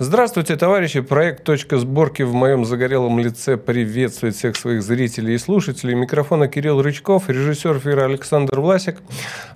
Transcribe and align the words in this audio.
Здравствуйте, 0.00 0.54
товарищи. 0.54 1.00
Проект 1.00 1.42
«Точка 1.42 1.76
сборки» 1.76 2.22
в 2.22 2.32
моем 2.32 2.64
загорелом 2.64 3.18
лице 3.18 3.56
приветствует 3.56 4.36
всех 4.36 4.54
своих 4.54 4.80
зрителей 4.84 5.34
и 5.34 5.38
слушателей. 5.38 5.94
Микрофона 5.94 6.46
Кирилл 6.46 6.80
Рычков, 6.80 7.28
режиссер 7.28 7.78
эфира 7.78 8.04
Александр 8.04 8.60
Власик. 8.60 8.98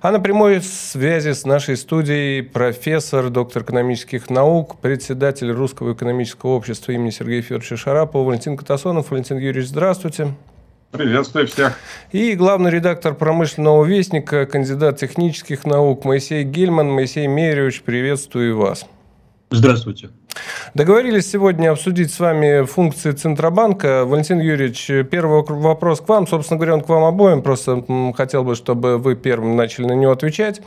А 0.01 0.11
на 0.11 0.19
прямой 0.19 0.61
связи 0.61 1.31
с 1.31 1.45
нашей 1.45 1.77
студией 1.77 2.43
профессор, 2.43 3.29
доктор 3.29 3.63
экономических 3.63 4.29
наук, 4.29 4.81
председатель 4.81 5.49
Русского 5.49 5.93
экономического 5.93 6.49
общества 6.49 6.91
имени 6.91 7.11
Сергея 7.11 7.41
Федоровича 7.41 7.77
Шарапова 7.77 8.27
Валентин 8.27 8.57
Катасонов. 8.57 9.11
Валентин 9.11 9.37
Юрьевич, 9.37 9.69
здравствуйте. 9.69 10.35
Приветствую 10.91 11.47
всех. 11.47 11.79
И 12.11 12.33
главный 12.33 12.69
редактор 12.69 13.13
промышленного 13.15 13.85
вестника, 13.85 14.45
кандидат 14.45 14.99
технических 14.99 15.63
наук 15.63 16.03
Моисей 16.03 16.43
Гельман. 16.43 16.91
Моисей 16.91 17.27
Меревич, 17.27 17.81
приветствую 17.81 18.57
вас. 18.57 18.85
Здравствуйте. 19.49 20.09
Договорились 20.73 21.29
сегодня 21.29 21.71
обсудить 21.71 22.11
с 22.11 22.19
вами 22.19 22.65
функции 22.65 23.11
Центробанка. 23.11 24.05
Валентин 24.05 24.39
Юрьевич, 24.39 24.87
первый 25.09 25.43
вопрос 25.43 26.01
к 26.01 26.09
вам. 26.09 26.27
Собственно 26.27 26.57
говоря, 26.57 26.75
он 26.75 26.81
к 26.81 26.89
вам 26.89 27.03
обоим. 27.03 27.41
Просто 27.41 27.83
хотел 28.15 28.43
бы, 28.43 28.55
чтобы 28.55 28.97
вы 28.97 29.15
первым 29.15 29.55
начали 29.55 29.85
на 29.85 29.93
него 29.93 30.11
отвечать. 30.11 30.61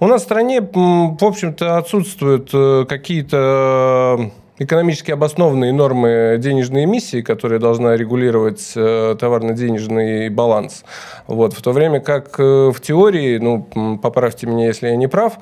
У 0.00 0.06
нас 0.06 0.22
в 0.22 0.24
стране, 0.24 0.60
в 0.60 1.24
общем-то, 1.24 1.78
отсутствуют 1.78 2.50
э, 2.52 2.84
какие-то 2.88 4.30
экономически 4.58 5.10
обоснованные 5.10 5.72
нормы 5.72 6.36
денежной 6.38 6.84
эмиссии, 6.84 7.20
которые 7.20 7.58
должна 7.58 7.96
регулировать 7.96 8.72
э, 8.74 9.16
товарно-денежный 9.18 10.28
баланс. 10.30 10.84
Вот, 11.26 11.52
в 11.52 11.62
то 11.62 11.72
время 11.72 12.00
как 12.00 12.38
э, 12.38 12.70
в 12.70 12.80
теории, 12.80 13.38
ну, 13.38 13.98
поправьте 14.02 14.46
меня, 14.46 14.66
если 14.66 14.88
я 14.88 14.96
не 14.96 15.08
прав, 15.08 15.38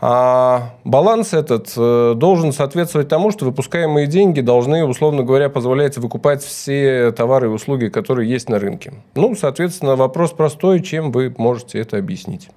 а 0.00 0.74
баланс 0.84 1.34
этот 1.34 1.72
э, 1.76 2.14
должен 2.16 2.52
соответствовать 2.52 3.08
тому, 3.08 3.30
что 3.30 3.44
выпускаемые 3.44 4.06
деньги 4.06 4.40
должны, 4.40 4.84
условно 4.84 5.22
говоря, 5.22 5.48
позволять 5.48 5.98
выкупать 5.98 6.42
все 6.42 7.12
товары 7.12 7.48
и 7.48 7.50
услуги, 7.50 7.88
которые 7.88 8.30
есть 8.30 8.48
на 8.48 8.58
рынке. 8.58 8.94
Ну, 9.14 9.34
соответственно, 9.34 9.96
вопрос 9.96 10.32
простой, 10.32 10.80
чем 10.80 11.12
вы 11.12 11.34
можете 11.36 11.78
это 11.78 11.98
объяснить? 11.98 12.48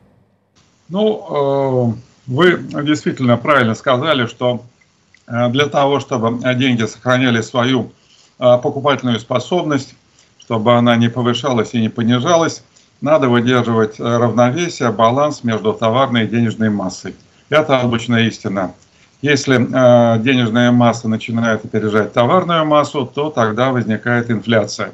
Ну, 0.89 1.95
вы 2.28 2.59
действительно 2.83 3.38
правильно 3.38 3.75
сказали, 3.75 4.25
что 4.25 4.61
для 5.28 5.67
того, 5.67 6.00
чтобы 6.00 6.39
деньги 6.56 6.86
сохраняли 6.86 7.42
свою 7.42 7.92
э, 8.39 8.58
покупательную 8.64 9.20
способность, 9.20 9.94
чтобы 10.39 10.73
она 10.73 10.95
не 10.95 11.09
повышалась 11.09 11.73
и 11.73 11.81
не 11.81 11.89
понижалась, 11.89 12.64
надо 13.02 13.28
выдерживать 13.28 14.00
э, 14.00 14.03
равновесие, 14.03 14.92
баланс 14.92 15.44
между 15.44 15.73
товарной 15.73 16.23
и 16.23 16.28
денежной 16.28 16.69
массой. 16.69 17.14
Это 17.50 17.80
обычная 17.80 18.28
истина. 18.28 18.73
Если 19.22 19.58
денежная 19.58 20.72
масса 20.72 21.09
начинает 21.09 21.66
опережать 21.66 22.14
товарную 22.14 22.66
массу, 22.66 23.06
то 23.06 23.31
тогда 23.31 23.72
возникает 23.72 24.30
инфляция. 24.30 24.91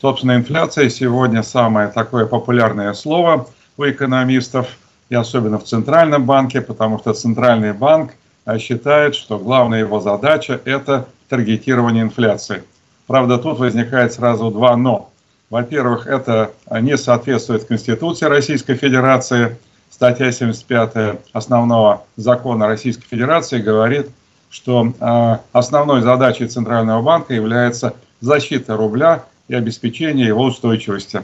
Собственно, 0.00 0.34
инфляция 0.34 0.88
сегодня 0.88 1.44
самое 1.44 1.86
такое 1.88 2.26
популярное 2.26 2.92
слово 2.92 3.46
у 3.76 3.84
экономистов, 3.84 4.66
и 5.10 5.14
особенно 5.14 5.60
в 5.60 5.64
Центральном 5.64 6.24
банке, 6.24 6.60
потому 6.60 6.98
что 6.98 7.12
Центральный 7.12 7.72
банк 7.72 8.14
считает, 8.58 9.14
что 9.14 9.38
главная 9.38 9.80
его 9.80 10.00
задача– 10.00 10.60
это 10.64 11.06
таргетирование 11.28 12.02
инфляции. 12.02 12.62
Правда, 13.06 13.38
тут 13.38 13.58
возникает 13.58 14.12
сразу 14.12 14.50
два 14.50 14.76
«но». 14.76 15.10
Во-первых, 15.50 16.06
это 16.06 16.52
не 16.80 16.96
соответствует 16.96 17.64
Конституции 17.64 18.24
Российской 18.24 18.74
Федерации. 18.74 19.58
Статья 19.90 20.32
75 20.32 21.20
основного 21.34 22.04
закона 22.16 22.66
Российской 22.66 23.06
Федерации 23.06 23.60
говорит, 23.60 24.08
что 24.48 24.94
а, 25.00 25.40
основной 25.52 26.00
задачей 26.00 26.46
Центрального 26.46 27.02
банка 27.02 27.34
является 27.34 27.94
защита 28.20 28.76
рубля 28.76 29.24
и 29.48 29.54
обеспечение 29.54 30.26
его 30.26 30.44
устойчивости. 30.44 31.22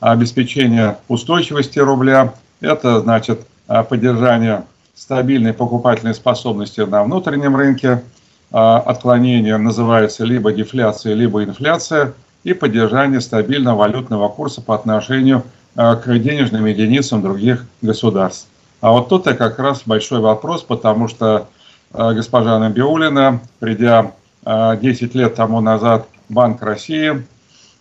А 0.00 0.12
обеспечение 0.12 0.96
устойчивости 1.08 1.78
рубля– 1.78 2.34
это 2.60 3.00
значит 3.00 3.46
а, 3.66 3.82
поддержание 3.82 4.64
стабильной 4.96 5.52
покупательной 5.52 6.14
способности 6.14 6.80
на 6.80 7.04
внутреннем 7.04 7.54
рынке. 7.54 8.02
А, 8.50 8.78
отклонение 8.78 9.58
называется 9.58 10.24
либо 10.24 10.52
дефляция, 10.52 11.14
либо 11.14 11.44
инфляция 11.44 12.14
и 12.42 12.54
поддержание 12.54 13.20
стабильного 13.20 13.76
валютного 13.76 14.28
курса 14.28 14.62
по 14.62 14.74
отношению 14.74 15.42
а, 15.76 15.96
к 15.96 16.06
денежным 16.18 16.64
единицам 16.64 17.22
других 17.22 17.66
государств. 17.82 18.48
А 18.80 18.92
вот 18.92 19.08
тут 19.08 19.26
и 19.26 19.34
как 19.34 19.58
раз 19.58 19.82
большой 19.84 20.20
вопрос, 20.20 20.62
потому 20.62 21.08
что 21.08 21.46
а, 21.92 22.14
госпожа 22.14 22.58
Набиулина, 22.58 23.40
придя 23.60 24.12
10 24.44 25.14
лет 25.16 25.34
тому 25.34 25.60
назад 25.60 26.06
в 26.28 26.32
Банк 26.32 26.62
России, 26.62 27.26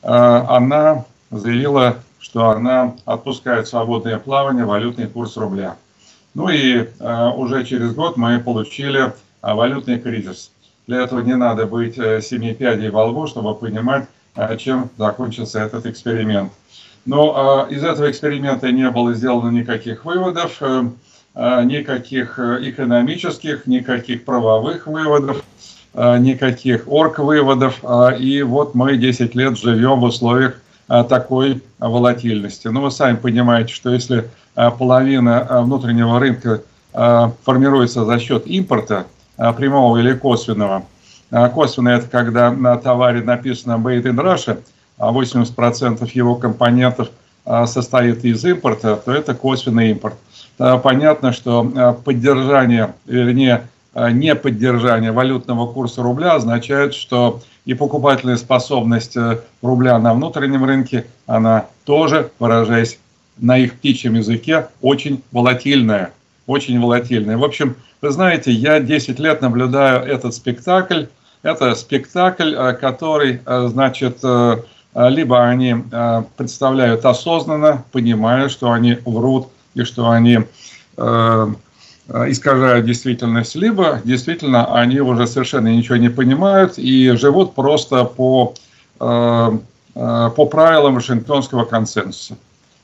она 0.02 1.06
заявила, 1.30 1.98
что 2.20 2.50
она 2.50 2.96
отпускает 3.06 3.68
свободное 3.68 4.18
плавание 4.18 4.66
валютный 4.66 5.06
курс 5.06 5.38
рубля. 5.38 5.76
Ну 6.36 6.50
и 6.50 6.86
э, 7.00 7.30
уже 7.30 7.64
через 7.64 7.94
год 7.94 8.18
мы 8.18 8.40
получили 8.40 9.06
э, 9.06 9.12
валютный 9.42 10.00
кризис. 10.00 10.52
Для 10.86 11.02
этого 11.02 11.22
не 11.22 11.36
надо 11.36 11.66
быть 11.66 11.98
э, 11.98 12.22
семи 12.22 12.54
пядей 12.54 12.90
во 12.90 13.06
лбу, 13.06 13.26
чтобы 13.26 13.56
понимать, 13.56 14.06
э, 14.36 14.58
чем 14.58 14.90
закончился 14.98 15.62
этот 15.62 15.86
эксперимент. 15.86 16.52
Но 17.06 17.68
э, 17.70 17.74
из 17.74 17.86
этого 17.86 18.12
эксперимента 18.12 18.70
не 18.70 18.90
было 18.92 19.14
сделано 19.14 19.50
никаких 19.50 20.04
выводов, 20.04 20.58
э, 20.60 20.84
э, 21.36 21.64
никаких 21.64 22.38
э, 22.38 22.70
экономических, 22.70 23.66
никаких 23.66 24.26
правовых 24.26 24.88
выводов, 24.88 25.42
э, 25.94 26.18
никаких 26.18 26.86
орг-выводов. 26.90 27.80
Э, 27.82 28.18
и 28.20 28.44
вот 28.44 28.76
мы 28.76 28.98
10 28.98 29.36
лет 29.36 29.58
живем 29.58 30.02
в 30.02 30.04
условиях 30.04 30.60
такой 30.88 31.64
волатильности. 31.80 32.68
Ну, 32.68 32.82
вы 32.82 32.92
сами 32.92 33.16
понимаете, 33.16 33.74
что 33.74 33.92
если 33.92 34.30
Э, 34.56 34.72
половина 34.72 35.46
э, 35.50 35.62
внутреннего 35.62 36.20
рынка 36.20 36.62
формируется 37.44 38.06
за 38.06 38.20
счет 38.20 38.48
импорта, 38.48 39.06
прямого 39.36 39.98
или 39.98 40.14
косвенного. 40.14 40.86
Косвенно 41.54 41.90
это 41.90 42.08
когда 42.08 42.52
на 42.52 42.78
товаре 42.78 43.22
написано 43.22 43.74
«Made 43.74 44.04
in 44.04 44.16
Russia», 44.16 44.64
а 44.98 45.12
80% 45.12 46.10
его 46.14 46.36
компонентов 46.36 47.10
состоит 47.66 48.24
из 48.24 48.46
импорта, 48.46 48.96
то 48.96 49.12
это 49.12 49.36
косвенный 49.36 49.92
импорт. 49.92 50.16
Понятно, 50.58 51.34
что 51.34 52.00
поддержание, 52.06 52.94
вернее, 53.06 53.68
не 53.96 54.36
поддержание 54.36 55.12
валютного 55.12 55.72
курса 55.72 56.04
рубля 56.04 56.34
означает, 56.34 56.94
что 56.94 57.42
и 57.66 57.74
покупательная 57.74 58.38
способность 58.38 59.16
рубля 59.62 59.98
на 60.00 60.14
внутреннем 60.14 60.66
рынке, 60.66 61.06
она 61.26 61.68
тоже, 61.86 62.30
выражаясь 62.40 63.00
на 63.38 63.58
их 63.58 63.76
птичьем 63.76 64.16
языке 64.16 64.68
очень 64.82 65.24
волатильная. 65.32 66.12
Очень 66.48 66.80
волатильная. 66.80 67.38
В 67.38 67.44
общем, 67.44 67.76
вы 68.02 68.12
знаете, 68.12 68.52
я 68.52 68.80
10 68.80 69.20
лет 69.20 69.42
наблюдаю 69.42 70.04
этот 70.04 70.34
спектакль. 70.34 71.06
Это 71.42 71.76
спектакль, 71.76 72.54
э, 72.56 72.74
который, 72.74 73.42
э, 73.46 73.68
значит, 73.72 74.20
э, 74.24 74.58
либо 74.94 75.46
они 75.46 75.76
представляют 76.38 77.04
осознанно, 77.04 77.84
понимая, 77.92 78.48
что 78.48 78.72
они 78.72 78.98
врут 79.06 79.50
и 79.74 79.84
что 79.84 80.10
они 80.10 80.40
искажают 82.08 82.86
действительность, 82.86 83.56
либо 83.56 84.02
действительно 84.04 84.74
они 84.76 85.00
уже 85.00 85.28
совершенно 85.28 85.70
ничего 85.70 85.98
не 85.98 86.10
понимают 86.10 86.78
и 86.78 87.12
живут 87.12 87.56
просто 87.56 88.04
по, 88.06 88.54
по 88.98 90.46
правилам 90.46 90.96
Вашингтонского 90.96 91.66
консенсуса. 91.66 92.38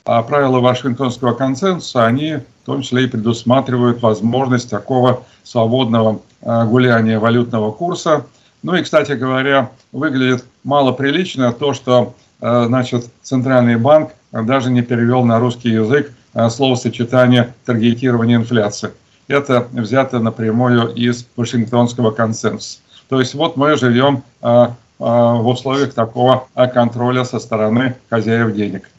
А 0.04 0.22
правила 0.22 0.58
Вашингтонского 0.58 1.34
консенсуса, 1.34 2.04
они 2.04 2.38
в 2.62 2.66
том 2.66 2.82
числе 2.82 3.04
и 3.04 3.06
предусматривают 3.06 4.02
возможность 4.02 4.68
такого 4.68 5.22
свободного 5.44 6.20
гуляния 6.40 7.20
валютного 7.20 7.70
курса. 7.70 8.26
Ну 8.64 8.74
и, 8.74 8.82
кстати 8.82 9.12
говоря, 9.12 9.70
выглядит 9.92 10.44
малоприлично 10.64 11.52
то, 11.52 11.74
что 11.74 12.14
значит, 12.40 13.08
Центральный 13.22 13.76
банк 13.76 14.10
даже 14.32 14.70
не 14.70 14.82
перевел 14.82 15.24
на 15.24 15.38
русский 15.38 15.70
язык 15.70 16.12
словосочетание 16.50 17.54
таргетирования 17.64 18.36
инфляции. 18.36 18.90
Это 19.32 19.66
взято 19.72 20.18
напрямую 20.18 20.94
из 20.94 21.26
Вашингтонского 21.36 22.10
консенсуса. 22.10 22.80
То 23.08 23.18
есть 23.18 23.34
вот 23.34 23.56
мы 23.56 23.76
живем 23.76 24.22
в 24.40 25.48
условиях 25.48 25.94
такого 25.94 26.48
контроля 26.72 27.24
со 27.24 27.38
стороны 27.38 27.96
хозяев 28.10 28.54
денег. 28.54 28.90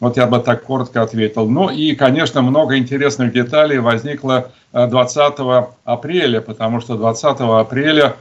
Вот 0.00 0.16
я 0.16 0.26
бы 0.26 0.40
так 0.40 0.64
коротко 0.64 1.02
ответил. 1.02 1.48
Ну 1.48 1.70
и, 1.70 1.94
конечно, 1.94 2.42
много 2.42 2.76
интересных 2.78 3.32
деталей 3.32 3.78
возникло 3.78 4.50
20 4.72 5.34
э, 5.38 5.66
апреля, 5.84 6.40
потому 6.40 6.80
что 6.80 6.96
20 6.96 7.36
апреля 7.40 8.16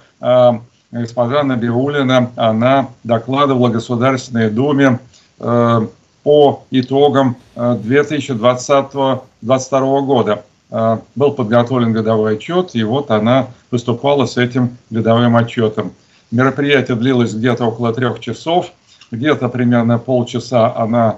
госпожа 0.92 1.44
Набиулина, 1.44 2.31
она 2.36 2.90
докладывала 3.04 3.69
Государственной 3.69 4.50
Думе 4.50 5.00
по 5.38 6.63
итогам 6.72 7.38
2020-2022 7.56 10.02
года. 10.02 10.44
Был 10.69 11.31
подготовлен 11.31 11.94
годовой 11.94 12.36
отчет, 12.36 12.71
и 12.74 12.83
вот 12.83 13.12
она 13.12 13.48
выступала 13.71 14.25
с 14.25 14.38
этим 14.38 14.77
годовым 14.89 15.36
отчетом. 15.36 15.94
Мероприятие 16.31 16.95
длилось 16.95 17.33
где-то 17.33 17.66
около 17.66 17.94
трех 17.94 18.19
часов, 18.19 18.71
где-то 19.12 19.50
примерно 19.50 19.98
полчаса 19.98 20.71
она 20.75 21.18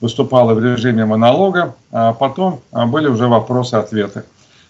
выступала 0.00 0.54
в 0.54 0.64
режиме 0.64 1.04
монолога, 1.04 1.74
а 1.90 2.14
потом 2.14 2.60
были 2.72 3.08
уже 3.08 3.28
вопросы-ответы. 3.28 4.24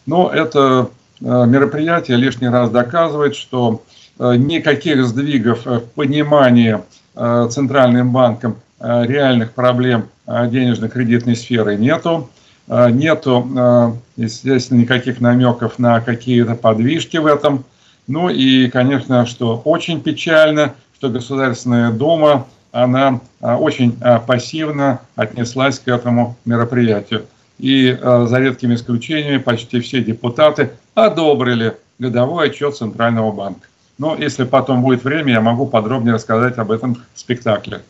Но 0.07 0.29
это 0.29 0.89
мероприятие 1.21 2.17
лишний 2.17 2.49
раз 2.49 2.71
доказывает, 2.71 3.37
что 3.37 3.83
никаких 4.19 5.07
сдвигов 5.07 5.65
в 5.65 5.83
понимании 5.95 6.81
Центральным 7.15 8.11
банком 8.11 8.57
реальных 8.81 9.53
проблем 9.53 10.09
денежно-кредитной 10.27 11.37
сферы 11.37 11.77
нету. 11.77 12.29
Нету, 12.69 13.99
естественно, 14.17 14.81
никаких 14.81 15.21
намеков 15.21 15.79
на 15.79 16.01
какие-то 16.01 16.55
подвижки 16.55 17.17
в 17.17 17.27
этом. 17.27 17.65
Ну 18.07 18.29
и, 18.29 18.69
конечно, 18.69 19.27
что 19.27 19.61
очень 19.65 20.01
печально, 20.01 20.75
что 20.95 21.09
Государственная 21.09 21.91
Дума, 21.91 22.47
она 22.71 23.21
очень 23.41 23.97
пассивно 24.27 25.01
отнеслась 25.17 25.79
к 25.79 25.89
этому 25.89 26.37
мероприятию. 26.45 27.27
И 27.59 27.97
за 28.01 28.39
редкими 28.39 28.75
исключениями 28.75 29.39
почти 29.39 29.81
все 29.81 30.03
депутаты 30.03 30.71
одобрили 30.95 31.77
годовой 31.99 32.49
отчет 32.49 32.77
Центрального 32.77 33.31
банка. 33.31 33.69
Но 34.03 34.17
если 34.17 34.43
потом 34.43 34.83
будет 34.83 35.05
время, 35.05 35.35
я 35.35 35.41
могу 35.41 35.65
подробнее 35.65 36.15
рассказать 36.15 36.59
об 36.59 36.73
этом 36.73 36.97
спектакле. 37.15 37.83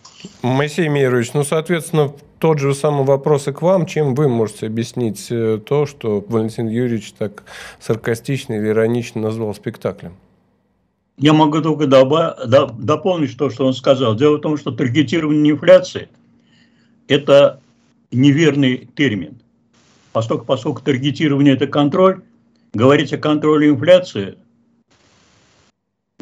Моисей 0.42 0.88
Мирович, 0.88 1.32
ну, 1.32 1.42
соответственно, 1.42 2.12
тот 2.38 2.58
же 2.58 2.74
самый 2.74 3.06
вопрос 3.06 3.48
и 3.48 3.52
к 3.52 3.62
вам. 3.62 3.86
Чем 3.86 4.14
вы 4.14 4.28
можете 4.28 4.66
объяснить 4.66 5.28
э, 5.30 5.58
то, 5.66 5.86
что 5.86 6.22
Валентин 6.28 6.68
Юрьевич 6.68 7.14
так 7.14 7.44
саркастично 7.80 8.52
или 8.52 8.68
иронично 8.68 9.22
назвал 9.22 9.54
спектаклем? 9.54 10.12
Я 11.16 11.32
могу 11.32 11.62
только 11.62 11.86
дополнить 11.86 13.34
то, 13.38 13.48
что 13.48 13.64
он 13.64 13.72
сказал. 13.72 14.14
Дело 14.14 14.36
в 14.36 14.42
том, 14.42 14.58
что 14.58 14.70
таргетирование 14.70 15.54
инфляции– 15.54 16.10
это 17.08 17.58
неверный 18.10 18.86
термин. 18.94 19.40
Поскольку, 20.12 20.44
поскольку 20.44 20.82
таргетирование– 20.82 21.54
это 21.56 21.66
контроль, 21.66 22.20
говорить 22.74 23.14
о 23.14 23.16
контроле 23.16 23.70
инфляции 23.70 24.36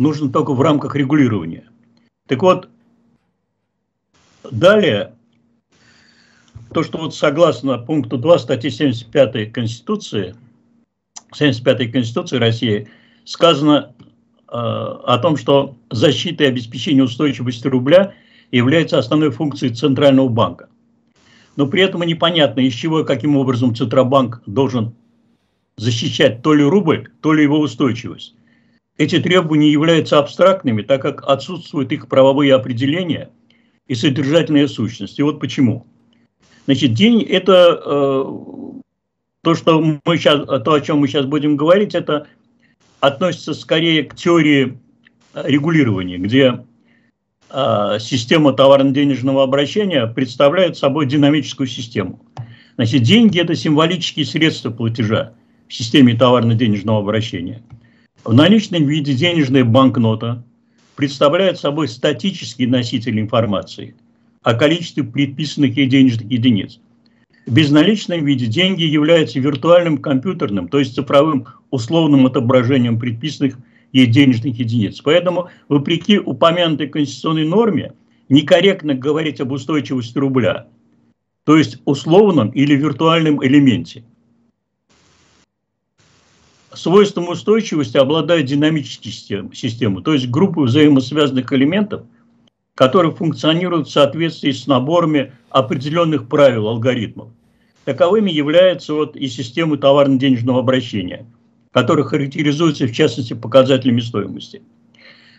нужно 0.00 0.32
только 0.32 0.54
в 0.54 0.60
рамках 0.62 0.96
регулирования. 0.96 1.64
Так 2.26 2.42
вот, 2.42 2.68
далее, 4.50 5.12
то, 6.72 6.82
что 6.82 6.98
вот 6.98 7.14
согласно 7.14 7.78
пункту 7.78 8.16
2 8.16 8.38
статьи 8.38 8.70
75 8.70 9.52
Конституции, 9.52 10.34
75 11.34 11.92
Конституции 11.92 12.38
России, 12.38 12.88
сказано 13.24 13.92
э, 14.48 14.52
о 14.52 15.18
том, 15.18 15.36
что 15.36 15.76
защита 15.90 16.44
и 16.44 16.48
обеспечение 16.48 17.04
устойчивости 17.04 17.68
рубля 17.68 18.14
является 18.50 18.98
основной 18.98 19.30
функцией 19.30 19.74
Центрального 19.74 20.28
банка. 20.28 20.70
Но 21.56 21.66
при 21.66 21.82
этом 21.82 22.02
непонятно, 22.04 22.60
из 22.60 22.72
чего 22.72 23.00
и 23.00 23.04
каким 23.04 23.36
образом 23.36 23.74
Центробанк 23.76 24.42
должен 24.46 24.94
защищать 25.76 26.40
то 26.42 26.54
ли 26.54 26.64
рубль, 26.64 27.10
то 27.20 27.34
ли 27.34 27.42
его 27.42 27.60
устойчивость. 27.60 28.34
Эти 29.00 29.18
требования 29.18 29.72
являются 29.72 30.18
абстрактными, 30.18 30.82
так 30.82 31.00
как 31.00 31.26
отсутствуют 31.26 31.90
их 31.90 32.06
правовые 32.06 32.54
определения 32.54 33.30
и 33.86 33.94
содержательная 33.94 34.68
сущность. 34.68 35.18
И 35.18 35.22
вот 35.22 35.40
почему. 35.40 35.86
Значит, 36.66 36.92
день– 36.92 37.22
это 37.30 37.80
э, 37.82 38.24
то, 39.42 39.54
что 39.54 39.80
мы 39.80 40.18
сейчас, 40.18 40.44
то, 40.44 40.74
о 40.74 40.80
чем 40.82 40.98
мы 40.98 41.08
сейчас 41.08 41.24
будем 41.24 41.56
говорить, 41.56 41.94
это 41.94 42.26
относится 43.00 43.54
скорее 43.54 44.04
к 44.04 44.14
теории 44.14 44.78
регулирования, 45.32 46.18
где 46.18 46.66
э, 47.48 47.96
система 48.00 48.52
товарно-денежного 48.52 49.44
обращения 49.44 50.08
представляет 50.08 50.76
собой 50.76 51.06
динамическую 51.06 51.68
систему. 51.68 52.20
Значит, 52.74 53.00
деньги– 53.04 53.40
это 53.40 53.54
символические 53.54 54.26
средства 54.26 54.70
платежа 54.70 55.32
в 55.68 55.72
системе 55.72 56.14
товарно-денежного 56.14 56.98
обращения– 56.98 57.62
в 58.24 58.34
наличном 58.34 58.86
виде 58.86 59.14
денежная 59.14 59.64
банкнота 59.64 60.44
представляет 60.94 61.58
собой 61.58 61.88
статический 61.88 62.66
носитель 62.66 63.18
информации 63.18 63.94
о 64.42 64.54
количестве 64.54 65.04
предписанных 65.04 65.76
ей 65.76 65.86
денежных 65.86 66.30
единиц. 66.30 66.80
В 67.46 67.52
безналичном 67.52 68.24
виде 68.24 68.46
деньги 68.46 68.82
являются 68.82 69.40
виртуальным 69.40 69.98
компьютерным, 69.98 70.68
то 70.68 70.78
есть 70.78 70.94
цифровым 70.94 71.46
условным 71.70 72.26
отображением 72.26 72.98
предписанных 72.98 73.56
ей 73.92 74.06
денежных 74.06 74.58
единиц. 74.58 75.00
Поэтому, 75.00 75.48
вопреки 75.68 76.18
упомянутой 76.18 76.88
конституционной 76.88 77.46
норме, 77.46 77.94
некорректно 78.28 78.94
говорить 78.94 79.40
об 79.40 79.52
устойчивости 79.52 80.18
рубля, 80.18 80.66
то 81.44 81.56
есть 81.56 81.78
условном 81.86 82.50
или 82.50 82.74
виртуальном 82.74 83.44
элементе. 83.44 84.04
Свойством 86.72 87.28
устойчивости 87.28 87.96
обладает 87.96 88.46
динамические 88.46 89.50
системы, 89.52 90.02
то 90.02 90.12
есть 90.12 90.28
группы 90.28 90.62
взаимосвязанных 90.62 91.52
элементов, 91.52 92.02
которые 92.76 93.12
функционируют 93.12 93.88
в 93.88 93.92
соответствии 93.92 94.52
с 94.52 94.66
наборами 94.66 95.32
определенных 95.50 96.28
правил, 96.28 96.68
алгоритмов. 96.68 97.28
Таковыми 97.84 98.30
являются 98.30 98.94
вот 98.94 99.16
и 99.16 99.26
системы 99.26 99.78
товарно-денежного 99.78 100.60
обращения, 100.60 101.26
которые 101.72 102.06
характеризуются 102.06 102.86
в 102.86 102.92
частности 102.92 103.34
показателями 103.34 104.00
стоимости. 104.00 104.62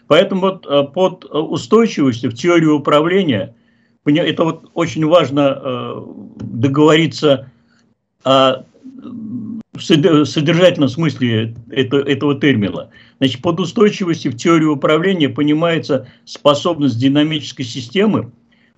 Поэтому 0.07 0.41
вот 0.41 0.65
э, 0.65 0.83
под 0.93 1.23
устойчивостью 1.23 2.31
в 2.31 2.33
теории 2.33 2.65
управления, 2.65 3.55
это 4.03 4.43
вот 4.43 4.69
очень 4.73 5.05
важно 5.05 5.57
э, 5.63 6.01
договориться 6.41 7.49
о 8.25 8.65
в 9.73 9.81
содержательном 9.81 10.89
смысле 10.89 11.55
это, 11.69 11.97
этого 11.97 12.39
термина. 12.39 12.89
Значит, 13.19 13.41
под 13.41 13.59
устойчивостью 13.59 14.31
в 14.33 14.35
теории 14.35 14.65
управления 14.65 15.29
понимается 15.29 16.07
способность 16.25 16.99
динамической 16.99 17.63
системы 17.63 18.31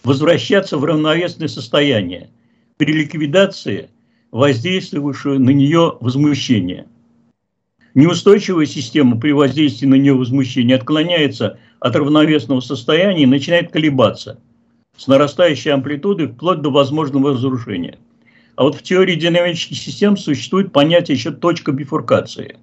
возвращаться 0.03 0.77
в 0.77 0.85
равновесное 0.85 1.47
состояние 1.47 2.29
при 2.77 2.93
ликвидации 2.93 3.89
воздействующего 4.31 5.39
на 5.39 5.49
нее 5.49 5.97
возмущения. 5.99 6.85
Неустойчивая 7.95 8.65
система 8.65 9.19
при 9.19 9.31
воздействии 9.31 9.87
на 9.87 9.95
нее 9.95 10.13
возмущения 10.13 10.75
отклоняется 10.75 11.59
от 11.79 11.95
равновесного 11.95 12.59
состояния 12.59 13.23
и 13.23 13.27
начинает 13.27 13.71
колебаться 13.71 14.39
с 14.97 15.07
нарастающей 15.07 15.71
амплитудой 15.71 16.27
вплоть 16.27 16.61
до 16.61 16.69
возможного 16.69 17.31
разрушения– 17.31 17.97
а 18.55 18.63
вот 18.63 18.75
в 18.75 18.83
теории 18.83 19.15
динамических 19.15 19.77
систем 19.77 20.15
существует 20.15 20.71
понятие 20.71 21.15
еще 21.15 21.31
точка 21.31 21.71
бифуркации. 21.71 22.57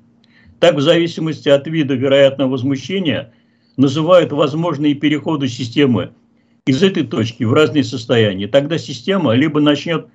Так, 0.60 0.76
в 0.76 0.80
зависимости 0.80 1.48
от 1.48 1.66
вида 1.66 1.94
вероятного 1.94 2.50
возмущения, 2.50 3.32
называют 3.76 4.30
возможные 4.30 4.94
переходы 4.94 5.48
системы 5.48 6.12
из 6.66 6.82
этой 6.82 7.04
точки 7.04 7.44
в 7.44 7.52
разные 7.52 7.82
состояния. 7.82 8.46
Тогда 8.46 8.78
система 8.78 9.32
либо 9.34 9.60
начнет 9.60 10.06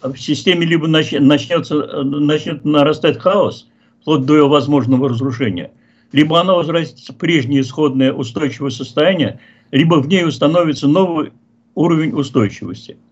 в 0.00 0.16
системе 0.16 0.66
либо 0.66 0.86
начнется, 0.86 2.02
начнет 2.02 2.64
нарастать 2.64 3.18
хаос, 3.18 3.66
вплоть 4.02 4.24
до 4.26 4.36
ее 4.36 4.48
возможного 4.48 5.08
разрушения, 5.08 5.72
либо 6.12 6.40
она 6.40 6.54
возвратится 6.54 7.12
в 7.12 7.16
прежнее 7.16 7.62
исходное 7.62 8.12
устойчивое 8.12 8.70
состояние, 8.70 9.40
либо 9.72 9.96
в 9.96 10.06
ней 10.06 10.24
установится 10.24 10.88
новый 10.88 11.32
уровень 11.74 12.12
устойчивости– 12.12 12.96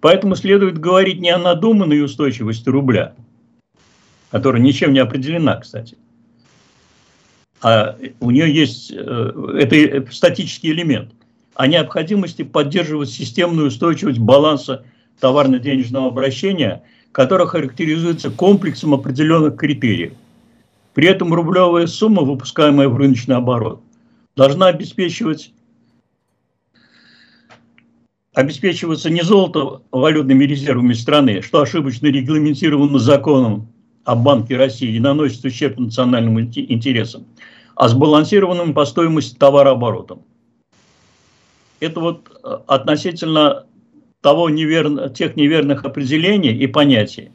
Поэтому 0.00 0.36
следует 0.36 0.78
говорить 0.78 1.20
не 1.20 1.30
о 1.30 1.38
надуманной 1.38 2.04
устойчивости 2.04 2.68
рубля, 2.68 3.14
которая 4.30 4.62
ничем 4.62 4.92
не 4.92 5.00
определена, 5.00 5.56
кстати, 5.56 5.96
а 7.60 7.96
у 8.20 8.30
нее 8.30 8.52
есть, 8.52 8.92
э, 8.92 9.56
это 9.58 10.06
статический 10.12 10.70
элемент, 10.70 11.10
о 11.54 11.66
необходимости 11.66 12.42
поддерживать 12.42 13.10
системную 13.10 13.68
устойчивость 13.68 14.20
баланса 14.20 14.84
товарно-денежного 15.18 16.06
обращения, 16.06 16.84
которая 17.10 17.48
характеризуется 17.48 18.30
комплексом 18.30 18.94
определенных 18.94 19.56
критериев. 19.56 20.12
При 20.94 21.08
этом 21.08 21.34
рублевая 21.34 21.88
сумма, 21.88 22.22
выпускаемая 22.22 22.88
в 22.88 22.96
рыночный 22.96 23.34
оборот, 23.34 23.80
должна 24.36 24.68
обеспечивать 24.68 25.52
обеспечиваться 28.38 29.10
не 29.10 29.22
золото 29.22 29.82
валютными 29.90 30.44
резервами 30.44 30.92
страны, 30.92 31.42
что 31.42 31.60
ошибочно 31.60 32.06
регламентировано 32.06 33.00
законом 33.00 33.66
о 34.04 34.14
Банке 34.14 34.56
России 34.56 34.94
и 34.94 35.00
наносит 35.00 35.44
ущерб 35.44 35.76
национальным 35.76 36.38
интересам, 36.38 37.24
а 37.74 37.88
сбалансированным 37.88 38.74
по 38.74 38.84
стоимости 38.84 39.36
товарооборотом. 39.36 40.22
Это 41.80 41.98
вот 41.98 42.30
э, 42.44 42.58
относительно 42.68 43.66
того 44.20 44.50
неверно, 44.50 45.08
тех 45.08 45.34
неверных 45.34 45.84
определений 45.84 46.52
и 46.52 46.68
понятий, 46.68 47.32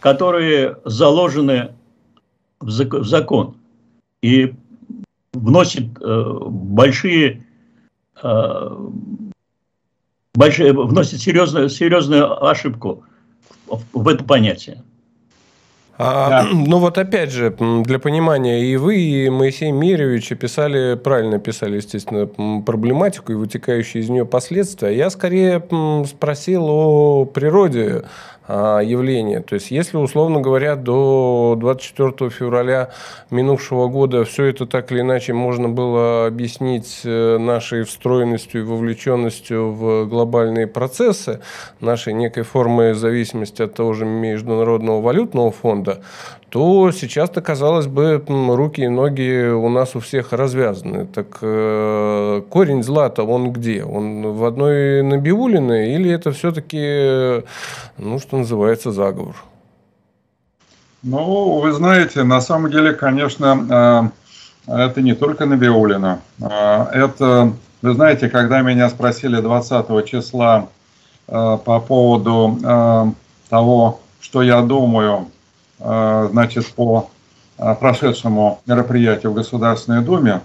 которые 0.00 0.76
заложены 0.84 1.70
в 2.60 2.68
закон 2.68 3.56
и 4.20 4.52
вносит 5.32 5.86
э, 5.98 6.38
большие, 6.46 7.46
э, 8.22 8.76
большие, 10.34 10.72
вносит 10.72 11.20
серьезную, 11.20 11.68
серьезную 11.68 12.44
ошибку 12.44 13.04
в, 13.92 14.08
это 14.08 14.24
понятие. 14.24 14.82
А, 15.98 16.28
да. 16.28 16.48
Ну 16.52 16.78
вот 16.78 16.98
опять 16.98 17.30
же, 17.30 17.54
для 17.84 17.98
понимания, 17.98 18.64
и 18.64 18.76
вы, 18.76 18.96
и 18.98 19.30
Моисей 19.30 19.70
Миревич 19.70 20.28
писали, 20.30 20.96
правильно 20.96 21.38
писали, 21.38 21.76
естественно, 21.76 22.26
проблематику 22.62 23.32
и 23.32 23.34
вытекающие 23.34 24.02
из 24.02 24.08
нее 24.08 24.24
последствия. 24.24 24.96
Я 24.96 25.10
скорее 25.10 25.62
спросил 26.06 26.66
о 26.68 27.24
природе 27.26 28.04
явление. 28.48 29.40
То 29.40 29.54
есть, 29.54 29.70
если, 29.70 29.96
условно 29.96 30.40
говоря, 30.40 30.76
до 30.76 31.56
24 31.58 32.30
февраля 32.30 32.90
минувшего 33.30 33.88
года 33.88 34.24
все 34.24 34.46
это 34.46 34.66
так 34.66 34.90
или 34.92 35.00
иначе 35.00 35.32
можно 35.32 35.68
было 35.68 36.26
объяснить 36.26 37.00
э, 37.04 37.38
нашей 37.38 37.84
встроенностью 37.84 38.62
и 38.62 38.64
вовлеченностью 38.64 39.72
в 39.72 40.06
глобальные 40.06 40.66
процессы, 40.66 41.40
нашей 41.80 42.14
некой 42.14 42.42
формы 42.42 42.94
зависимости 42.94 43.62
от 43.62 43.74
того 43.74 43.92
же 43.92 44.04
Международного 44.04 45.00
валютного 45.00 45.50
фонда, 45.52 46.02
то 46.52 46.92
сейчас-то, 46.92 47.40
казалось 47.40 47.86
бы, 47.86 48.22
руки 48.28 48.82
и 48.82 48.88
ноги 48.88 49.48
у 49.48 49.70
нас 49.70 49.96
у 49.96 50.00
всех 50.00 50.34
развязаны. 50.34 51.06
Так 51.06 51.38
э, 51.40 52.42
корень 52.50 52.82
зла-то 52.82 53.22
он 53.22 53.54
где? 53.54 53.82
Он 53.82 54.34
в 54.34 54.44
одной 54.44 55.02
Набиулиной 55.02 55.94
или 55.94 56.10
это 56.10 56.30
все-таки, 56.30 57.42
ну, 57.96 58.18
что 58.18 58.36
называется, 58.36 58.92
заговор? 58.92 59.34
Ну, 61.02 61.60
вы 61.60 61.72
знаете, 61.72 62.22
на 62.22 62.42
самом 62.42 62.70
деле, 62.70 62.92
конечно, 62.92 64.12
э, 64.68 64.84
это 64.84 65.00
не 65.00 65.14
только 65.14 65.46
Набиулина. 65.46 66.20
Э, 66.38 66.84
это, 66.92 67.50
вы 67.80 67.94
знаете, 67.94 68.28
когда 68.28 68.60
меня 68.60 68.90
спросили 68.90 69.40
20 69.40 70.06
числа 70.06 70.68
э, 71.28 71.58
по 71.64 71.80
поводу 71.80 73.14
того, 73.48 74.00
что 74.20 74.42
я 74.42 74.60
думаю 74.60 75.28
Э, 75.31 75.31
значит, 75.82 76.66
по 76.68 77.10
э, 77.58 77.74
прошедшему 77.74 78.60
мероприятию 78.66 79.32
в 79.32 79.34
Государственной 79.34 80.02
Думе, 80.02 80.40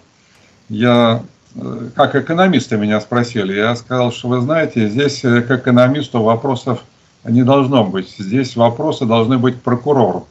я, 0.70 1.22
э, 1.56 1.90
как 1.96 2.16
экономисты 2.16 2.78
меня 2.78 3.00
спросили, 3.02 3.54
я 3.54 3.76
сказал, 3.76 4.12
что 4.12 4.30
вы 4.30 4.42
знаете, 4.42 4.90
здесь 4.90 5.22
к 5.22 5.52
экономисту 5.52 6.24
вопросов 6.24 6.84
не 7.24 7.44
должно 7.44 7.84
быть. 7.84 8.16
Здесь 8.18 8.56
вопросы 8.56 9.06
должны 9.06 9.38
быть 9.38 9.62
прокурору. 9.62 10.28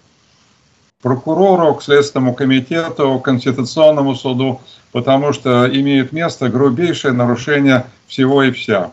Прокурору, 1.02 1.74
к 1.74 1.82
Следственному 1.82 2.34
комитету, 2.34 3.20
Конституционному 3.20 4.14
суду, 4.14 4.60
потому 4.92 5.32
что 5.32 5.68
имеет 5.70 6.10
место 6.10 6.48
грубейшее 6.48 7.12
нарушение 7.12 7.86
всего 8.08 8.42
и 8.42 8.50
вся. 8.50 8.90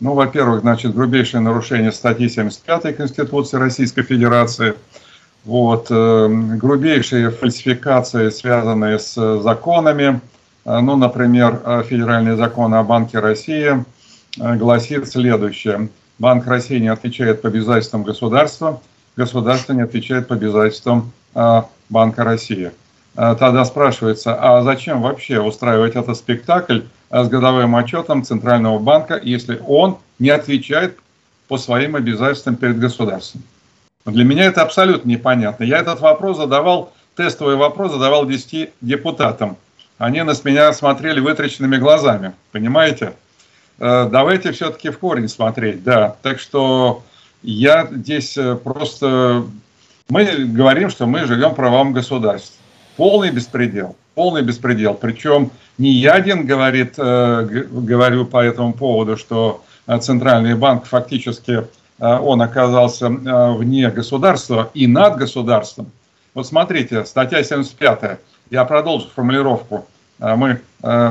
Ну, 0.00 0.12
во-первых, 0.14 0.60
значит, 0.60 0.94
грубейшее 0.94 1.40
нарушение 1.40 1.92
статьи 1.92 2.28
75 2.28 2.96
Конституции 2.96 3.56
Российской 3.56 4.02
Федерации– 4.02 4.74
вот, 5.44 5.88
э, 5.90 6.28
грубейшие 6.56 7.30
фальсификации, 7.30 8.30
связанные 8.30 8.98
с 8.98 9.40
законами. 9.40 10.20
Э, 10.64 10.80
ну, 10.80 10.96
например, 10.96 11.60
э, 11.64 11.82
федеральный 11.88 12.36
закон 12.36 12.74
о 12.74 12.82
Банке 12.82 13.18
России 13.18 13.84
гласит 14.36 15.08
следующее. 15.08 15.88
Банк 16.18 16.46
России 16.46 16.78
не 16.78 16.88
отвечает 16.88 17.42
по 17.42 17.48
обязательствам 17.48 18.02
государства, 18.02 18.80
государство 19.16 19.72
не 19.74 19.82
отвечает 19.82 20.26
по 20.26 20.34
обязательствам 20.34 21.12
Банка 21.88 22.24
России. 22.24 22.72
Тогда 23.14 23.64
спрашивается, 23.64 24.34
а 24.34 24.62
зачем 24.62 25.02
вообще 25.02 25.40
устраивать 25.40 25.94
этот 25.94 26.16
спектакль 26.16 26.80
с 27.10 27.28
годовым 27.28 27.76
отчетом 27.76 28.24
Центрального 28.24 28.80
банка, 28.80 29.20
если 29.22 29.62
он 29.68 29.98
не 30.18 30.30
отвечает 30.30 30.98
по 31.46 31.56
своим 31.56 31.94
обязательствам 31.94 32.56
перед 32.56 32.80
государством? 32.80 33.44
Для 34.04 34.24
меня 34.24 34.44
это 34.44 34.62
абсолютно 34.62 35.08
непонятно. 35.08 35.64
Я 35.64 35.78
этот 35.78 36.00
вопрос 36.00 36.36
задавал, 36.36 36.92
тестовый 37.16 37.56
вопрос 37.56 37.92
задавал 37.92 38.26
10 38.26 38.70
депутатам. 38.82 39.56
Они 39.96 40.22
нас 40.22 40.44
меня 40.44 40.72
смотрели 40.74 41.20
вытраченными 41.20 41.76
глазами, 41.76 42.32
понимаете? 42.52 43.14
Э, 43.78 44.08
давайте 44.10 44.52
все-таки 44.52 44.90
в 44.90 44.98
корень 44.98 45.28
смотреть, 45.28 45.82
да. 45.84 46.16
Так 46.22 46.38
что 46.38 47.02
я 47.42 47.88
здесь 47.90 48.36
э, 48.36 48.56
просто... 48.56 49.44
Мы 50.10 50.24
говорим, 50.24 50.90
что 50.90 51.06
мы 51.06 51.24
живем 51.24 51.54
правом 51.54 51.94
государстве. 51.94 52.58
Полный 52.98 53.30
беспредел, 53.30 53.96
полный 54.14 54.42
беспредел. 54.42 54.92
Причем 54.94 55.50
не 55.78 55.92
я 55.92 56.12
один 56.12 56.44
говорит, 56.44 56.94
э, 56.98 57.64
говорю 57.70 58.26
по 58.26 58.44
этому 58.44 58.74
поводу, 58.74 59.16
что 59.16 59.64
Центральный 60.00 60.54
банк 60.54 60.86
фактически 60.86 61.66
он 61.98 62.42
оказался 62.42 63.06
э, 63.06 63.52
вне 63.52 63.90
государства 63.90 64.70
и 64.74 64.86
над 64.86 65.16
государством. 65.16 65.90
Вот 66.34 66.46
смотрите, 66.46 67.04
статья 67.04 67.42
75, 67.42 68.18
я 68.50 68.64
продолжу 68.64 69.08
формулировку. 69.14 69.86
Э, 70.18 70.34
мы 70.34 70.60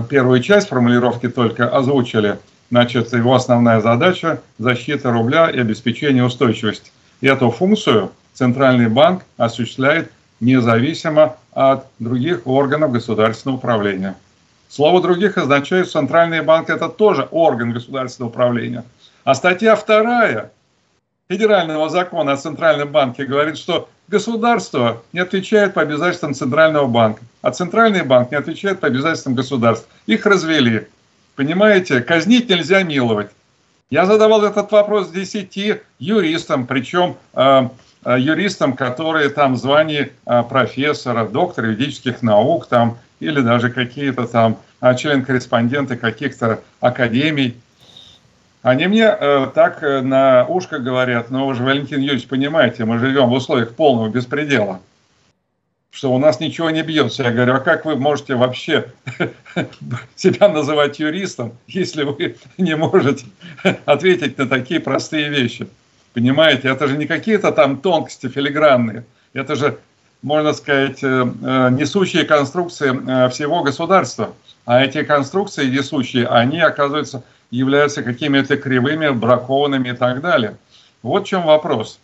первую 0.09 0.41
часть 0.41 0.69
формулировки 0.69 1.27
только 1.29 1.67
озвучили. 1.67 2.37
Значит, 2.69 3.13
его 3.13 3.35
основная 3.35 3.81
задача– 3.81 4.41
защита 4.57 5.11
рубля 5.11 5.49
и 5.49 5.59
обеспечение 5.59 6.23
устойчивости. 6.23 6.91
И 7.21 7.27
эту 7.27 7.51
функцию 7.51 8.11
Центральный 8.33 8.89
банк 8.89 9.23
осуществляет 9.37 10.11
независимо 10.39 11.35
от 11.53 11.85
других 11.99 12.45
органов 12.45 12.91
государственного 12.91 13.57
управления. 13.57 14.15
Слово 14.69 15.01
«других» 15.01 15.37
означает, 15.37 15.87
что 15.87 15.99
Центральный 15.99 16.41
банк– 16.41 16.69
это 16.71 16.89
тоже 16.89 17.27
орган 17.29 17.73
государственного 17.73 18.31
управления. 18.31 18.83
А 19.23 19.35
статья 19.35 19.75
вторая 19.75 20.51
федерального 21.33 21.89
закона 21.89 22.33
о 22.33 22.37
Центральном 22.37 22.89
банке 22.89 23.25
говорит, 23.25 23.57
что 23.57 23.89
государство 24.07 25.01
не 25.13 25.19
отвечает 25.19 25.73
по 25.73 25.81
обязательствам 25.81 26.35
Центрального 26.35 26.85
банка, 26.85 27.23
а 27.41 27.49
Центральный 27.49 28.03
банк 28.03 28.29
не 28.29 28.37
отвечает 28.37 28.79
по 28.79 28.87
обязательствам 28.87 29.33
государства. 29.33 29.89
Их 30.05 30.27
развели. 30.27 30.87
Понимаете, 31.35 32.01
казнить 32.01 32.49
нельзя 32.49 32.83
миловать. 32.83 33.31
Я 33.89 34.05
задавал 34.05 34.43
этот 34.43 34.71
вопрос 34.71 35.09
10 35.09 35.81
юристам, 35.97 36.67
причем 36.67 37.15
э, 37.33 37.67
юристам, 38.05 38.73
которые 38.73 39.29
там 39.29 39.55
в 39.55 39.57
звании 39.57 40.11
э, 40.27 40.43
профессора, 40.43 41.27
доктора 41.27 41.69
юридических 41.69 42.21
наук 42.21 42.67
там, 42.67 42.99
или 43.19 43.41
даже 43.41 43.71
какие-то 43.71 44.27
там 44.27 44.57
член-корреспонденты 44.97 45.95
каких-то 45.95 46.59
академий. 46.79 47.55
Они 48.63 48.87
мне 48.87 49.03
э, 49.03 49.47
так 49.53 49.83
э, 49.83 49.99
на 49.99 50.45
ушко 50.47 50.79
говорят, 50.79 51.29
но 51.29 51.45
вы 51.45 51.53
же, 51.53 51.63
Валентин 51.63 51.99
Юрьевич, 51.99 52.29
понимаете, 52.29 52.85
мы 52.85 52.97
живем 52.97 53.27
в 53.27 53.33
условиях 53.33 53.75
полного 53.75 54.07
беспредела, 54.07 54.79
что 55.91 56.13
у 56.13 56.17
нас 56.17 56.39
ничего 56.39 56.69
не 56.69 56.81
бьется. 56.81 57.23
Я 57.23 57.31
говорю, 57.31 57.55
а 57.55 57.59
как 57.59 57.83
вы 57.83 57.97
можете 57.97 58.35
вообще 58.35 58.85
себя 60.15 60.47
называть 60.47 60.97
юристом, 60.97 61.57
если 61.67 62.03
вы 62.03 62.37
не 62.57 62.77
можете 62.77 63.25
ответить 63.83 64.37
на 64.37 64.47
такие 64.47 64.79
простые 64.79 65.27
вещи? 65.27 65.67
Понимаете, 66.13 66.69
это 66.69 66.87
же 66.87 66.95
не 66.95 67.05
какие-то 67.05 67.51
там 67.51 67.77
тонкости 67.81 68.29
филигранные, 68.29 69.03
это 69.33 69.55
же, 69.57 69.77
можно 70.21 70.53
сказать, 70.53 71.03
э, 71.03 71.07
э 71.07 71.69
несущие 71.71 72.23
конструкции 72.23 73.27
всего 73.29 73.61
государства. 73.61 74.33
А 74.63 74.81
эти 74.81 75.03
конструкции 75.03 75.69
несущие, 75.69 76.27
они, 76.27 76.61
оказываются, 76.61 77.23
являются 77.53 78.01
какими-то 78.01 78.57
кривыми, 78.57 79.09
бракованными 79.09 79.89
и 79.89 79.93
так 79.93 80.21
далее. 80.21 80.57
Вот 81.03 81.23
в 81.23 81.27
чем 81.27 81.43
вопрос. 81.43 81.99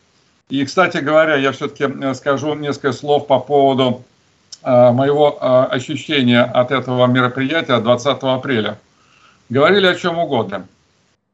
И, 0.49 0.63
кстати 0.63 0.97
говоря, 0.97 1.35
я 1.35 1.51
все-таки 1.51 1.85
э, 1.85 2.13
скажу 2.13 2.53
несколько 2.53 2.91
слов 2.91 3.27
по 3.27 3.39
поводу 3.39 4.03
э, 4.63 4.91
моего 4.91 5.37
э, 5.39 5.75
ощущения 5.75 6.41
от 6.41 6.71
этого 6.71 7.07
мероприятия 7.07 7.79
20 7.79 8.17
апреля. 8.21 8.77
Говорили 9.49 9.87
о 9.87 9.95
чем 9.95 10.19
угодно. 10.19 10.67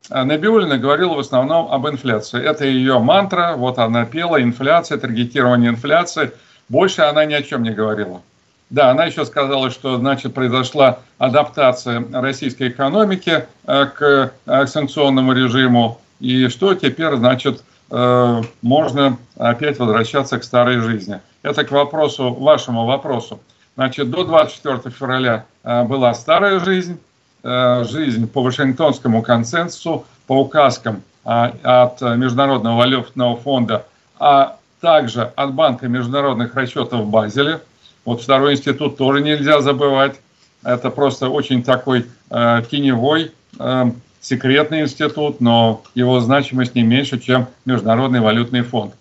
Набиулина 0.09 0.77
говорила 0.77 1.15
в 1.15 1.19
основном 1.19 1.71
об 1.71 1.87
инфляции. 1.87 2.41
Это 2.41 2.65
ее 2.65 2.99
мантра, 2.99 3.55
вот 3.57 3.79
она 3.79 4.05
пела, 4.05 4.41
инфляция, 4.41 4.99
таргетирование 4.99 5.71
инфляции. 5.71 6.31
Больше 6.69 7.01
она 7.01 7.25
ни 7.25 7.33
о 7.33 7.41
чем 7.41 7.63
не 7.63 7.71
говорила. 7.71 8.21
Да, 8.69 8.89
она 8.89 9.05
еще 9.05 9.25
сказала, 9.25 9.69
что 9.69 9.97
значит 9.97 10.33
произошла 10.33 10.99
адаптация 11.19 12.03
российской 12.11 12.69
экономики 12.69 13.45
э, 13.67 13.85
к, 13.85 14.31
э, 14.45 14.67
санкционному 14.67 15.33
режиму, 15.33 16.01
и 16.19 16.47
что 16.47 16.73
теперь, 16.73 17.15
значит, 17.15 17.63
э, 17.91 18.41
можно 18.63 19.17
опять 19.37 19.77
возвращаться 19.77 20.39
к 20.39 20.43
старой 20.43 20.79
жизни. 20.79 21.19
Это 21.43 21.63
к 21.63 21.71
вопросу, 21.71 22.33
вашему 22.33 22.85
вопросу. 22.85 23.39
Значит, 23.75 24.09
до 24.09 24.23
24 24.23 24.89
февраля 24.89 25.45
была 25.63 26.13
старая 26.13 26.59
жизнь, 26.61 26.97
жизнь 27.43 28.25
по 28.25 28.41
Вашингтонскому 28.41 29.21
консенсусу, 29.21 30.05
по 30.27 30.39
указкам 30.39 31.03
от 31.25 31.99
Международного 32.01 32.77
валютного 32.77 33.35
фонда, 33.35 33.85
а 34.17 34.55
также 34.79 35.33
от 35.35 35.53
Банка 35.53 35.89
международных 35.89 36.55
расчетов 36.55 37.01
в 37.01 37.09
Базеле. 37.09 37.59
Вот 38.05 38.21
второй 38.21 38.53
институт 38.53 38.97
тоже 38.97 39.21
нельзя 39.21 39.61
забывать. 39.61 40.15
Это 40.63 40.89
просто 40.91 41.29
очень 41.29 41.63
такой 41.63 42.05
э, 42.29 42.61
теневой, 42.69 43.31
э, 43.59 43.85
секретный 44.21 44.81
институт, 44.81 45.41
но 45.41 45.83
его 45.95 46.19
значимость 46.19 46.75
не 46.75 46.83
меньше, 46.83 47.19
чем 47.19 47.47
Международный 47.65 48.19
валютный 48.19 48.61
фонд. 48.61 48.93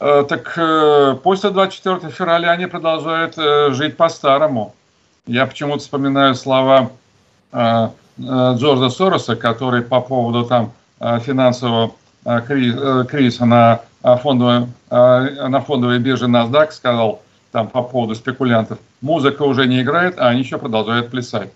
Э, 0.00 0.24
так 0.28 0.52
э, 0.56 1.16
после 1.22 1.50
24 1.50 2.12
февраля 2.12 2.50
они 2.50 2.66
продолжают 2.66 3.38
э, 3.38 3.70
жить 3.72 3.96
по-старому. 3.96 4.74
Я 5.26 5.46
почему-то 5.46 5.80
вспоминаю 5.80 6.34
слова 6.34 6.90
э, 7.52 7.88
э, 8.18 8.54
Джорджа 8.56 8.90
Сороса, 8.90 9.36
который 9.36 9.82
по 9.82 10.00
поводу 10.00 10.44
там 10.44 10.72
э, 10.98 11.20
финансового 11.20 11.92
э, 12.24 13.04
кризиса 13.08 13.46
на 13.46 13.80
фондовой, 14.02 14.66
на 14.90 15.64
фондовой 15.66 15.98
бирже 15.98 16.26
NASDAQ 16.26 16.72
сказал 16.72 17.22
там 17.54 17.68
по 17.68 17.82
поводу 17.82 18.16
спекулянтов, 18.16 18.78
музыка 19.00 19.42
уже 19.42 19.68
не 19.68 19.82
играет, 19.82 20.18
а 20.18 20.30
они 20.30 20.40
еще 20.40 20.58
продолжают 20.58 21.12
плясать. 21.12 21.50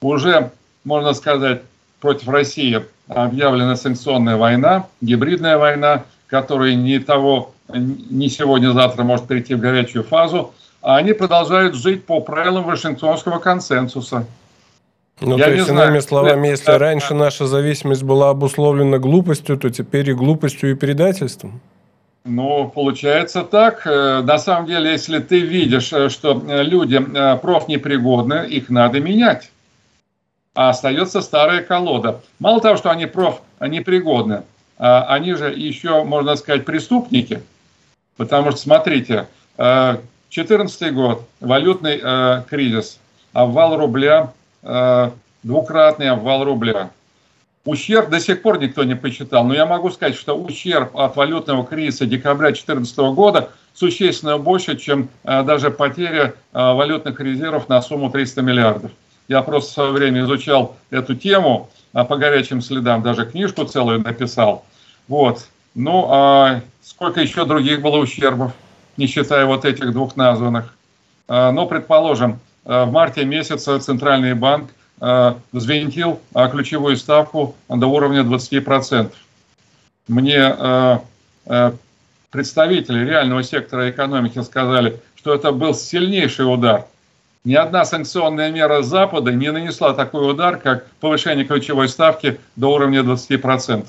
Уже, 0.00 0.52
можно 0.84 1.12
сказать, 1.12 1.62
против 2.00 2.28
России 2.28 2.84
объявлена 3.08 3.74
санкционная 3.74 4.36
война, 4.36 4.86
гибридная 5.00 5.58
война, 5.58 6.04
которая 6.28 6.76
не 6.76 7.00
того, 7.00 7.52
не 7.68 8.28
сегодня-завтра 8.28 9.02
может 9.02 9.26
перейти 9.26 9.54
в 9.56 9.58
горячую 9.58 10.04
фазу, 10.04 10.54
а 10.82 10.98
они 10.98 11.14
продолжают 11.14 11.74
жить 11.74 12.04
по 12.04 12.20
правилам 12.20 12.62
Вашингтонского 12.62 13.40
консенсуса. 13.40 14.26
Ну, 15.20 15.36
Я 15.36 15.46
то 15.46 15.50
есть, 15.50 15.68
иными 15.68 15.86
знаю, 15.88 16.02
словами, 16.02 16.46
если 16.46 16.70
раньше 16.70 17.14
наша 17.14 17.46
зависимость 17.46 18.04
была 18.04 18.30
обусловлена 18.30 18.98
глупостью, 18.98 19.58
то 19.58 19.68
теперь 19.68 20.10
и 20.10 20.12
глупостью, 20.12 20.70
и 20.70 20.74
предательством. 20.74 21.60
Ну, 22.24 22.68
получается 22.68 23.42
так. 23.42 23.86
Э, 23.86 24.20
на 24.20 24.38
самом 24.38 24.66
деле, 24.66 24.92
если 24.92 25.20
ты 25.20 25.40
видишь, 25.40 25.92
э, 25.92 26.10
что 26.10 26.42
э, 26.46 26.62
люди 26.62 26.98
профнепригодны, 27.38 28.46
их 28.46 28.68
надо 28.68 29.00
менять. 29.00 29.50
А 30.54 30.70
остается 30.70 31.22
старая 31.22 31.62
колода. 31.62 32.20
Мало 32.38 32.60
того, 32.60 32.76
что 32.76 32.90
они 32.90 33.06
профнепригодны, 33.06 34.42
а 34.78 35.06
они 35.14 35.34
же 35.34 35.54
еще, 35.54 36.04
можно 36.04 36.36
сказать, 36.36 36.64
преступники. 36.64 37.40
Потому 38.16 38.50
что, 38.50 38.60
смотрите, 38.60 39.28
2014 39.56 40.92
год, 40.92 41.22
валютный 41.40 42.42
кризис, 42.50 42.98
обвал 43.32 43.76
рубля, 43.78 44.32
двукратный 45.42 46.10
обвал 46.10 46.44
рубля. 46.44 46.90
Ущерб 47.70 48.10
до 48.10 48.18
сих 48.18 48.42
пор 48.42 48.58
никто 48.58 48.82
не 48.82 48.96
посчитал, 48.96 49.44
но 49.44 49.54
я 49.54 49.64
могу 49.64 49.90
сказать, 49.90 50.16
что 50.16 50.36
ущерб 50.36 50.96
от 50.96 51.14
валютного 51.14 51.64
кризиса 51.64 52.04
декабря 52.04 52.48
2014 52.48 52.98
года 53.14 53.50
существенно 53.74 54.38
больше, 54.38 54.76
чем 54.76 55.08
э, 55.22 55.44
даже 55.44 55.70
потеря 55.70 56.34
э, 56.52 56.58
валютных 56.58 57.20
резервов 57.20 57.68
на 57.68 57.80
сумму 57.80 58.10
300 58.10 58.42
миллиардов. 58.42 58.90
Я 59.28 59.42
просто 59.42 59.70
в 59.70 59.74
свое 59.74 59.92
время 59.92 60.22
изучал 60.22 60.74
эту 60.90 61.14
тему 61.14 61.70
а 61.92 62.04
по 62.04 62.16
горячим 62.16 62.60
следам, 62.60 63.02
даже 63.02 63.24
книжку 63.24 63.64
целую 63.64 64.00
написал. 64.00 64.64
Вот. 65.06 65.46
Ну, 65.76 66.08
а 66.10 66.62
сколько 66.82 67.20
еще 67.20 67.44
других 67.44 67.82
было 67.82 67.98
ущербов, 67.98 68.50
не 68.96 69.06
считая 69.06 69.46
вот 69.46 69.64
этих 69.64 69.92
двух 69.92 70.16
названных. 70.16 70.74
А, 71.28 71.52
но, 71.52 71.66
предположим, 71.66 72.40
в 72.64 72.90
марте 72.90 73.24
месяце 73.24 73.78
Центральный 73.78 74.34
банк 74.34 74.70
Э, 74.70 74.79
взвинтил 75.00 76.20
э, 76.34 76.48
ключевую 76.50 76.96
ставку 76.96 77.56
до 77.68 77.86
уровня 77.86 78.20
20%. 78.20 79.10
Мне 80.08 80.56
э, 80.58 81.72
представители 82.30 83.04
реального 83.04 83.42
сектора 83.42 83.90
экономики 83.90 84.40
сказали, 84.42 85.00
что 85.16 85.34
это 85.34 85.52
был 85.52 85.74
сильнейший 85.74 86.52
удар. 86.52 86.84
Ни 87.44 87.54
одна 87.54 87.86
санкционная 87.86 88.50
мера 88.50 88.82
Запада 88.82 89.32
не 89.32 89.50
нанесла 89.50 89.94
такой 89.94 90.30
удар, 90.30 90.58
как 90.58 90.86
повышение 91.00 91.46
ключевой 91.46 91.88
ставки 91.88 92.38
до 92.56 92.74
уровня 92.74 93.00
20%. 93.00 93.86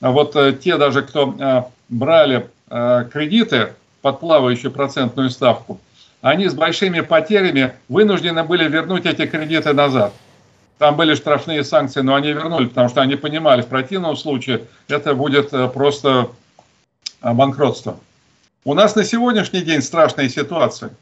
А 0.00 0.10
вот 0.10 0.34
те 0.60 0.78
даже, 0.78 1.02
кто 1.02 1.70
брали 1.90 2.48
кредиты 2.68 3.74
под 4.00 4.20
плавающую 4.20 4.72
процентную 4.72 5.28
ставку, 5.28 5.78
они 6.24 6.48
с 6.48 6.54
большими 6.54 7.00
потерями 7.00 7.74
вынуждены 7.90 8.44
были 8.44 8.66
вернуть 8.66 9.04
эти 9.04 9.26
кредиты 9.26 9.74
назад. 9.74 10.14
Там 10.78 10.96
были 10.96 11.14
штрафные 11.14 11.62
санкции, 11.64 12.00
но 12.00 12.14
они 12.14 12.32
вернули, 12.32 12.64
потому 12.64 12.88
что 12.88 13.02
они 13.02 13.16
понимали, 13.16 13.60
в 13.60 13.66
противном 13.66 14.16
случае 14.16 14.62
это 14.88 15.14
будет 15.14 15.52
э, 15.52 15.68
просто 15.68 16.30
э, 17.20 17.30
банкротство. 17.30 17.98
У 18.64 18.72
нас 18.72 18.96
на 18.96 19.04
сегодняшний 19.04 19.60
день 19.60 19.82
страшная 19.82 20.30
ситуация. 20.30 20.92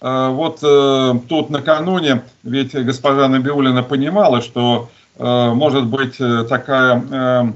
Э, 0.00 0.28
вот 0.28 0.60
тут 0.60 1.50
накануне, 1.50 2.22
ведь 2.44 2.72
госпожа 2.72 3.26
Набиулина 3.26 3.82
понимала, 3.82 4.40
что 4.40 4.90
может 5.18 5.86
быть 5.86 6.18
такая 6.48 7.52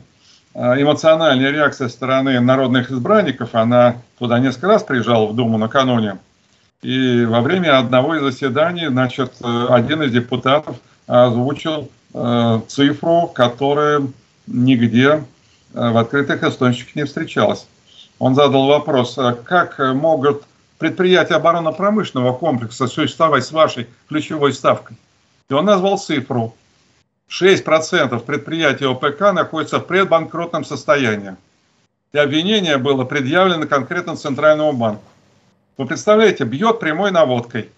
эмоциональная 0.55 1.53
реакция 1.53 1.88
стороны 1.88 2.40
народных 2.40 2.90
избранников. 2.90 3.55
Она 3.55 3.95
туда 4.19 4.40
несколько 4.40 4.66
раз 4.66 4.83
приезжала 4.83 5.27
в 5.27 5.37
Думу 5.37 5.57
накануне. 5.57 6.19
И 6.83 7.25
во 7.25 7.41
время 7.41 7.79
одного 7.79 8.17
из 8.17 8.23
заседаний, 8.23 8.87
значит, 8.87 9.33
один 9.43 10.03
из 10.03 10.12
депутатов 10.12 10.77
озвучил 11.07 11.91
э, 12.15 12.61
цифру, 12.69 13.31
которая 13.35 14.03
нигде 14.47 15.25
э, 15.75 15.91
в 15.91 15.97
открытых 15.97 16.43
источниках 16.43 16.95
не 16.97 17.05
встречалась. 17.05 17.67
Он 18.19 18.35
задал 18.35 18.67
вопрос, 18.67 19.19
а 19.19 19.33
как 19.33 19.79
могут 19.79 20.45
предприятия 20.79 21.35
оборонно-промышленного 21.35 22.33
комплекса 22.35 22.87
существовать 22.87 23.45
с 23.45 23.53
вашей 23.53 23.87
ключевой 24.09 24.53
ставкой? 24.53 24.97
И 25.49 25.55
он 25.55 25.65
назвал 25.65 25.99
цифру. 25.99 26.55
6% 27.29 28.19
предприятий 28.21 28.85
ОПК 28.85 29.33
находятся 29.33 29.81
в 29.81 29.87
предбанкротном 29.87 30.65
состоянии. 30.65 31.37
И 32.12 32.19
обвинение 32.19 32.79
было 32.79 33.05
предъявлено 33.05 33.67
конкретно 33.67 34.17
Центральному 34.17 34.73
банку. 34.73 35.03
Вы 35.77 35.87
представляете, 35.87 36.45
бьет 36.45 36.81
прямой 36.81 37.11
наводкой. 37.11 37.71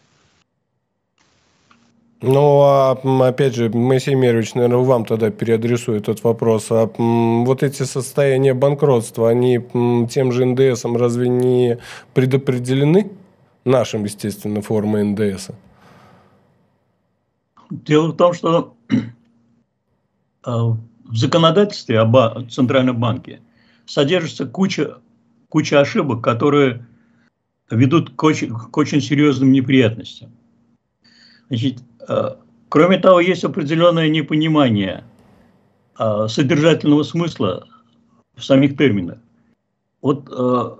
Ну, 2.20 2.62
а 2.62 2.98
опять 3.28 3.54
же, 3.54 3.70
Моисей 3.70 4.14
Мерович, 4.14 4.54
наверное, 4.54 4.78
вам 4.78 5.04
тогда 5.04 5.30
переадресую 5.30 5.98
этот 5.98 6.24
вопрос. 6.24 6.66
А 6.70 6.90
вот 6.96 7.62
эти 7.62 7.84
состояния 7.84 8.54
банкротства, 8.54 9.30
они 9.30 9.60
тем 10.10 10.32
же 10.32 10.44
НДСом 10.44 10.96
разве 10.96 11.28
не 11.28 11.78
предопределены? 12.14 13.12
Нашим, 13.64 14.04
естественно, 14.04 14.62
формой 14.62 15.04
НДС. 15.04 15.50
Дело 17.70 18.08
в 18.08 18.16
том, 18.16 18.32
что 18.32 18.74
а, 20.42 20.64
в 20.64 21.14
законодательстве 21.14 22.00
о 22.00 22.42
Центральном 22.50 22.98
банке 22.98 23.40
содержится 23.86 24.46
куча, 24.46 24.96
куча 25.48 25.80
ошибок, 25.80 26.24
которые 26.24 26.86
ведут 27.70 28.10
к 28.10 28.22
очень, 28.22 28.54
к 28.54 28.76
очень 28.76 29.00
серьезным 29.00 29.52
неприятностям. 29.52 30.30
Значит, 31.48 31.82
э, 32.08 32.36
кроме 32.68 32.98
того, 32.98 33.20
есть 33.20 33.44
определенное 33.44 34.08
непонимание 34.08 35.04
э, 35.98 36.26
содержательного 36.28 37.02
смысла 37.02 37.66
в 38.36 38.44
самих 38.44 38.76
терминах. 38.76 39.18
Вот 40.00 40.28
э, 40.30 40.76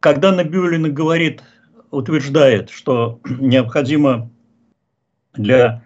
когда 0.00 0.32
Набиулина 0.32 0.88
говорит, 0.88 1.42
утверждает, 1.90 2.70
что 2.70 3.20
необходимо 3.24 4.30
для 5.34 5.84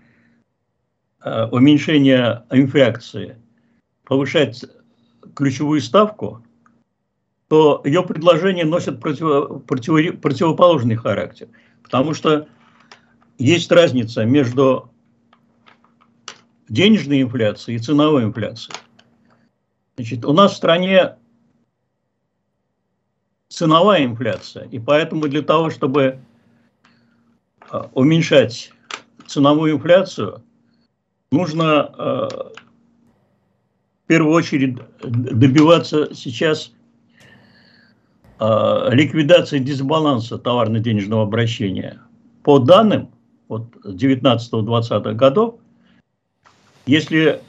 уменьшения 1.53 2.45
инфляции 2.51 3.37
повышать 4.05 4.63
ключевую 5.35 5.81
ставку, 5.81 6.44
то 7.49 7.83
ее 7.85 8.03
предложение 8.03 8.65
носит 8.65 9.01
против, 9.01 9.65
против, 9.67 10.21
противоположный 10.21 10.97
характер. 10.97 11.49
Потому 11.83 12.15
что 12.15 12.49
есть 13.39 13.71
разница 13.71 14.25
между 14.25 14.91
денежной 16.69 17.23
инфляцией 17.23 17.77
и 17.77 17.81
ценовой 17.81 18.25
инфляцией. 18.25 18.77
Значит, 19.97 20.25
у 20.25 20.33
нас 20.33 20.53
в 20.53 20.57
стране 20.57 21.17
ценовая 23.49 24.05
инфляция, 24.05 24.65
и 24.65 24.79
поэтому 24.79 25.29
для 25.29 25.43
того, 25.43 25.71
чтобы 25.71 26.21
а, 27.71 27.91
уменьшать 27.95 28.73
ценовую 29.27 29.75
инфляцию, 29.75 30.43
нужно 31.31 31.83
а, 31.83 32.53
в 34.05 34.07
первую 34.07 34.35
очередь 34.35 34.79
добиваться 35.03 36.13
сейчас 36.15 36.73
ликвидации 38.91 39.59
дисбаланса 39.59 40.39
товарно-денежного 40.39 41.23
обращения. 41.23 42.01
По 42.43 42.59
данным 42.59 43.11
вот 43.49 43.67
19-20 43.85 45.15
годов, 45.15 45.57
если 46.87 47.41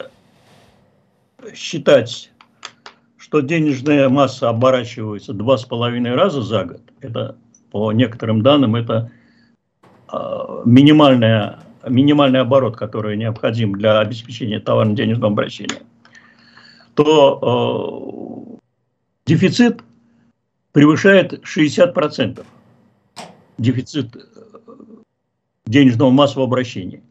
считать 1.53 2.31
что 3.25 3.41
денежная 3.41 4.07
масса 4.07 4.49
оборачивается 4.49 5.33
два 5.33 5.57
с 5.57 5.65
половиной 5.65 6.13
раза 6.13 6.43
за 6.43 6.63
год. 6.63 6.81
Это 7.01 7.35
по 7.71 7.91
некоторым 7.91 8.43
данным 8.43 8.75
это 8.75 9.11
а, 10.07 10.61
минимальная, 10.63 11.57
минимальный 11.87 12.41
оборот, 12.41 12.77
который 12.77 13.17
необходим 13.17 13.73
для 13.73 13.99
обеспечения 13.99 14.59
товарно-денежного 14.59 15.31
обращения, 15.31 15.81
то 16.93 18.59
э, 18.59 18.59
дефицит 19.25 19.81
превышает 20.75 21.41
60%. 21.45 22.45
Дефицит 23.57 24.13
денежного 25.65 26.09
массового 26.09 26.47
обращения. 26.47 27.01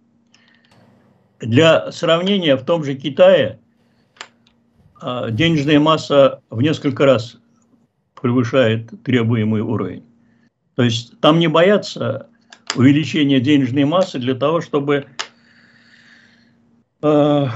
Для 1.40 1.90
сравнения, 1.90 2.56
в 2.56 2.64
том 2.66 2.84
же 2.84 2.94
Китае 2.94 3.58
а, 5.00 5.30
денежная 5.30 5.80
масса 5.80 6.42
в 6.50 6.60
несколько 6.60 7.06
раз 7.06 7.38
превышает 8.20 9.02
требуемый 9.02 9.62
уровень. 9.62 10.04
То 10.74 10.82
есть 10.82 11.18
там 11.20 11.38
не 11.38 11.48
боятся 11.48 12.28
увеличения 12.76 13.40
денежной 13.40 13.86
массы 13.86 14.18
для 14.18 14.34
того, 14.34 14.60
чтобы 14.60 15.06
э, 17.00 17.46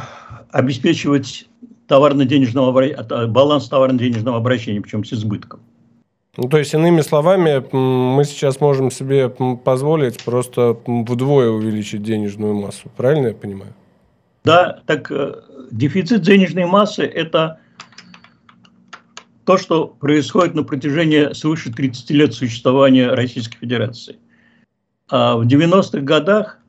обеспечивать 0.53 1.49
товарно-денежного, 1.87 3.27
баланс 3.27 3.69
товарно-денежного 3.69 4.39
обращения, 4.39 4.81
причем 4.81 5.05
с 5.05 5.13
избытком. 5.13 5.61
Ну, 6.41 6.49
то 6.49 6.57
есть, 6.59 6.73
иными 6.73 7.01
словами, 7.01 7.65
мы 7.75 8.23
сейчас 8.23 8.61
можем 8.61 8.93
себе 8.93 9.29
позволить 9.29 10.23
просто 10.23 10.79
вдвое 10.87 11.51
увеличить 11.51 12.05
денежную 12.05 12.55
массу. 12.55 12.89
Правильно 12.97 13.27
я 13.27 13.35
понимаю? 13.35 13.75
Да, 14.45 14.81
так 14.87 15.11
э, 15.11 15.35
дефицит 15.73 16.23
денежной 16.23 16.67
массы– 16.67 17.03
это 17.05 17.59
то, 19.47 19.59
что 19.59 19.89
происходит 19.89 20.55
на 20.55 20.63
протяжении 20.63 21.33
свыше 21.33 21.73
30 21.73 22.11
лет 22.11 22.33
существования 22.33 23.09
Российской 23.09 23.59
Федерации. 23.59 24.17
А 25.09 25.39
в 25.39 25.45
90-х 25.45 26.03
годах 26.03 26.61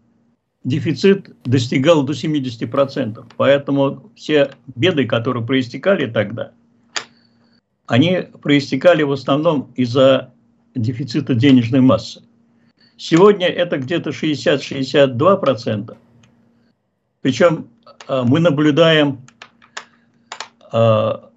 дефицит 0.64 1.30
достигал 1.44 2.02
до 2.02 2.14
70%. 2.14 3.24
Поэтому 3.38 4.12
все 4.16 4.50
беды, 4.76 5.06
которые 5.06 5.46
проистекали 5.46 6.08
тогда– 6.08 6.54
они 7.90 8.22
проистекали 8.44 9.04
в 9.04 9.12
основном 9.12 9.74
из-за 9.76 10.32
дефицита 10.76 11.34
денежной 11.34 11.82
массы. 11.82 12.22
Сегодня 12.98 13.48
это 13.48 13.78
где-то 13.80 14.12
60-62%. 14.12 15.98
Причем 17.22 17.68
а, 18.08 18.24
мы 18.24 18.40
наблюдаем 18.42 19.26
а, 20.72 21.32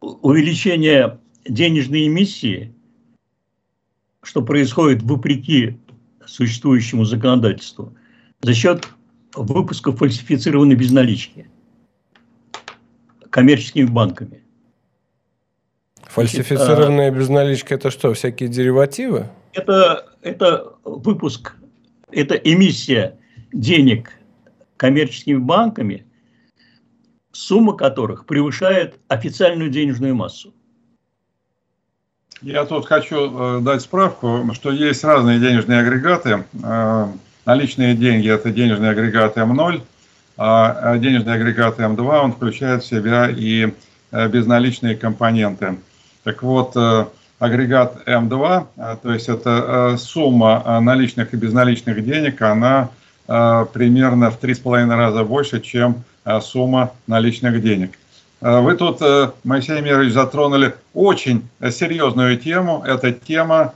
увеличение 0.00 1.20
денежной 1.44 2.08
эмиссии, 2.08 2.74
что 4.24 4.42
происходит 4.42 5.04
вопреки 5.04 5.78
существующему 6.26 7.04
законодательству, 7.04 7.94
за 8.40 8.52
счет 8.52 8.88
выпуска 9.36 9.92
фальсифицированной 9.92 10.74
безналички 10.74 11.48
коммерческими 13.30 13.86
банками. 13.86 14.41
Фальсифицированная 16.12 17.08
Значит, 17.08 17.18
безналичка– 17.20 17.74
это 17.76 17.90
что, 17.90 18.12
всякие 18.12 18.50
деривативы? 18.50 19.28
Это, 19.54 20.04
это 20.20 20.74
выпуск, 20.84 21.54
это 22.10 22.34
эмиссия 22.34 23.18
денег 23.50 24.12
коммерческими 24.76 25.38
банками, 25.38 26.04
сумма 27.32 27.74
которых 27.74 28.26
превышает 28.26 28.96
официальную 29.08 29.70
денежную 29.70 30.14
массу. 30.14 30.52
Я 32.42 32.66
тут 32.66 32.84
хочу 32.84 33.56
э, 33.56 33.60
дать 33.62 33.80
справку, 33.80 34.50
что 34.52 34.70
есть 34.70 35.02
разные 35.04 35.40
денежные 35.40 35.80
агрегаты. 35.80 36.44
Э, 36.62 37.06
наличные 37.46 37.94
деньги– 37.94 38.28
это 38.30 38.50
денежный 38.50 38.90
агрегат 38.90 39.38
М0, 39.38 39.80
а 40.36 40.98
денежный 40.98 41.32
агрегат 41.32 41.78
М2, 41.78 42.18
он 42.18 42.32
включает 42.32 42.82
в 42.82 42.86
себя 42.86 43.30
и 43.30 43.72
э, 44.10 44.28
безналичные 44.28 44.94
компоненты– 44.94 45.78
так 46.24 46.42
вот, 46.42 46.72
э, 46.76 47.06
агрегат 47.38 48.06
М2, 48.06 48.66
э, 48.76 48.96
то 49.02 49.12
есть 49.12 49.28
это 49.28 49.92
э, 49.94 49.96
сумма 49.96 50.80
наличных 50.80 51.34
и 51.34 51.36
безналичных 51.36 52.04
денег, 52.04 52.42
она 52.42 52.90
примерно 53.24 54.32
в 54.32 54.40
3,5 54.40 54.94
раза 54.96 55.22
больше, 55.22 55.60
чем 55.60 56.02
сумма 56.40 56.92
наличных 57.06 57.62
денег. 57.62 57.92
Вы 58.40 58.74
тут, 58.74 59.00
Моисей 59.44 59.80
Мирович, 59.80 60.12
затронули 60.12 60.74
очень 60.92 61.48
серьезную 61.70 62.36
тему. 62.36 62.82
Это 62.84 63.12
тема 63.12 63.74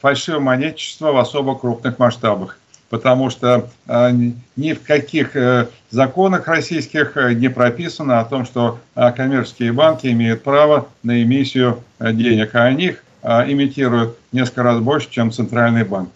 фальшивомонетчества 0.00 1.12
в 1.12 1.18
особо 1.18 1.58
крупных 1.58 1.98
масштабах 1.98 2.58
потому 2.94 3.28
что 3.28 3.70
э, 3.88 4.10
ни 4.54 4.72
в 4.72 4.84
каких 4.84 5.34
э, 5.34 5.66
законах 5.90 6.46
российских 6.46 7.16
э, 7.16 7.34
не 7.34 7.48
прописано 7.48 8.20
о 8.20 8.24
том, 8.24 8.44
что 8.44 8.78
коммерческие 8.94 9.72
банки 9.72 10.06
имеют 10.06 10.44
право 10.44 10.86
на 11.02 11.20
эмиссию 11.20 11.82
денег, 11.98 12.54
а 12.54 12.66
они 12.66 12.84
их 12.84 13.04
имитируют 13.24 14.16
несколько 14.30 14.62
раз 14.62 14.78
больше, 14.78 15.10
чем 15.10 15.32
Центральный 15.32 15.82
банк. 15.82 16.10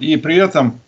И 0.00 0.20
при 0.22 0.36
этом 0.36 0.80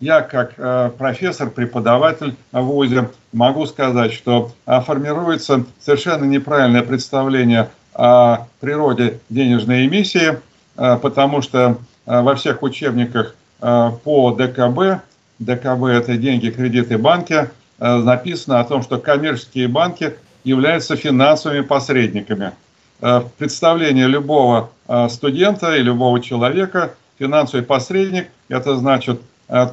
я 0.00 0.20
как 0.22 0.54
профессор, 0.96 1.50
преподаватель 1.50 2.36
в 2.52 2.62
ВУЗе 2.62 3.10
могу 3.32 3.66
сказать, 3.66 4.12
что 4.12 4.52
формируется 4.64 5.64
совершенно 5.80 6.24
неправильное 6.24 6.82
представление 6.82 7.68
о 7.92 8.46
природе 8.60 9.18
денежной 9.28 9.86
эмиссии, 9.86 10.38
потому 10.76 11.42
что 11.42 11.76
во 12.06 12.34
всех 12.36 12.62
учебниках 12.62 13.34
по 13.62 14.32
ДКБ, 14.32 15.02
ДКБ 15.38 15.84
это 15.84 16.16
деньги, 16.16 16.50
кредиты, 16.50 16.98
банки, 16.98 17.48
э, 17.78 17.96
написано 17.96 18.58
о 18.58 18.64
том, 18.64 18.82
что 18.82 18.98
коммерческие 18.98 19.68
банки 19.68 20.14
являются 20.42 20.96
финансовыми 20.96 21.60
посредниками. 21.60 22.52
Э, 23.00 23.22
представление 23.38 24.08
любого 24.08 24.70
студента 25.08 25.74
и 25.76 25.82
любого 25.82 26.20
человека, 26.20 26.94
финансовый 27.18 27.62
посредник, 27.62 28.28
это 28.48 28.76
значит, 28.76 29.22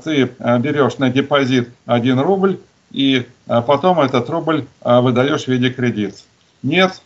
ты 0.03 0.31
берешь 0.59 0.97
на 0.97 1.09
депозит 1.09 1.69
1 1.87 2.19
рубль, 2.19 2.59
и 2.91 3.25
потом 3.47 3.99
этот 3.99 4.29
рубль 4.29 4.65
выдаешь 4.81 5.43
в 5.43 5.47
виде 5.49 5.69
кредит. 5.71 6.23
Нет, 6.63 7.01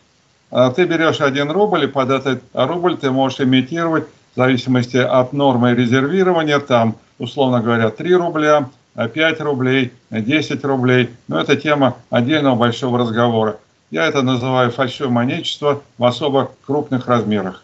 ты 0.52 0.84
берешь 0.84 1.22
1 1.22 1.50
рубль, 1.50 1.86
и 1.86 1.88
под 1.88 2.12
этот 2.12 2.44
рубль 2.54 2.98
ты 2.98 3.10
можешь 3.10 3.40
имитировать 3.40 4.06
в 4.34 4.38
зависимости 4.38 4.98
от 4.98 5.34
нормы 5.34 5.74
резервирования, 5.74 6.60
там, 6.60 6.96
условно 7.20 7.62
говоря, 7.62 7.90
3 7.90 8.16
рубля, 8.16 8.70
5 8.96 9.42
рублей, 9.42 9.92
10 10.10 10.64
рублей. 10.66 11.10
Но 11.28 11.40
это 11.40 11.56
тема 11.56 11.98
отдельного 12.10 12.56
большого 12.56 13.00
разговора. 13.00 13.58
Я 13.92 14.08
это 14.08 14.24
называю 14.24 14.72
фальшивомонечество 14.72 15.82
в 15.98 16.06
особо 16.06 16.52
крупных 16.66 17.08
размерах. 17.08 17.64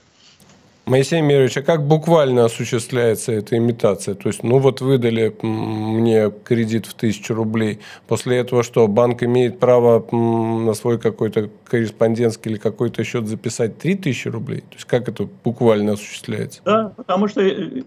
Моисей 0.89 1.21
Мирович, 1.21 1.55
а 1.55 1.61
как 1.61 1.85
буквально 1.85 2.45
осуществляется 2.45 3.31
эта 3.31 3.55
имитация? 3.55 4.15
То 4.15 4.27
есть, 4.27 4.41
ну 4.41 4.57
вот 4.57 4.81
выдали 4.81 5.35
мне 5.43 6.31
кредит 6.31 6.87
в 6.87 6.95
тысячу 6.95 7.35
рублей. 7.35 7.79
После 8.07 8.37
этого 8.37 8.63
что, 8.63 8.87
банк 8.87 9.21
имеет 9.21 9.59
право 9.59 10.03
на 10.11 10.73
свой 10.73 10.99
какой-то 10.99 11.51
корреспондентский 11.65 12.51
или 12.51 12.57
какой-то 12.57 13.03
счет 13.03 13.27
записать 13.27 13.77
3000 13.77 14.29
рублей? 14.29 14.61
То 14.61 14.73
есть, 14.73 14.85
как 14.85 15.07
это 15.07 15.29
буквально 15.43 15.93
осуществляется? 15.93 16.61
Да, 16.65 16.91
потому 16.97 17.27
что 17.27 17.41
э, 17.41 17.83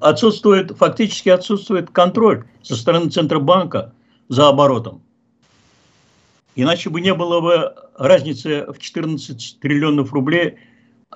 отсутствует, 0.00 0.76
фактически 0.76 1.30
отсутствует 1.30 1.88
контроль 1.88 2.44
со 2.60 2.76
стороны 2.76 3.08
Центробанка 3.08 3.94
за 4.28 4.50
оборотом. 4.50 5.00
Иначе 6.56 6.90
бы 6.90 7.00
не 7.00 7.14
было 7.14 7.40
бы 7.40 7.74
разницы 7.96 8.66
в 8.70 8.78
14 8.78 9.60
триллионов 9.60 10.12
рублей– 10.12 10.58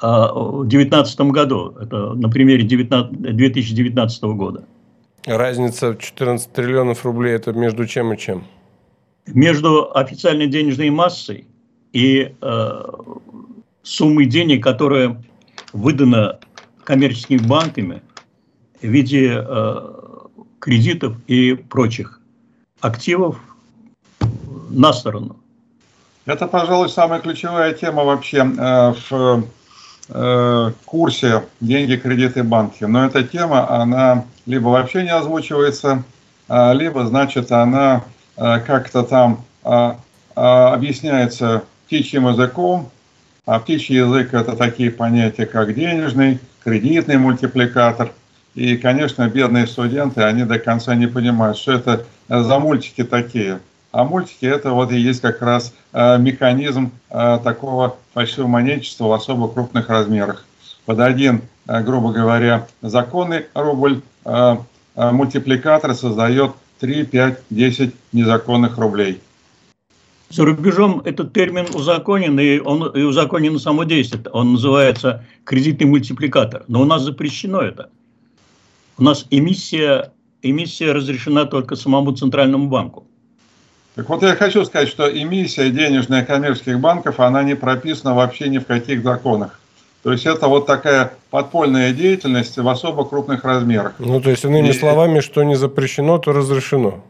в 0.01 0.65
2019 0.65 1.21
году. 1.33 1.75
Это 1.81 2.15
на 2.15 2.29
примере 2.29 2.65
19, 2.65 3.37
2019 3.37 4.23
года. 4.25 4.65
Разница 5.27 5.93
в 5.93 5.99
14 5.99 6.53
триллионов 6.53 7.05
рублей 7.05 7.35
это 7.35 7.53
между 7.53 7.87
чем 7.87 8.13
и 8.13 8.19
чем? 8.19 8.45
Между 9.27 9.91
официальной 9.97 10.47
денежной 10.47 10.91
массой 10.91 11.47
и 11.93 12.33
э, 12.41 12.83
суммой 13.83 14.27
денег, 14.27 14.63
которая 14.63 15.21
выдана 15.73 16.39
коммерческими 16.85 17.39
банками 17.39 18.03
в 18.81 18.87
виде 18.87 19.45
э, 19.45 19.97
кредитов 20.61 21.17
и 21.27 21.55
прочих 21.55 22.21
активов 22.81 23.41
на 24.71 24.93
сторону. 24.93 25.41
Это, 26.25 26.47
пожалуй, 26.47 26.89
самая 26.89 27.21
ключевая 27.21 27.73
тема 27.73 28.05
вообще 28.05 28.39
э, 28.39 28.95
в 29.11 29.45
курсе 30.09 31.43
деньги, 31.61 31.97
кредиты, 31.97 32.45
банки. 32.45 32.85
Но 32.85 33.07
эта 33.07 33.25
тема, 33.25 33.69
она 33.69 34.25
либо 34.47 34.69
вообще 34.69 35.03
не 35.03 35.13
озвучивается, 35.13 36.05
а, 36.49 36.73
либо, 36.73 37.05
значит, 37.07 37.51
она 37.51 38.05
э, 38.37 38.61
как-то 38.61 39.03
там 39.03 39.45
а, 39.65 39.99
объясняется 40.35 41.65
птичьим 41.87 42.29
языком, 42.29 42.91
а 43.47 43.59
птичий 43.59 43.97
язык– 43.97 44.29
это 44.35 44.55
такие 44.57 44.91
понятия, 44.91 45.47
как 45.47 45.75
денежный, 45.75 46.39
кредитный 46.63 47.17
мультипликатор. 47.17 48.13
И, 48.55 48.77
конечно, 48.77 49.29
бедные 49.29 49.67
студенты, 49.67 50.23
они 50.23 50.45
до 50.45 50.59
конца 50.59 50.95
не 50.95 51.07
понимают, 51.07 51.59
что 51.59 51.73
это 51.73 52.05
за 52.29 52.59
мультики 52.59 53.05
такие. 53.05 53.61
А 53.97 54.05
мультики– 54.05 54.45
это 54.47 54.73
вот 54.73 54.93
и 54.93 54.99
есть 54.99 55.23
как 55.23 55.41
раз 55.41 55.73
механизм 55.91 56.91
такого 57.09 57.97
фальшивомонетчества 58.13 59.05
в 59.07 59.13
особо 59.15 59.49
крупных 59.49 59.89
размерах. 59.89 60.45
Под 60.85 61.01
один, 61.01 61.41
грубо 61.65 62.13
говоря, 62.13 62.67
законный 62.83 63.47
рубль 63.55 64.03
мультипликатор 64.95 65.95
создает 65.95 66.53
3, 66.81 67.07
5, 67.07 67.43
10 67.49 67.95
незаконных 68.13 68.77
рублей. 68.77 69.23
За 70.29 70.45
рубежом 70.45 71.01
этот 71.07 71.33
термин 71.33 71.65
узаконен, 71.73 72.39
и, 72.39 72.59
он, 72.59 72.95
и 72.95 73.01
узаконено 73.01 73.59
само 73.59 73.85
действие. 73.85 74.23
Он 74.31 74.53
называется 74.53 75.25
кредитный 75.45 75.87
мультипликатор. 75.87 76.65
Но 76.69 76.83
у 76.83 76.85
нас 76.85 77.01
запрещено 77.01 77.63
это. 77.63 77.89
У 78.99 79.05
нас 79.05 79.27
эмиссия, 79.31 80.13
эмиссия 80.43 80.93
разрешена 80.93 81.47
только 81.47 81.77
самому 81.77 82.13
Центральному 82.13 82.69
банку. 82.69 83.07
Так 83.97 84.11
вот 84.11 84.23
я 84.23 84.37
хочу 84.37 84.65
сказать, 84.67 84.89
что 84.89 85.09
эмиссия 85.09 85.71
денежная 85.71 86.23
коммерческих 86.23 86.79
банков, 86.79 87.19
она 87.19 87.43
не 87.43 87.57
прописана 87.57 88.15
вообще 88.15 88.49
ни 88.49 88.59
в 88.59 88.67
каких 88.67 89.03
законах. 89.03 89.59
То 90.03 90.13
есть 90.13 90.27
это 90.27 90.49
вот 90.49 90.67
такая 90.67 91.15
подпольная 91.31 91.93
деятельность 91.93 92.59
в 92.59 92.69
особо 92.69 93.07
крупных 93.07 93.43
размерах. 93.43 93.95
Ну, 93.99 94.21
то 94.21 94.31
есть, 94.31 94.45
иными 94.45 94.69
и... 94.69 94.73
словами, 94.73 95.21
что 95.21 95.43
не 95.43 95.57
запрещено, 95.57 96.19
то 96.19 96.33
разрешено. 96.33 97.03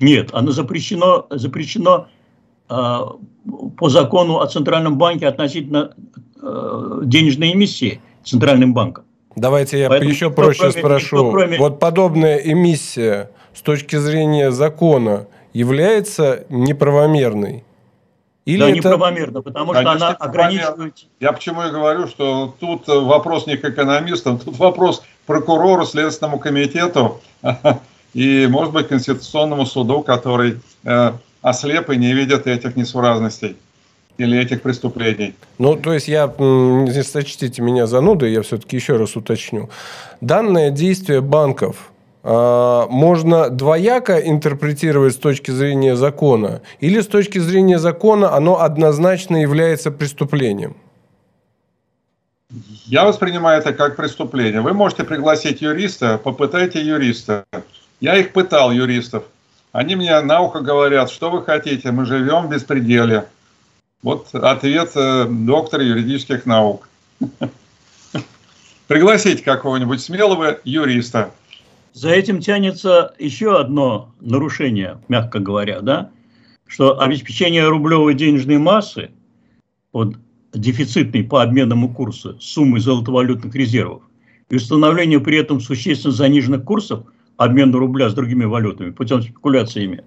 Нет, 0.00 0.28
оно 0.32 0.52
запрещено, 0.52 1.26
запрещено 1.30 2.08
э, 2.68 2.98
по 3.78 3.88
закону 3.88 4.40
о 4.40 4.46
Центральном 4.46 4.98
банке 4.98 5.26
относительно 5.26 5.94
э, 6.40 7.00
денежной 7.04 7.54
эмиссии 7.54 8.02
Центральным 8.22 8.74
банком. 8.74 9.04
Давайте 9.34 9.80
я 9.80 9.88
Поэтому 9.88 10.10
еще 10.10 10.30
проще 10.30 10.60
кроме, 10.60 10.72
спрошу. 10.72 11.30
Кроме... 11.30 11.58
Вот 11.58 11.80
подобная 11.80 12.36
эмиссия 12.36 13.30
с 13.54 13.62
точки 13.62 13.96
зрения 13.96 14.50
закона 14.50 15.26
является 15.52 16.44
неправомерной? 16.48 17.64
Или 18.44 18.60
да, 18.60 18.68
это... 18.68 18.76
неправомерно, 18.76 19.42
потому 19.42 19.74
что 19.74 19.82
Конечно, 19.82 20.08
она 20.08 20.16
ограничивает... 20.16 20.94
Я 21.20 21.32
почему 21.32 21.64
и 21.64 21.70
говорю, 21.70 22.06
что 22.06 22.54
тут 22.58 22.88
вопрос 22.88 23.46
не 23.46 23.58
к 23.58 23.64
экономистам, 23.64 24.38
тут 24.38 24.58
вопрос 24.58 25.02
прокурору, 25.26 25.84
Следственному 25.84 26.38
комитету 26.38 27.20
и, 28.14 28.46
может 28.48 28.72
быть, 28.72 28.88
Конституционному 28.88 29.66
суду, 29.66 30.00
который 30.00 30.60
э, 30.84 31.12
ослеп 31.42 31.90
и 31.90 31.96
не 31.96 32.14
видит 32.14 32.46
этих 32.46 32.74
несуразностей 32.76 33.56
или 34.16 34.38
этих 34.38 34.62
преступлений. 34.62 35.34
Ну, 35.58 35.76
то 35.76 35.92
есть 35.92 36.08
я, 36.08 36.26
не 36.38 37.02
сочтите 37.02 37.60
меня 37.60 37.86
занудой, 37.86 38.32
я 38.32 38.42
все-таки 38.42 38.76
еще 38.76 38.96
раз 38.96 39.14
уточню. 39.14 39.68
Данное 40.20 40.70
действие 40.70 41.20
банков 41.20 41.92
можно 42.30 43.48
двояко 43.48 44.18
интерпретировать 44.18 45.14
с 45.14 45.16
точки 45.16 45.50
зрения 45.50 45.96
закона, 45.96 46.60
или 46.78 47.00
с 47.00 47.06
точки 47.06 47.38
зрения 47.38 47.78
закона 47.78 48.34
оно 48.34 48.60
однозначно 48.60 49.40
является 49.40 49.90
преступлением? 49.90 50.76
Я 52.86 53.04
воспринимаю 53.04 53.60
это 53.60 53.72
как 53.74 53.96
преступление. 53.96 54.62
Вы 54.62 54.72
можете 54.72 55.04
пригласить 55.04 55.60
юриста, 55.60 56.18
попытайте 56.18 56.80
юриста. 56.82 57.44
Я 58.00 58.16
их 58.16 58.32
пытал, 58.32 58.72
юристов. 58.72 59.24
Они 59.72 59.96
мне 59.96 60.18
на 60.20 60.40
ухо 60.40 60.60
говорят, 60.60 61.10
что 61.10 61.30
вы 61.30 61.44
хотите, 61.44 61.90
мы 61.92 62.06
живем 62.06 62.46
в 62.46 62.50
беспределе. 62.50 63.26
Вот 64.02 64.34
ответ 64.34 64.92
э, 64.94 65.26
доктора 65.28 65.84
юридических 65.84 66.46
наук. 66.46 66.88
Пригласите 68.86 69.42
какого-нибудь 69.42 70.00
смелого 70.00 70.58
юриста. 70.64 71.30
За 71.98 72.10
этим 72.10 72.38
тянется 72.38 73.12
еще 73.18 73.58
одно 73.58 74.14
нарушение, 74.20 75.02
мягко 75.08 75.40
говоря, 75.40 75.80
да, 75.80 76.12
что 76.64 77.00
обеспечение 77.00 77.66
рублевой 77.66 78.14
денежной 78.14 78.58
массы 78.58 79.10
под 79.90 80.14
дефицитной 80.54 81.24
по 81.24 81.42
обменному 81.42 81.92
курсу 81.92 82.38
суммы 82.38 82.78
золотовалютных 82.78 83.52
резервов 83.52 84.04
и 84.48 84.54
установление 84.54 85.18
при 85.18 85.38
этом 85.38 85.58
существенно 85.58 86.14
заниженных 86.14 86.62
курсов 86.62 87.02
обмена 87.36 87.76
рубля 87.76 88.10
с 88.10 88.14
другими 88.14 88.44
валютами 88.44 88.90
путем 88.90 89.20
спекуляциями 89.20 90.04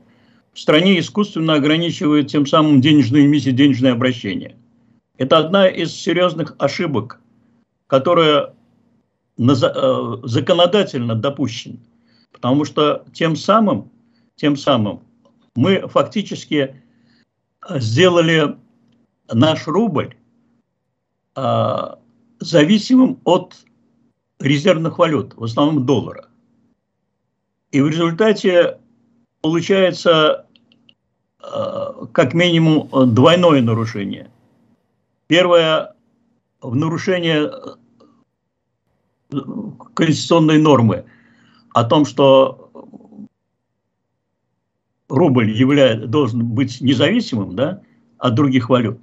в 0.53 0.61
стране 0.61 0.97
искусственно 0.97 1.55
ограничивает 1.55 2.27
тем 2.27 2.45
самым 2.45 2.79
денежную 2.79 3.25
эмиссию, 3.25 3.53
денежное 3.53 3.91
обращение. 3.91 4.55
Это 5.17 5.39
одна 5.39 5.67
из 5.67 5.91
серьезных 5.93 6.55
ошибок, 6.57 7.19
которая 7.87 8.53
Э, 9.37 10.17
законодательно 10.23 11.15
допущен. 11.15 11.79
Потому 12.31 12.65
что 12.65 13.05
тем 13.13 13.35
самым, 13.35 13.89
тем 14.35 14.55
самым 14.55 15.01
мы 15.55 15.87
фактически 15.87 16.81
сделали 17.69 18.57
наш 19.31 19.67
рубль 19.67 20.15
а, 21.35 21.99
зависимым 22.39 23.19
от 23.25 23.55
резервных 24.39 24.97
валют, 24.97 25.35
в 25.35 25.43
основном 25.43 25.85
доллара. 25.85 26.27
И 27.71 27.81
в 27.81 27.87
результате 27.87 28.79
получается 29.41 30.47
а, 31.39 32.07
как 32.11 32.33
минимум 32.33 33.13
двойное 33.13 33.61
нарушение. 33.61 34.31
Первое 35.27 35.95
в 36.61 36.75
нарушение 36.75 37.51
конституционной 39.93 40.59
нормы 40.59 41.05
о 41.73 41.83
том, 41.83 42.05
что 42.05 42.71
рубль 45.09 45.51
являет, 45.51 46.09
должен 46.09 46.45
быть 46.45 46.81
независимым 46.81 47.55
да, 47.55 47.81
от 48.17 48.35
других 48.35 48.69
валют. 48.69 48.99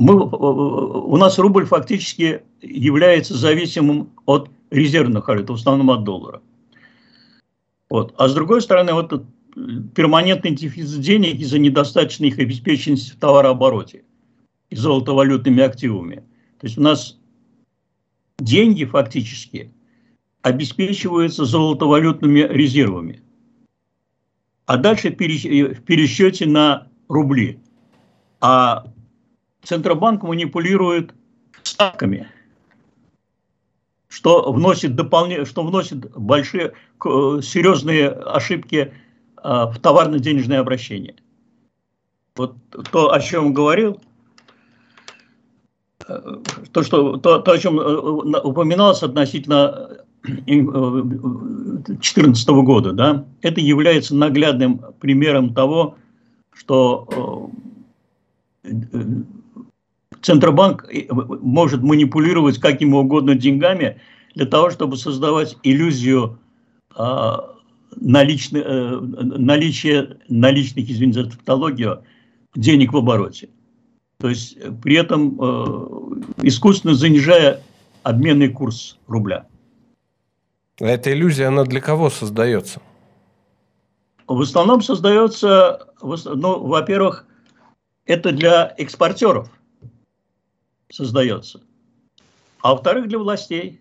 Мы, 0.00 0.14
у 0.14 1.16
нас 1.16 1.38
рубль 1.38 1.66
фактически 1.66 2.42
является 2.62 3.36
зависимым 3.36 4.10
от 4.26 4.50
резервных 4.70 5.26
валют, 5.26 5.50
в 5.50 5.54
основном 5.54 5.90
от 5.90 6.04
доллара. 6.04 6.40
Вот. 7.90 8.14
А 8.16 8.28
с 8.28 8.34
другой 8.34 8.62
стороны, 8.62 8.92
вот 8.92 9.24
перманентный 9.94 10.52
дефицит 10.52 11.00
денег 11.00 11.40
из-за 11.40 11.58
недостаточной 11.58 12.28
их 12.28 12.38
обеспеченности 12.38 13.12
в 13.12 13.16
товарообороте 13.16 14.04
и 14.70 14.76
золотовалютными 14.76 15.62
активами. 15.62 16.16
То 16.60 16.66
есть 16.66 16.78
у 16.78 16.82
нас 16.82 17.17
деньги 18.38 18.84
фактически 18.84 19.72
обеспечиваются 20.42 21.44
золотовалютными 21.44 22.40
резервами. 22.40 23.22
А 24.66 24.76
дальше 24.76 25.10
в 25.10 25.16
пересчете 25.16 26.46
на 26.46 26.88
рубли. 27.08 27.58
А 28.40 28.84
Центробанк 29.62 30.22
манипулирует 30.22 31.14
ставками, 31.62 32.28
что 34.08 34.52
вносит, 34.52 34.94
дополнение, 34.94 35.44
что 35.44 35.64
вносит 35.64 36.10
большие, 36.16 36.74
серьезные 37.02 38.08
ошибки 38.08 38.94
а, 39.36 39.66
в 39.66 39.78
товарно-денежное 39.78 40.60
обращение. 40.60 41.16
Вот 42.36 42.56
то, 42.92 43.12
о 43.12 43.20
чем 43.20 43.52
говорил, 43.52 44.00
то, 46.72 46.82
что, 46.82 47.16
то, 47.18 47.38
то, 47.38 47.52
о 47.52 47.58
чем 47.58 47.78
э, 47.78 47.96
упоминалось 48.42 49.02
относительно 49.02 49.98
2014 50.24 52.48
э, 52.48 52.52
года, 52.62 52.92
да, 52.92 53.24
это 53.42 53.60
является 53.60 54.14
наглядным 54.14 54.80
примером 55.00 55.54
того, 55.54 55.96
что 56.52 57.50
э, 58.64 58.70
Центробанк 60.22 60.88
может 61.42 61.82
манипулировать 61.82 62.58
какими 62.58 62.94
угодно 62.94 63.34
деньгами 63.34 64.00
для 64.34 64.46
того, 64.46 64.70
чтобы 64.70 64.96
создавать 64.96 65.56
иллюзию 65.62 66.38
а, 66.96 67.54
наличных, 67.94 68.64
наличия 69.00 70.18
наличных, 70.28 70.90
извините 70.90 71.22
за 71.22 71.30
тавтологию, 71.30 72.02
денег 72.56 72.92
в 72.92 72.96
обороте. 72.96 73.48
То 74.20 74.28
есть 74.28 74.56
э, 74.56 74.70
при 74.70 74.96
этом 74.96 75.38
э, 75.40 76.46
искусственно 76.46 76.94
занижая 76.94 77.62
обменный 78.02 78.48
курс 78.48 78.98
рубля. 79.06 79.46
А 80.80 80.84
эта 80.84 81.12
иллюзия, 81.12 81.46
она 81.46 81.64
для 81.64 81.80
кого 81.80 82.10
создается? 82.10 82.80
В 84.26 84.40
основном 84.42 84.82
создается, 84.82 85.88
ну, 86.02 86.60
во-первых, 86.66 87.24
это 88.04 88.30
для 88.32 88.74
экспортеров 88.76 89.50
создается, 90.90 91.60
а 92.60 92.72
во-вторых, 92.72 93.08
для 93.08 93.18
властей. 93.18 93.80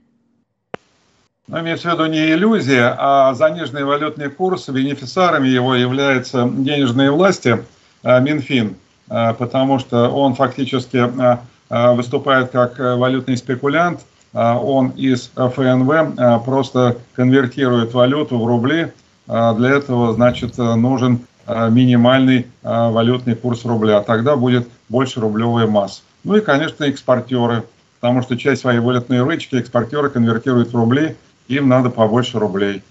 Но 1.48 1.62
имеется 1.62 1.90
в 1.90 1.94
виду 1.94 2.06
не 2.08 2.32
иллюзия, 2.32 2.96
а 2.98 3.34
заниженный 3.34 3.86
валютный 3.86 4.30
курс, 4.30 4.68
бенефициарами 4.70 5.48
его 5.48 5.76
являются 5.76 6.50
денежные 6.50 7.12
власти, 7.12 7.64
а, 8.04 8.20
Минфин, 8.20 8.76
потому 9.08 9.80
что 9.80 10.10
он 10.10 10.36
фактически 10.36 10.98
а, 11.70 11.94
выступает 11.94 12.52
как 12.52 12.78
валютный 12.78 13.38
спекулянт, 13.38 14.02
он 14.34 14.90
из 14.90 15.32
ФНВ 15.36 16.44
просто 16.46 16.98
конвертирует 17.16 17.94
валюту 17.94 18.38
в 18.38 18.46
рубли, 18.46 18.92
для 19.26 19.70
этого, 19.70 20.14
значит, 20.14 20.58
нужен 20.58 21.20
минимальный 21.48 22.48
валютный 22.62 23.36
курс 23.36 23.66
рубля, 23.66 24.02
тогда 24.02 24.36
будет 24.36 24.68
больше 24.90 25.22
рублевая 25.22 25.68
масса. 25.68 26.02
Ну 26.24 26.36
и, 26.36 26.42
конечно, 26.42 26.84
экспортеры, 26.84 27.64
потому 28.00 28.22
что 28.22 28.38
часть 28.38 28.62
своей 28.62 28.80
валютной 28.80 29.24
рычки 29.24 29.56
экспортеры 29.56 30.10
конвертируют 30.10 30.74
в 30.74 30.76
рубли, 30.76 31.16
им 31.48 31.70
надо 31.70 31.90
побольше 31.90 32.38
рублей. 32.38 32.84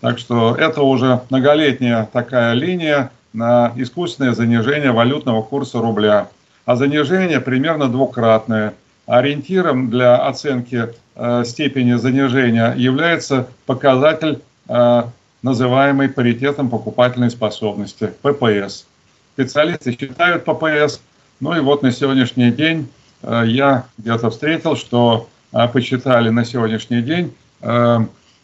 Так 0.00 0.18
что 0.18 0.54
это 0.54 0.82
уже 0.82 1.22
многолетняя 1.30 2.08
такая 2.12 2.54
линия 2.54 3.10
на 3.34 3.72
искусственное 3.76 4.32
занижение 4.32 4.92
валютного 4.92 5.42
курса 5.42 5.80
рубля. 5.80 6.28
А 6.64 6.76
занижение 6.76 7.40
примерно 7.40 7.88
двукратное. 7.88 8.72
Ориентиром 9.06 9.90
для 9.90 10.16
оценки 10.16 10.88
э, 11.14 11.44
степени 11.44 11.92
занижения 11.92 12.72
является 12.74 13.48
показатель, 13.66 14.40
э, 14.68 15.02
называемый 15.42 16.08
паритетом 16.08 16.70
покупательной 16.70 17.30
способности, 17.30 18.10
ППС. 18.22 18.86
Специалисты 19.34 19.92
считают 19.92 20.46
ППС, 20.46 21.02
ну 21.40 21.54
и 21.54 21.60
вот 21.60 21.82
на 21.82 21.92
сегодняшний 21.92 22.50
день 22.50 22.88
э, 23.22 23.42
я 23.46 23.84
где-то 23.98 24.30
встретил, 24.30 24.74
что 24.74 25.28
э, 25.52 25.68
почитали 25.68 26.30
на 26.30 26.46
сегодняшний 26.46 27.02
день 27.02 27.34
Э, 27.64 28.00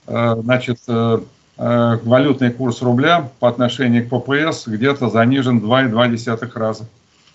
э, 0.07 0.37
значит, 0.42 0.79
э, 0.88 1.20
валютный 1.61 2.51
курс 2.51 2.81
рубля 2.81 3.29
по 3.38 3.49
отношению 3.49 4.09
к 4.09 4.09
ППС 4.09 4.66
где-то 4.66 5.11
занижен 5.11 5.59
2,2 5.59 6.59
раза. 6.59 6.87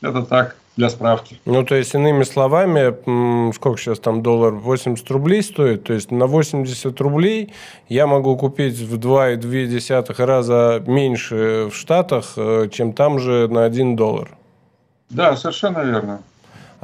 Это 0.01 0.23
так, 0.23 0.55
для 0.75 0.89
справки. 0.89 1.39
Ну, 1.45 1.63
то 1.63 1.75
есть, 1.75 1.93
иными 1.93 2.23
словами, 2.23 3.51
сколько 3.53 3.79
сейчас 3.79 3.99
там 3.99 4.23
доллар? 4.23 4.53
80 4.53 5.09
рублей 5.11 5.41
стоит. 5.43 5.83
То 5.83 5.93
есть, 5.93 6.11
на 6.11 6.25
80 6.25 6.99
рублей 7.01 7.53
я 7.87 8.07
могу 8.07 8.35
купить 8.35 8.79
в 8.79 8.97
2,2 8.97 10.25
раза 10.25 10.83
меньше 10.87 11.69
в 11.71 11.75
Штатах, 11.75 12.33
чем 12.71 12.93
там 12.93 13.19
же 13.19 13.47
на 13.47 13.63
1 13.63 13.95
доллар. 13.95 14.31
Да, 15.09 15.35
совершенно 15.37 15.83
верно. 15.83 16.19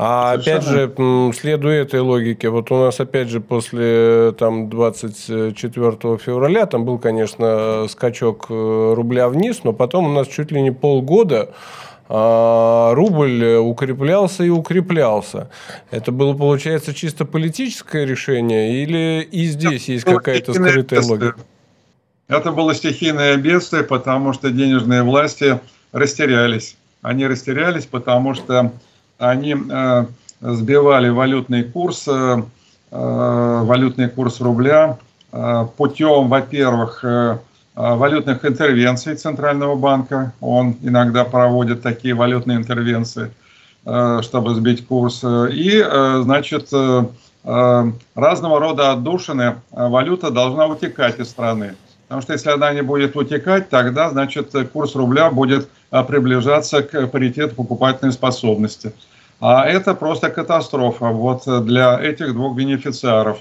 А 0.04 0.32
Совершенно. 0.32 0.86
опять 0.86 0.98
же, 0.98 1.40
следуя 1.40 1.84
этой 1.84 2.00
логике, 2.00 2.50
вот 2.50 2.72
у 2.72 2.76
нас 2.76 3.00
опять 3.00 3.30
же 3.30 3.40
после 3.40 4.34
там, 4.36 4.68
24 4.68 6.18
февраля 6.18 6.66
там 6.66 6.86
был, 6.86 6.98
конечно, 6.98 7.86
скачок 7.88 8.48
э, 8.50 8.94
рубля 8.96 9.30
вниз, 9.30 9.64
но 9.64 9.74
потом 9.74 10.08
у 10.08 10.12
нас 10.12 10.28
чуть 10.28 10.52
ли 10.52 10.60
не 10.64 10.72
полгода 10.72 11.52
а, 12.10 12.96
рубль 12.96 13.58
укреплялся 13.60 14.44
и 14.44 14.50
укреплялся. 14.50 15.52
Это 15.92 16.12
было, 16.12 16.34
получается, 16.34 16.96
чисто 16.96 17.26
политическое 17.26 18.04
решение 18.04 18.82
или 18.82 19.22
и 19.22 19.46
здесь 19.46 19.88
есть 19.88 20.06
какая-то 20.06 20.56
скрытая 20.56 21.02
логика? 21.04 21.38
Это 22.28 22.52
было 22.52 22.74
стихийное 22.74 23.38
бедствие, 23.38 23.84
потому 23.84 24.34
что 24.34 24.50
денежные 24.50 25.04
власти 25.04 25.60
растерялись. 25.92 26.76
Они 27.04 27.28
растерялись, 27.28 27.86
потому 27.86 28.34
что 28.34 28.72
они 29.22 29.56
э, 29.56 30.06
сбивали 30.42 31.10
валютный 31.10 31.64
курс, 31.64 32.08
э, 32.08 32.42
э, 32.92 33.62
валютный 33.64 34.10
курс 34.10 34.42
рубля 34.42 34.98
путем, 35.78 36.28
во-первых, 36.28 37.06
валютных 37.74 38.44
интервенций 38.44 39.16
Центрального 39.16 39.76
банка. 39.76 40.34
Он 40.42 40.76
иногда 40.82 41.24
проводит 41.24 41.82
такие 41.82 42.14
валютные 42.14 42.58
интервенции, 42.58 43.32
чтобы 43.84 44.56
сбить 44.56 44.86
курс. 44.86 45.24
И, 45.24 45.82
значит, 46.24 46.68
разного 47.46 48.60
рода 48.60 48.92
отдушины 48.92 49.56
валюта 49.72 50.32
должна 50.32 50.68
утекать 50.68 51.18
из 51.18 51.30
страны. 51.30 51.76
Потому 52.10 52.22
что 52.24 52.34
если 52.34 52.50
она 52.50 52.74
не 52.74 52.82
будет 52.82 53.16
утекать, 53.16 53.70
тогда, 53.70 54.10
значит, 54.10 54.54
курс 54.74 54.96
рубля 54.96 55.32
будет 55.32 55.70
приближаться 56.10 56.84
к 56.84 57.08
паритету 57.08 57.56
покупательной 57.56 58.12
способности. 58.12 58.92
А 59.42 59.66
это 59.66 59.96
просто 59.96 60.30
катастрофа 60.30 61.08
вот 61.08 61.66
для 61.66 62.00
этих 62.00 62.34
двух 62.34 62.56
бенефициаров. 62.56 63.40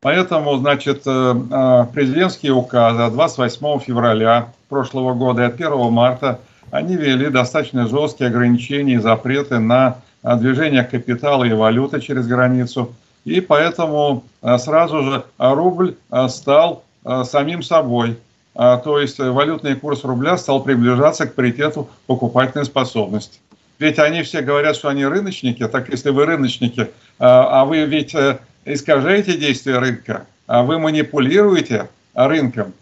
Поэтому, 0.00 0.56
значит, 0.56 1.02
э, 1.06 1.34
э, 1.50 1.86
президентские 1.94 2.52
указы 2.52 3.02
от 3.02 3.12
28 3.12 3.78
февраля 3.78 4.48
прошлого 4.68 5.14
года 5.14 5.42
и 5.42 5.46
от 5.46 5.54
1 5.54 5.90
марта, 5.90 6.40
они 6.72 6.96
ввели 6.96 7.28
достаточно 7.28 7.86
жесткие 7.86 8.28
ограничения 8.28 8.94
и 8.94 8.98
запреты 8.98 9.60
на 9.60 9.98
э, 10.24 10.36
движение 10.36 10.82
капитала 10.82 11.44
и 11.44 11.52
валюты 11.52 12.00
через 12.00 12.26
границу. 12.26 12.92
И 13.24 13.40
поэтому 13.40 14.22
сразу 14.58 15.02
же 15.02 15.24
рубль 15.36 15.96
стал 16.28 16.84
самим 17.24 17.64
собой. 17.64 18.16
То 18.54 19.00
есть 19.00 19.18
валютный 19.18 19.74
курс 19.74 20.04
рубля 20.04 20.38
стал 20.38 20.62
приближаться 20.62 21.26
к 21.26 21.34
паритету 21.34 21.88
покупательной 22.06 22.64
способности. 22.64 23.40
Ведь 23.78 23.98
они 23.98 24.22
все 24.22 24.40
говорят, 24.40 24.76
что 24.76 24.88
они 24.88 25.04
рыночники. 25.04 25.66
Так 25.68 25.88
если 25.90 26.10
вы 26.10 26.24
рыночники, 26.24 26.90
а, 27.18 27.60
а 27.60 27.64
вы 27.64 27.84
ведь 27.84 28.14
э, 28.14 28.38
искажаете 28.64 29.36
действия 29.36 29.78
рынка, 29.78 30.26
а 30.46 30.62
вы 30.62 30.78
манипулируете 30.78 31.88
рынком, 32.14 32.72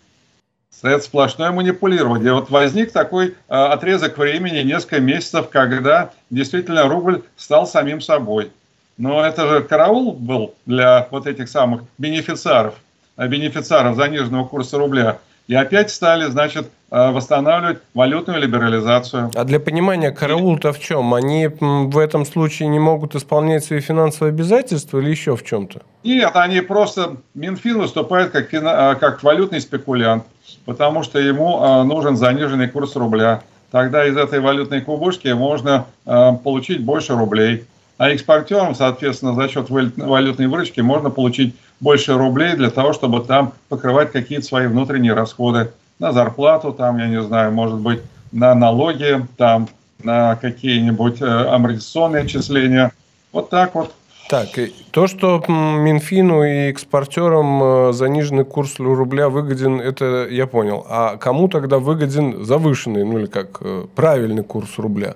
это 0.82 1.02
сплошное 1.02 1.50
манипулирование. 1.50 2.34
Вот 2.34 2.50
возник 2.50 2.92
такой 2.92 3.34
а, 3.48 3.72
отрезок 3.72 4.18
времени, 4.18 4.58
несколько 4.62 5.00
месяцев, 5.00 5.48
когда 5.48 6.10
действительно 6.30 6.88
рубль 6.88 7.22
стал 7.36 7.66
самим 7.66 8.00
собой. 8.00 8.52
Но 8.96 9.24
это 9.24 9.48
же 9.48 9.62
караул 9.62 10.12
был 10.12 10.54
для 10.66 11.08
вот 11.10 11.26
этих 11.26 11.48
самых 11.48 11.82
бенефициаров, 11.98 12.74
бенефициаров 13.16 13.96
заниженного 13.96 14.46
курса 14.46 14.78
рубля. 14.78 15.18
И 15.46 15.54
опять 15.54 15.90
стали, 15.90 16.30
значит, 16.30 16.70
э, 16.90 17.10
восстанавливать 17.10 17.78
валютную 17.92 18.40
либерализацию. 18.40 19.30
А 19.34 19.44
для 19.44 19.60
понимания, 19.60 20.10
караул-то 20.10 20.72
в 20.72 20.80
чем? 20.80 21.12
Они 21.12 21.48
в 21.48 21.98
этом 21.98 22.24
случае 22.24 22.68
не 22.68 22.78
могут 22.78 23.14
исполнять 23.14 23.64
свои 23.64 23.80
финансовые 23.80 24.30
обязательства 24.30 25.00
или 25.00 25.10
еще 25.10 25.36
в 25.36 25.44
чем-то? 25.44 25.82
Нет, 26.02 26.30
они 26.34 26.62
просто... 26.62 27.16
Минфин 27.34 27.78
выступает 27.78 28.30
как, 28.30 28.54
э, 28.54 28.96
как 28.98 29.22
валютный 29.22 29.60
спекулянт, 29.60 30.24
потому 30.64 31.02
что 31.02 31.18
ему 31.18 31.62
э, 31.62 31.82
нужен 31.82 32.16
заниженный 32.16 32.68
курс 32.68 32.96
рубля. 32.96 33.42
Тогда 33.70 34.06
из 34.06 34.16
этой 34.16 34.40
валютной 34.40 34.80
кубышки 34.80 35.26
можно 35.28 35.86
получить 36.04 36.84
больше 36.84 37.14
рублей. 37.14 37.66
А 37.98 38.10
экспортерам, 38.10 38.74
соответственно, 38.74 39.34
за 39.34 39.48
счет 39.48 39.68
валютной 39.68 40.46
выручки 40.46 40.80
можно 40.80 41.10
получить 41.10 41.56
больше 41.80 42.14
рублей 42.14 42.54
для 42.56 42.70
того, 42.70 42.92
чтобы 42.92 43.20
там 43.20 43.52
покрывать 43.68 44.12
какие-то 44.12 44.44
свои 44.44 44.66
внутренние 44.66 45.14
расходы 45.14 45.72
на 45.98 46.12
зарплату, 46.12 46.72
там, 46.72 46.98
я 46.98 47.06
не 47.06 47.22
знаю, 47.22 47.52
может 47.52 47.78
быть, 47.78 48.00
на 48.32 48.54
налоги, 48.54 49.26
там, 49.36 49.68
на 50.02 50.36
какие-нибудь 50.36 51.22
э, 51.22 51.26
амортизационные 51.26 52.24
отчисления. 52.24 52.92
Вот 53.32 53.50
так 53.50 53.74
вот. 53.74 53.94
Так, 54.28 54.48
то, 54.90 55.06
что 55.06 55.42
Минфину 55.48 56.42
и 56.42 56.70
экспортерам 56.70 57.62
э, 57.62 57.92
заниженный 57.92 58.44
курс 58.44 58.78
рубля 58.78 59.28
выгоден, 59.28 59.80
это 59.80 60.26
я 60.30 60.46
понял. 60.46 60.86
А 60.88 61.16
кому 61.16 61.48
тогда 61.48 61.78
выгоден 61.78 62.44
завышенный, 62.44 63.04
ну 63.04 63.18
или 63.18 63.26
как, 63.26 63.58
э, 63.60 63.86
правильный 63.94 64.42
курс 64.42 64.78
рубля? 64.78 65.14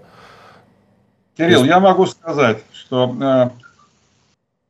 Кирилл, 1.37 1.65
я 1.65 1.81
могу 1.81 2.05
сказать, 2.07 2.59
что 2.73 3.53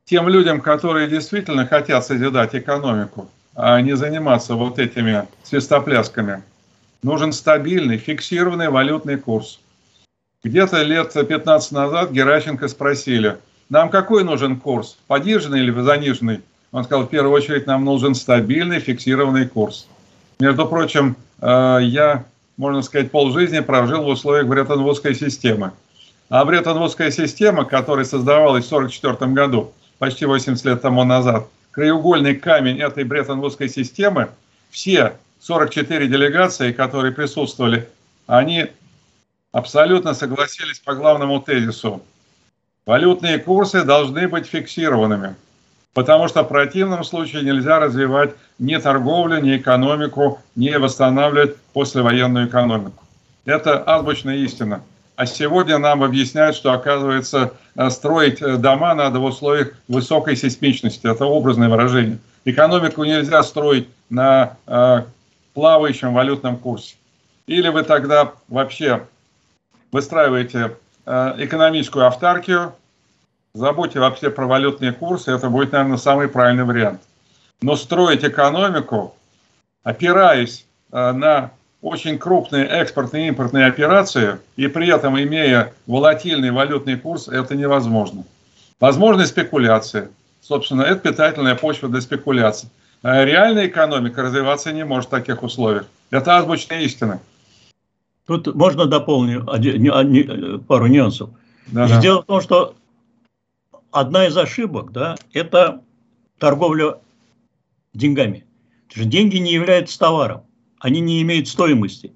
тем 0.09 0.27
людям, 0.27 0.59
которые 0.59 1.07
действительно 1.07 1.67
хотят 1.67 2.03
созидать 2.03 2.55
экономику, 2.55 3.29
а 3.55 3.79
не 3.79 3.95
заниматься 3.95 4.55
вот 4.55 4.79
этими 4.79 5.27
свистоплясками, 5.43 6.41
нужен 7.03 7.31
стабильный, 7.31 7.97
фиксированный 7.97 8.69
валютный 8.69 9.17
курс. 9.17 9.59
Где-то 10.43 10.81
лет 10.81 11.13
15 11.13 11.71
назад 11.73 12.11
Геращенко 12.11 12.67
спросили, 12.69 13.37
нам 13.69 13.89
какой 13.89 14.23
нужен 14.23 14.59
курс, 14.59 14.97
пониженный 15.05 15.59
или 15.59 15.79
заниженный? 15.79 16.41
Он 16.71 16.83
сказал, 16.83 17.05
в 17.05 17.09
первую 17.09 17.33
очередь 17.33 17.67
нам 17.67 17.85
нужен 17.85 18.15
стабильный, 18.15 18.79
фиксированный 18.79 19.47
курс. 19.47 19.87
Между 20.39 20.65
прочим, 20.65 21.17
э, 21.39 21.79
я, 21.83 22.25
можно 22.57 22.81
сказать, 22.81 23.11
полжизни 23.11 23.59
прожил 23.59 24.03
в 24.03 24.07
условиях 24.07 24.47
Бреттон-Вудской 24.47 25.13
системы. 25.13 25.71
А 26.29 26.45
Бреттон-Вудская 26.45 27.11
система, 27.11 27.65
которая 27.65 28.05
создавалась 28.05 28.65
в 28.65 28.73
1944 28.73 29.31
году, 29.33 29.73
почти 29.99 30.25
80 30.25 30.65
лет 30.65 30.81
тому 30.81 31.03
назад, 31.03 31.47
краеугольный 31.71 32.35
камень 32.35 32.81
этой 32.81 33.03
Бреттон-Вудской 33.03 33.69
системы, 33.69 34.29
все 34.71 35.13
44 35.41 36.07
делегации, 36.07 36.71
которые 36.71 37.13
присутствовали, 37.13 37.87
они 38.27 38.67
абсолютно 39.51 40.13
согласились 40.13 40.79
по 40.79 40.95
главному 40.95 41.39
тезису. 41.41 42.01
Валютные 42.85 43.37
курсы 43.37 43.83
должны 43.83 44.27
быть 44.27 44.47
фиксированными. 44.47 45.35
Потому 45.93 46.27
что 46.27 46.43
в 46.43 46.47
противном 46.47 47.03
случае 47.03 47.43
нельзя 47.43 47.79
развивать 47.79 48.35
ни 48.59 48.75
торговлю, 48.77 49.41
ни 49.41 49.57
экономику, 49.57 50.39
ни 50.55 50.69
восстанавливать 50.75 51.57
послевоенную 51.73 52.47
экономику. 52.47 53.03
Это 53.45 53.83
азбучная 53.83 54.37
истина. 54.37 54.83
А 55.19 55.25
сегодня 55.25 55.77
нам 55.79 56.01
объясняют, 56.01 56.55
что, 56.55 56.71
оказывается, 56.71 57.51
э, 57.75 57.89
строить 57.89 58.41
э, 58.41 58.55
дома 58.55 58.93
надо 58.93 59.19
в 59.19 59.25
условиях 59.25 59.73
высокой 59.89 60.37
сейсмичности. 60.37 61.05
Это 61.11 61.25
образное 61.25 61.67
выражение. 61.67 62.19
Экономику 62.45 63.03
нельзя 63.03 63.43
строить 63.43 63.89
на 64.09 64.55
э, 64.65 65.03
плавающем 65.53 66.13
валютном 66.13 66.55
курсе. 66.55 66.95
Или 67.47 67.67
вы 67.67 67.83
тогда 67.83 68.31
вообще 68.47 69.07
выстраиваете 69.91 70.77
экономическую 71.05 72.07
автаркию, 72.07 72.73
забудьте 73.53 73.99
вообще 73.99 74.29
про 74.29 74.47
валютные 74.47 74.93
курсы, 74.93 75.31
это 75.31 75.49
будет, 75.49 75.73
наверное, 75.73 75.97
самый 75.97 76.29
правильный 76.29 76.63
вариант. 76.63 77.01
Но 77.61 77.75
строить 77.75 78.23
экономику, 78.23 79.15
опираясь 79.83 80.65
на 80.91 81.51
очень 81.81 82.17
крупные 82.17 82.65
экспортные 82.65 83.25
и 83.25 83.27
импортные 83.29 83.65
операции, 83.65 84.39
и 84.57 84.67
при 84.67 84.93
этом 84.93 85.19
имея 85.19 85.73
волатильный 85.87 86.51
валютный 86.51 86.97
курс, 86.97 87.27
это 87.27 87.55
невозможно. 87.55 88.25
Возможны 88.79 89.25
спекуляции. 89.25 90.09
Собственно, 90.41 90.81
это 90.81 90.99
питательная 90.99 91.55
почва 91.55 91.89
для 91.89 92.01
спекуляций. 92.01 92.69
А 93.01 93.23
реальная 93.23 93.67
экономика 93.67 94.21
развиваться 94.21 94.73
не 94.73 94.83
может 94.83 95.07
в 95.07 95.11
таких 95.11 95.41
условиях. 95.43 95.85
Это 96.11 96.37
азбучная 96.37 96.81
истина. 96.81 97.21
Тут 98.25 98.53
можно 98.55 98.85
дополнить 98.85 99.45
пару 100.67 100.87
нюансов. 100.87 101.29
Да, 101.67 101.87
да. 101.87 102.01
Дело 102.01 102.23
в 102.23 102.25
том, 102.25 102.41
что 102.41 102.75
одна 103.91 104.27
из 104.27 104.37
ошибок, 104.37 104.91
да, 104.91 105.15
это 105.33 105.81
торговля 106.39 106.97
деньгами. 107.93 108.45
Деньги 108.95 109.37
не 109.37 109.53
являются 109.53 109.97
товаром 109.97 110.43
они 110.79 111.01
не 111.01 111.21
имеют 111.21 111.47
стоимости. 111.47 112.13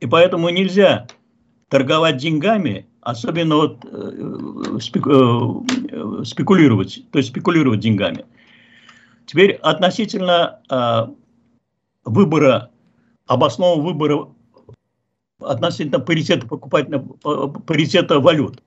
И 0.00 0.06
поэтому 0.06 0.48
нельзя 0.48 1.06
торговать 1.68 2.16
деньгами, 2.18 2.86
особенно 3.00 3.56
вот, 3.56 3.84
э, 3.84 4.78
э, 4.78 4.78
спекулировать, 6.24 7.02
то 7.10 7.18
есть 7.18 7.30
спекулировать 7.30 7.80
деньгами. 7.80 8.24
Теперь 9.26 9.52
относительно 9.62 10.60
э, 10.70 11.06
выбора, 12.04 12.70
обоснованного 13.26 13.86
выбора 13.86 14.28
относительно 15.40 16.00
паритета 16.00 16.46
покупательного 16.46 17.48
паритета 17.48 18.20
валют. 18.20 18.62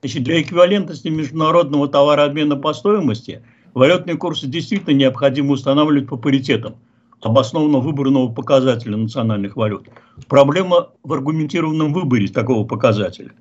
Значит, 0.00 0.22
для 0.24 0.40
эквивалентности 0.40 1.08
международного 1.08 1.88
товарообмена 1.88 2.56
по 2.56 2.72
стоимости 2.74 3.42
валютные 3.74 4.16
курсы 4.16 4.46
действительно 4.46 4.94
необходимо 4.94 5.52
устанавливать 5.52 6.08
по 6.08 6.16
паритетам– 6.16 6.76
обоснованно 7.22 7.78
выбранного 7.78 8.28
показателя 8.28 8.96
национальных 8.96 9.56
валют. 9.56 9.88
Проблема 10.28 10.90
в 11.02 11.12
аргументированном 11.12 11.92
выборе 11.92 12.28
такого 12.28 12.66
показателя. 12.66 13.32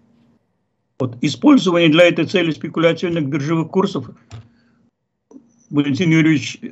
Вот 1.00 1.18
использование 1.22 1.90
для 1.90 2.06
этой 2.06 2.26
цели 2.26 2.52
спекулятивных 2.52 3.28
биржевых 3.28 3.70
курсов, 3.70 4.10
Валентин 5.72 6.12
Юрьевич 6.12 6.60
э, 6.62 6.68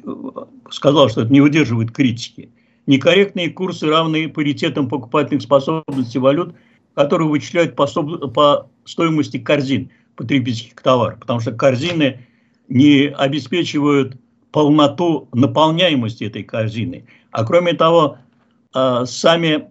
сказал, 0.70 1.10
что 1.10 1.22
это 1.22 1.34
не 1.34 1.42
выдерживает 1.42 1.92
критики. 1.92 2.52
Некорректные 2.86 3.50
курсы, 3.50 3.88
равные 3.88 4.30
паритетам 4.30 4.88
покупательных 4.88 5.42
способностей 5.42 6.20
валют, 6.20 6.54
которые 6.94 7.28
вычисляют 7.28 7.76
по, 7.76 7.88
по 7.88 8.70
стоимости 8.86 9.40
корзин 9.40 9.90
потребительских 10.16 10.82
товаров, 10.82 11.20
потому 11.20 11.40
что 11.40 11.54
корзины 11.54 12.28
не 12.68 13.08
обеспечивают 13.08 14.18
полноту 14.52 15.30
наполняемости 15.34 16.24
этой 16.24 16.44
корзины. 16.44 17.06
А 17.32 17.46
кроме 17.46 17.74
того, 17.74 18.18
а, 18.74 19.06
сами 19.06 19.70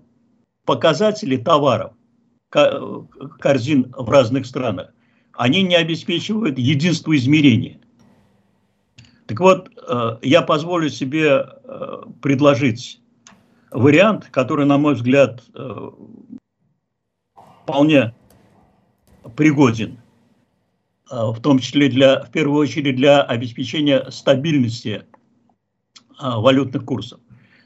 показатели 0.64 1.36
товаров, 1.36 1.92
корзин 2.50 3.92
в 3.96 4.08
разных 4.08 4.46
странах, 4.46 4.92
они 5.34 5.62
не 5.62 5.76
обеспечивают 5.76 6.58
единство 6.58 7.16
измерения. 7.16 7.78
Так 9.26 9.40
вот, 9.40 9.70
а, 9.86 10.18
я 10.22 10.42
позволю 10.42 10.88
себе 10.88 11.40
а, 11.40 12.04
предложить 12.22 13.00
вариант, 13.70 14.28
который, 14.30 14.64
на 14.64 14.78
мой 14.78 14.94
взгляд, 14.94 15.42
вполне 17.64 18.14
пригоден 19.36 19.98
в 21.10 21.40
том 21.40 21.58
числе 21.58 21.88
для, 21.88 22.20
в 22.22 22.30
первую 22.30 22.60
очередь 22.60 22.96
для 22.96 23.22
обеспечения 23.22 24.06
стабильности 24.10 25.04
а, 26.18 26.40
валютных 26.40 26.84
курсов. 26.84 27.20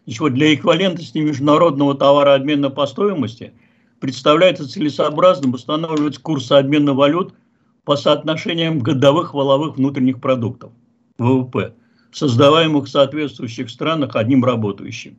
Значит, 0.05 0.21
вот 0.21 0.35
для 0.35 0.55
эквивалентности 0.55 1.19
международного 1.19 1.95
товарообмена 1.95 2.71
по 2.71 2.87
стоимости 2.87 3.53
представляется 4.01 4.69
целесообразным 4.69 5.55
устанавливать 5.55 6.19
курсы 6.19 6.53
обмена 6.53 6.93
валют 6.93 7.35
по 7.85 7.97
соотношениям 7.97 8.81
годовых 8.81 9.35
валовых 9.35 9.77
внутренних 9.77 10.21
продуктов, 10.21 10.73
ВВП, 11.19 11.75
создаваемых 12.13 12.85
в 12.87 12.91
соответствующих 12.91 13.71
странах 13.71 14.17
одним 14.17 14.45
работающим. 14.45 15.17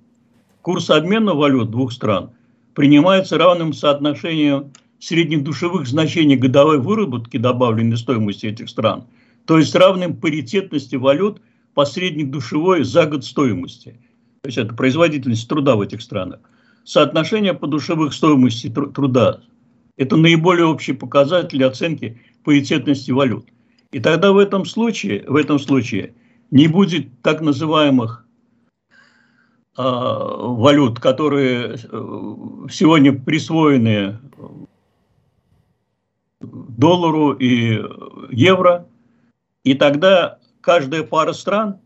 Курс 0.61 0.89
обмена 0.89 1.33
валют 1.33 1.71
двух 1.71 1.91
стран 1.91 2.31
принимается 2.73 3.37
равным 3.37 3.73
соотношением 3.73 4.71
среднедушевых 5.03 5.85
значений 5.85 6.37
годовой 6.37 6.79
выработки 6.79 7.35
добавленной 7.35 7.97
стоимости 7.97 8.45
этих 8.45 8.69
стран, 8.69 9.05
то 9.45 9.57
есть 9.57 9.75
равным 9.75 10.15
паритетности 10.15 10.95
валют 10.95 11.41
по 11.73 11.83
среднедушевой 11.85 12.83
за 12.83 13.05
год 13.05 13.25
стоимости. 13.25 13.99
То 14.41 14.47
есть 14.47 14.57
это 14.57 14.73
производительность 14.73 15.47
труда 15.49 15.75
в 15.75 15.81
этих 15.81 16.01
странах. 16.01 16.39
Соотношение 16.85 17.53
по 17.53 17.67
душевых 17.67 18.13
стоимости 18.13 18.69
труда– 18.69 19.41
это 19.97 20.15
наиболее 20.15 20.65
общий 20.65 20.93
показатель 20.93 21.63
оценки 21.65 22.21
паритетности 22.45 23.11
валют. 23.11 23.45
И 23.91 23.99
тогда 23.99 24.31
в 24.31 24.37
этом 24.37 24.65
случае, 24.65 25.25
в 25.27 25.35
этом 25.35 25.59
случае 25.59 26.13
не 26.49 26.67
будет 26.67 27.07
так 27.21 27.41
называемых 27.41 28.25
э, 29.77 29.81
валют, 29.81 30.99
которые 30.99 31.75
э, 31.75 31.77
сегодня 32.71 33.13
присвоены 33.13 34.19
доллару 36.43 37.33
и 37.33 37.81
евро. 38.31 38.87
И 39.63 39.73
тогда 39.73 40.39
каждая 40.61 41.03
пара 41.03 41.33
стран, 41.33 41.79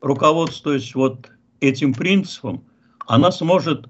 руководствуясь 0.00 0.94
вот 0.94 1.30
этим 1.60 1.94
принципом, 1.94 2.64
она 3.06 3.32
сможет 3.32 3.88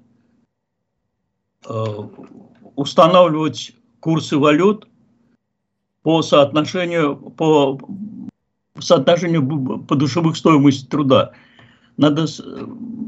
э, 1.67 1.85
устанавливать 2.75 3.73
курсы 3.99 4.37
валют 4.37 4.87
по 6.01 6.21
соотношению, 6.21 7.15
по 7.15 7.79
соотношению 8.79 9.83
подушевых 9.83 10.37
стоимости 10.37 10.85
труда. 10.85 11.31
Надо, 11.97 12.25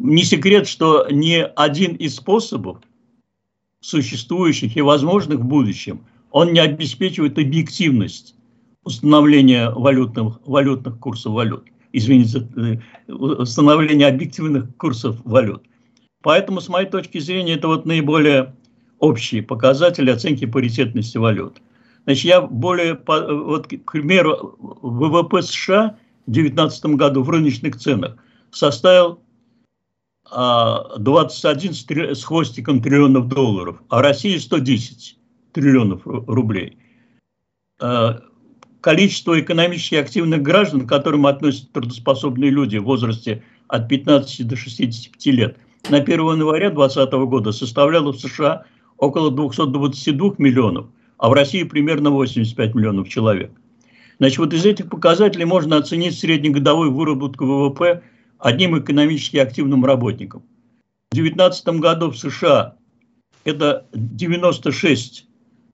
не 0.02 0.24
секрет, 0.24 0.68
что 0.68 1.08
ни 1.10 1.46
один 1.56 1.96
из 1.96 2.16
способов, 2.16 2.80
существующих 3.82 4.78
и 4.78 4.82
возможных 4.82 5.40
в 5.40 5.46
будущем– 5.46 6.06
он 6.32 6.54
не 6.54 6.60
обеспечивает 6.60 7.38
объективность 7.38 8.36
установления 8.84 9.70
валютных, 9.70 10.40
валютных 10.46 11.00
курсов 11.00 11.34
валют. 11.34 11.66
Извините, 11.94 12.48
э, 12.56 13.12
установления 13.12 14.08
объективных 14.08 14.76
курсов 14.78 15.18
валют. 15.24 15.64
Поэтому, 16.24 16.62
с 16.62 16.70
моей 16.70 16.90
точки 16.90 17.20
зрения, 17.20 17.54
это 17.54 17.68
вот 17.68 17.86
наиболее 17.86 18.56
общие 19.00 19.44
показатели 19.44 20.10
оценки 20.10 20.46
паритетности 20.46 21.18
валют. 21.18 21.62
Значит, 22.06 22.26
я 22.26 22.42
более, 22.42 23.00
вот, 23.06 23.68
к 23.68 23.92
примеру, 23.92 24.56
ВВП 24.82 25.42
США 25.42 25.98
в 26.26 26.32
2019 26.32 26.86
году 26.98 27.24
в 27.24 27.30
рыночных 27.30 27.78
ценах 27.78 28.18
составил 28.52 29.20
21 30.30 31.72
а, 31.72 32.16
с 32.16 32.24
хвостиком 32.24 32.82
триллионов 32.82 33.28
долларов, 33.28 33.82
а 33.90 34.02
Россия 34.02 34.40
110 34.40 35.17
триллионов 35.58 36.02
рублей. 36.06 36.78
А, 37.82 38.22
количество 38.82 39.40
экономически 39.40 39.96
активных 39.96 40.44
граждан, 40.44 40.86
к 40.86 40.90
которым 40.90 41.26
относятся 41.26 41.72
трудоспособные 41.74 42.52
люди 42.52 42.78
в 42.78 42.84
возрасте 42.84 43.44
от 43.68 43.90
15 43.90 44.48
до 44.48 44.56
65 44.56 45.26
лет, 45.28 45.58
на 45.90 45.98
1 45.98 46.20
января 46.20 46.70
2020 46.70 47.14
года 47.28 47.52
составляло 47.52 48.14
в 48.14 48.20
США 48.20 48.66
около 48.98 49.32
222 49.32 50.36
миллионов, 50.38 50.88
а 51.18 51.30
в 51.30 51.34
России 51.34 51.64
примерно 51.64 52.12
85 52.12 52.76
миллионов 52.76 53.10
человек. 53.10 53.52
Значит, 54.20 54.38
вот 54.38 54.54
из 54.54 54.66
этих 54.66 54.90
показателей 54.90 55.46
можно 55.46 55.78
оценить 55.78 56.18
среднегодовую 56.18 56.94
выработку 56.94 57.46
ВВП 57.46 58.04
одним 58.38 58.78
экономически 58.80 59.38
активным 59.38 59.86
работником. 59.86 60.44
В 61.12 61.16
2019 61.16 61.68
году 61.80 62.12
в 62.12 62.18
США 62.18 62.76
это 63.44 63.88
96 63.94 65.28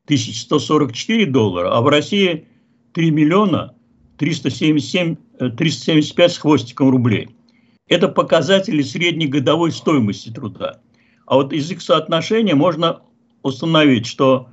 1144 0.06 1.26
доллара, 1.28 1.76
а 1.76 1.82
в 1.82 1.88
России 1.88 2.48
3 2.94 3.12
миллиона 3.12 3.74
377, 4.18 5.16
375 5.58 6.32
с 6.32 6.38
хвостиком 6.38 6.90
рублей. 6.90 7.30
Это 7.88 8.08
показатели 8.08 8.82
среднегодовой 8.82 9.72
стоимости 9.72 10.30
труда. 10.30 10.82
А 11.26 11.36
вот 11.36 11.54
из 11.54 11.72
их 11.72 11.82
соотношения 11.82 12.56
можно 12.56 13.02
установить, 13.44 14.06
что 14.06 14.50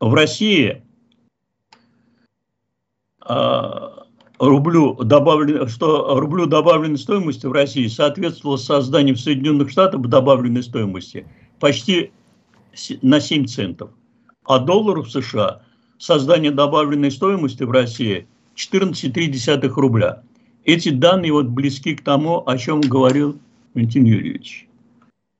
в 0.00 0.14
России 0.14 0.82
а, 3.20 4.06
рублю 4.38 4.94
добавлен, 4.94 5.68
что 5.68 6.18
рублю 6.18 6.46
добавленной 6.46 6.98
стоимости 6.98 7.46
в 7.46 7.52
России 7.52 7.88
соответствовало 7.88 8.56
созданию 8.56 9.16
в 9.16 9.20
Соединенных 9.20 9.70
Штатах 9.70 10.02
добавленной 10.02 10.62
стоимости 10.62 11.26
почти 11.58 12.12
на 13.02 13.20
7 13.20 13.46
центов. 13.46 13.90
А 14.48 14.58
доллару 14.58 15.02
в 15.02 15.10
США 15.10 15.60
создание 15.98 16.50
добавленной 16.50 17.10
стоимости 17.10 17.64
в 17.64 17.70
России 17.70 18.26
14,3 18.56 19.68
рубля. 19.68 20.22
Эти 20.64 20.88
данные 20.88 21.32
вот 21.32 21.46
близки 21.46 21.94
к 21.94 22.02
тому, 22.02 22.42
о 22.48 22.56
чем 22.56 22.80
говорил 22.80 23.38
Валентин 23.74 24.04
Юрьевич. 24.04 24.66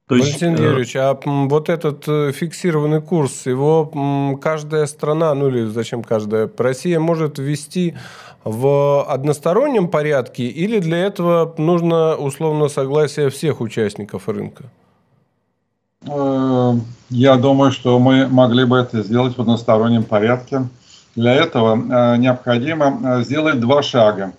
То 0.08 0.14
Валентин 0.14 0.50
есть, 0.50 0.60
э, 0.60 0.64
Юрьевич, 0.64 0.96
а 0.96 1.18
вот 1.24 1.70
этот 1.70 2.06
э, 2.06 2.32
фиксированный 2.32 3.00
курс, 3.00 3.46
его 3.46 4.36
каждая 4.42 4.84
страна, 4.84 5.34
ну 5.34 5.48
или 5.48 5.64
зачем 5.64 6.02
каждая, 6.02 6.50
Россия 6.58 7.00
может 7.00 7.38
ввести 7.38 7.94
в 8.44 9.04
одностороннем 9.04 9.88
порядке 9.88 10.44
или 10.44 10.80
для 10.80 10.98
этого 10.98 11.54
нужно 11.56 12.14
условно 12.16 12.68
согласие 12.68 13.30
всех 13.30 13.62
участников 13.62 14.28
рынка? 14.28 14.64
Э, 16.06 16.74
я 17.10 17.36
думаю, 17.36 17.72
что 17.72 17.98
мы 17.98 18.28
могли 18.28 18.64
бы 18.64 18.78
это 18.78 19.02
сделать 19.02 19.36
в 19.36 19.40
одностороннем 19.40 20.04
порядке. 20.04 20.68
Для 21.16 21.34
этого 21.34 22.16
необходимо 22.16 23.22
сделать 23.24 23.58
два 23.58 23.82
шага, 23.82 24.34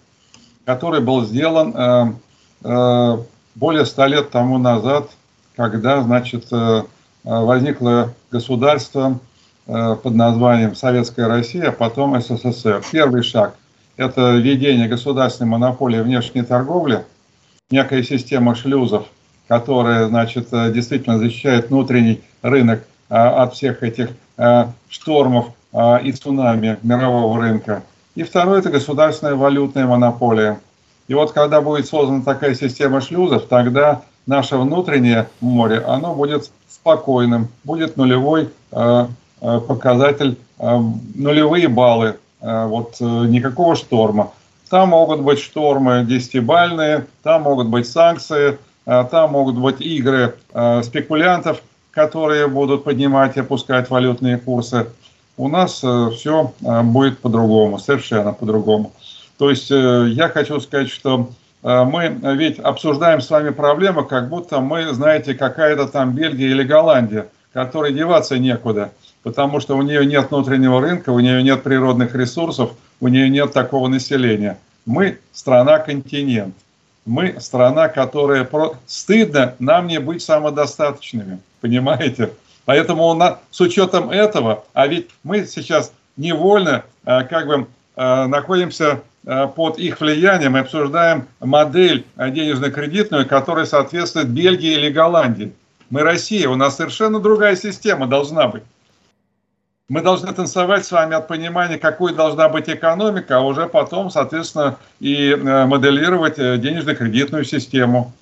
который 0.64 1.02
был 1.02 1.26
сделан 1.26 2.16
более 2.62 3.86
ста 3.86 4.08
лет 4.08 4.30
тому 4.30 4.58
назад 4.58 5.10
когда, 5.60 6.02
значит, 6.02 6.46
э, 6.54 6.56
э, 6.56 6.84
возникло 7.24 8.14
государство 8.32 9.20
э, 9.68 9.98
под 10.02 10.16
названием 10.16 10.74
Советская 10.74 11.28
Россия, 11.28 11.68
а 11.68 11.72
потом 11.74 12.18
СССР. 12.22 12.82
Первый 12.90 13.24
шаг– 13.24 13.56
это 13.98 14.38
введение 14.38 14.88
государственной 14.88 15.50
монополии 15.50 16.00
внешней 16.00 16.44
торговли, 16.44 17.06
некая 17.70 18.04
система 18.04 18.56
шлюзов, 18.56 19.08
которая, 19.50 20.08
значит, 20.08 20.48
действительно 20.52 21.18
защищает 21.18 21.70
внутренний 21.70 22.22
рынок 22.42 22.86
от 23.10 23.54
всех 23.54 23.84
этих 23.84 24.12
штормов 24.90 25.48
и 26.04 26.12
цунами 26.14 26.78
мирового 26.84 27.42
рынка. 27.42 27.84
И 28.16 28.24
второе– 28.24 28.60
это 28.62 28.70
государственная 28.70 29.36
валютная 29.36 29.88
монополия. 29.88 30.60
И 31.08 31.14
вот 31.14 31.32
когда 31.32 31.62
будет 31.62 31.88
создана 31.88 32.22
такая 32.22 32.54
система 32.54 33.02
шлюзов, 33.02 33.48
тогда 33.48 34.04
наше 34.28 34.58
внутреннее 34.58 35.28
море, 35.42 35.80
оно 35.80 36.14
будет 36.14 36.52
спокойным, 36.70 37.48
будет 37.64 37.98
нулевой 37.98 38.50
э, 38.72 39.08
э, 39.42 39.60
показатель, 39.68 40.38
э, 40.60 40.80
нулевые 41.16 41.68
баллы, 41.68 42.18
вот 42.42 43.02
никакого 43.02 43.76
шторма. 43.76 44.32
Там 44.70 44.90
могут 44.90 45.20
быть 45.22 45.40
штормы 45.40 46.06
десятибальные, 46.08 47.06
там 47.22 47.42
могут 47.42 47.68
быть 47.68 47.86
санкции, 47.86 48.58
там 49.12 49.32
могут 49.32 49.56
быть 49.56 49.82
игры 49.82 50.36
спекулянтов, 50.84 51.62
которые 51.92 52.48
будут 52.48 52.84
поднимать 52.84 53.38
и 53.38 53.42
опускать 53.42 53.90
валютные 53.90 54.38
курсы. 54.38 54.88
У 55.38 55.48
нас 55.48 55.84
все 56.16 56.54
будет 56.60 57.20
по-другому, 57.20 57.78
совершенно 57.78 58.34
по-другому. 58.34 58.94
То 59.38 59.50
есть 59.50 59.70
я 59.70 60.30
хочу 60.30 60.60
сказать, 60.60 60.90
что 60.90 61.30
Э, 61.64 61.84
мы 61.84 62.08
ведь 62.36 62.60
обсуждаем 62.60 63.22
с 63.22 63.30
вами 63.30 63.50
проблему, 63.50 64.06
как 64.06 64.30
будто 64.30 64.60
мы, 64.60 64.94
знаете, 64.94 65.34
какая-то 65.34 65.88
там 65.88 66.14
Бельгия 66.14 66.48
или 66.48 66.64
Голландия, 66.64 67.28
которой 67.54 67.94
деваться 67.94 68.38
некуда, 68.38 68.92
потому 69.24 69.60
что 69.60 69.76
у 69.78 69.82
нее 69.82 70.06
нет 70.06 70.32
внутреннего 70.32 70.82
рынка, 70.82 71.10
у 71.10 71.20
нее 71.20 71.44
нет 71.44 71.64
природных 71.64 72.16
ресурсов, 72.16 72.72
у 73.02 73.08
нее 73.08 73.30
нет 73.30 73.54
такого 73.54 73.88
населения. 73.88 74.58
Мы 74.86 75.20
страна-континент. 75.34 76.56
Мы 77.10 77.40
страна, 77.40 77.90
которая... 77.90 78.44
Про... 78.44 78.76
Стыдно 78.88 79.56
нам 79.60 79.88
не 79.88 80.00
быть 80.00 80.22
самодостаточными, 80.22 81.40
понимаете? 81.62 82.32
Поэтому 82.66 83.08
у 83.08 83.14
нас, 83.14 83.40
с 83.52 83.60
учетом 83.62 84.12
этого, 84.12 84.64
а 84.74 84.88
ведь 84.88 85.10
мы 85.24 85.46
сейчас 85.46 85.92
невольно 86.18 86.84
э, 87.06 87.24
как 87.24 87.48
бы 87.48 87.68
э, 87.96 88.26
находимся 88.26 89.02
Э, 89.26 89.48
под 89.48 89.78
их 89.80 90.00
влиянием 90.00 90.54
мы 90.54 90.60
обсуждаем 90.60 91.28
модель 91.40 92.06
денежно-кредитную, 92.18 93.28
которая 93.28 93.66
соответствует 93.66 94.30
Бельгии 94.30 94.74
или 94.74 94.90
Голландии. 94.90 95.54
Мы 95.90 96.02
Россия, 96.02 96.50
у 96.50 96.56
нас 96.56 96.78
совершенно 96.78 97.20
другая 97.20 97.56
система 97.56 98.08
должна 98.08 98.48
быть. 98.48 98.64
Мы 99.90 100.02
должны 100.02 100.32
танцевать 100.34 100.86
с 100.86 100.92
вами 100.92 101.16
от 101.16 101.28
понимания, 101.28 101.80
какой 101.80 102.14
должна 102.14 102.48
быть 102.48 102.70
экономика, 102.70 103.38
а 103.38 103.42
уже 103.42 103.68
потом, 103.68 104.12
соответственно, 104.12 104.78
и 105.00 105.32
э, 105.32 105.66
моделировать 105.66 106.38
э, 106.38 106.60
денежно-кредитную 106.60 107.44
систему. 107.44 108.14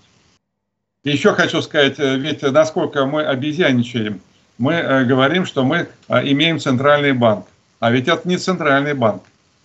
Еще 1.04 1.34
хочу 1.34 1.62
сказать, 1.62 2.00
ведь 2.00 2.42
насколько 2.42 3.06
мы 3.06 3.24
обезьяничаем, 3.24 4.22
мы 4.58 5.06
говорим, 5.06 5.46
что 5.46 5.64
мы 5.64 5.88
имеем 6.10 6.60
центральный 6.60 7.14
банк. 7.14 7.46
А 7.80 7.92
ведь 7.92 8.08
это 8.08 8.28
не 8.28 8.38
центральный 8.38 8.94
банк. 8.94 9.24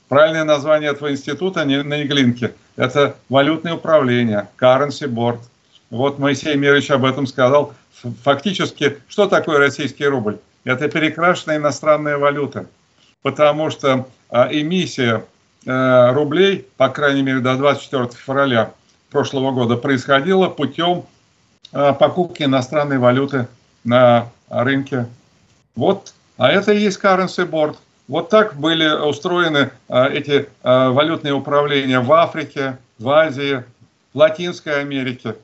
Правильное 0.09 0.45
название 0.45 0.91
этого 0.91 1.11
института 1.11 1.65
на 1.65 1.97
Неглинке– 1.97 2.53
это 2.77 3.17
валютное 3.29 3.75
управление, 3.75 4.49
currency 4.61 5.09
board. 5.09 5.39
Вот 5.91 6.19
Моисей 6.19 6.55
Мирович 6.57 6.91
об 6.91 7.05
этом 7.05 7.27
сказал. 7.27 7.75
Фактически, 8.23 8.99
что 9.09 9.27
такое 9.27 9.59
российский 9.59 10.07
рубль? 10.07 10.39
Это 10.65 10.89
перекрашенная 10.89 11.57
иностранная 11.57 12.19
валюта. 12.19 12.67
Потому 13.23 13.71
что 13.71 14.07
а, 14.31 14.49
эмиссия 14.51 15.25
а, 15.67 16.13
рублей, 16.13 16.67
по 16.77 16.89
крайней 16.89 17.23
мере 17.23 17.41
до 17.41 17.57
24 17.57 18.11
февраля 18.11 18.73
прошлого 19.11 19.53
года, 19.53 19.77
происходила 19.77 20.49
путем 20.49 21.05
а, 21.73 21.93
покупки 21.93 22.45
иностранной 22.45 22.99
валюты 22.99 23.49
на 23.85 24.29
рынке. 24.49 25.07
Вот, 25.75 26.15
а 26.37 26.51
это 26.51 26.73
и 26.73 26.81
есть 26.81 27.01
currency 27.03 27.49
board– 27.49 27.77
вот 28.09 28.29
так 28.29 28.57
были 28.57 28.89
устроены 28.89 29.71
а, 29.89 30.09
эти 30.09 30.49
валютные 30.63 31.33
управления 31.33 32.01
в 32.01 32.13
Африке, 32.13 32.77
в 32.99 33.09
Азии, 33.09 33.65
в 34.13 34.19
Латинской 34.19 34.81
Америке. 34.81 35.37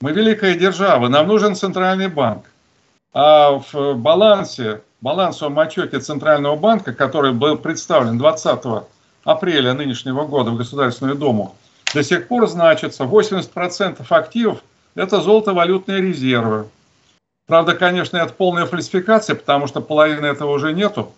Мы 0.00 0.12
великая 0.12 0.54
держава, 0.54 1.08
нам 1.08 1.26
нужен 1.26 1.56
центральный 1.56 2.08
банк. 2.08 2.44
А 3.18 3.62
в 3.72 3.94
балансе, 3.94 4.82
балансовом 5.00 5.58
отчете 5.58 6.00
Центрального 6.00 6.54
банка, 6.54 6.92
который 6.92 7.32
был 7.32 7.56
представлен 7.56 8.18
20 8.18 8.84
апреля 9.24 9.72
нынешнего 9.72 10.26
года 10.26 10.50
в 10.50 10.58
Государственную 10.58 11.16
Думу, 11.16 11.56
до 11.94 12.02
сих 12.02 12.28
пор 12.28 12.46
значится 12.46 13.04
80% 13.04 14.04
активов– 14.10 14.58
это 14.94 15.22
золото-валютные 15.22 16.02
резервы. 16.02 16.68
Правда, 17.46 17.74
конечно, 17.74 18.18
это 18.18 18.34
полная 18.34 18.66
фальсификация, 18.66 19.34
потому 19.34 19.66
что 19.66 19.80
половины 19.80 20.26
этого 20.26 20.50
уже 20.50 20.74
нету. 20.74 21.10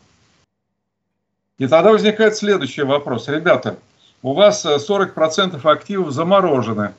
И 1.59 1.67
тогда 1.67 1.91
возникает 1.91 2.37
следующий 2.37 2.83
вопрос. 2.83 3.27
Ребята, 3.27 3.77
у 4.23 4.35
вас 4.35 4.65
40% 4.65 5.61
э, 5.61 5.69
активов 5.69 6.13
заморожены. 6.13 6.95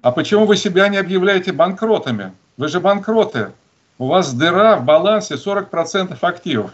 А 0.00 0.12
почему 0.12 0.46
вы 0.46 0.56
себя 0.56 0.88
не 0.88 0.96
объявляете 0.96 1.52
банкротами? 1.52 2.32
Вы 2.58 2.66
же 2.66 2.80
банкроты. 2.80 3.52
У 3.98 4.08
вас 4.08 4.34
дыра 4.34 4.76
в 4.76 4.84
балансе 4.84 5.36
40% 5.36 6.18
активов. 6.20 6.72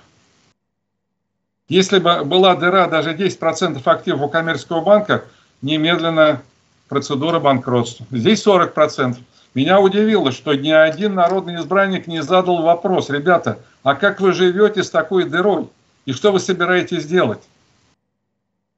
Если 1.68 1.98
бы 1.98 2.24
была 2.24 2.56
дыра 2.56 2.88
даже 2.88 3.12
10% 3.14 3.80
активов 3.84 4.22
у 4.22 4.28
коммерческого 4.28 4.80
банка, 4.80 5.24
немедленно 5.60 6.42
процедура 6.88 7.38
банкротства. 7.38 8.06
Здесь 8.10 8.44
40%. 8.46 9.18
Меня 9.54 9.78
удивило, 9.78 10.32
что 10.32 10.54
ни 10.54 10.70
один 10.70 11.14
народный 11.14 11.56
избранник 11.56 12.06
не 12.06 12.22
задал 12.22 12.62
вопрос, 12.62 13.10
ребята, 13.10 13.58
а 13.82 13.94
как 13.94 14.20
вы 14.20 14.32
живете 14.32 14.82
с 14.82 14.90
такой 14.90 15.24
дырой? 15.24 15.68
И 16.06 16.12
что 16.12 16.32
вы 16.32 16.40
собираетесь 16.40 17.04
делать? 17.06 17.42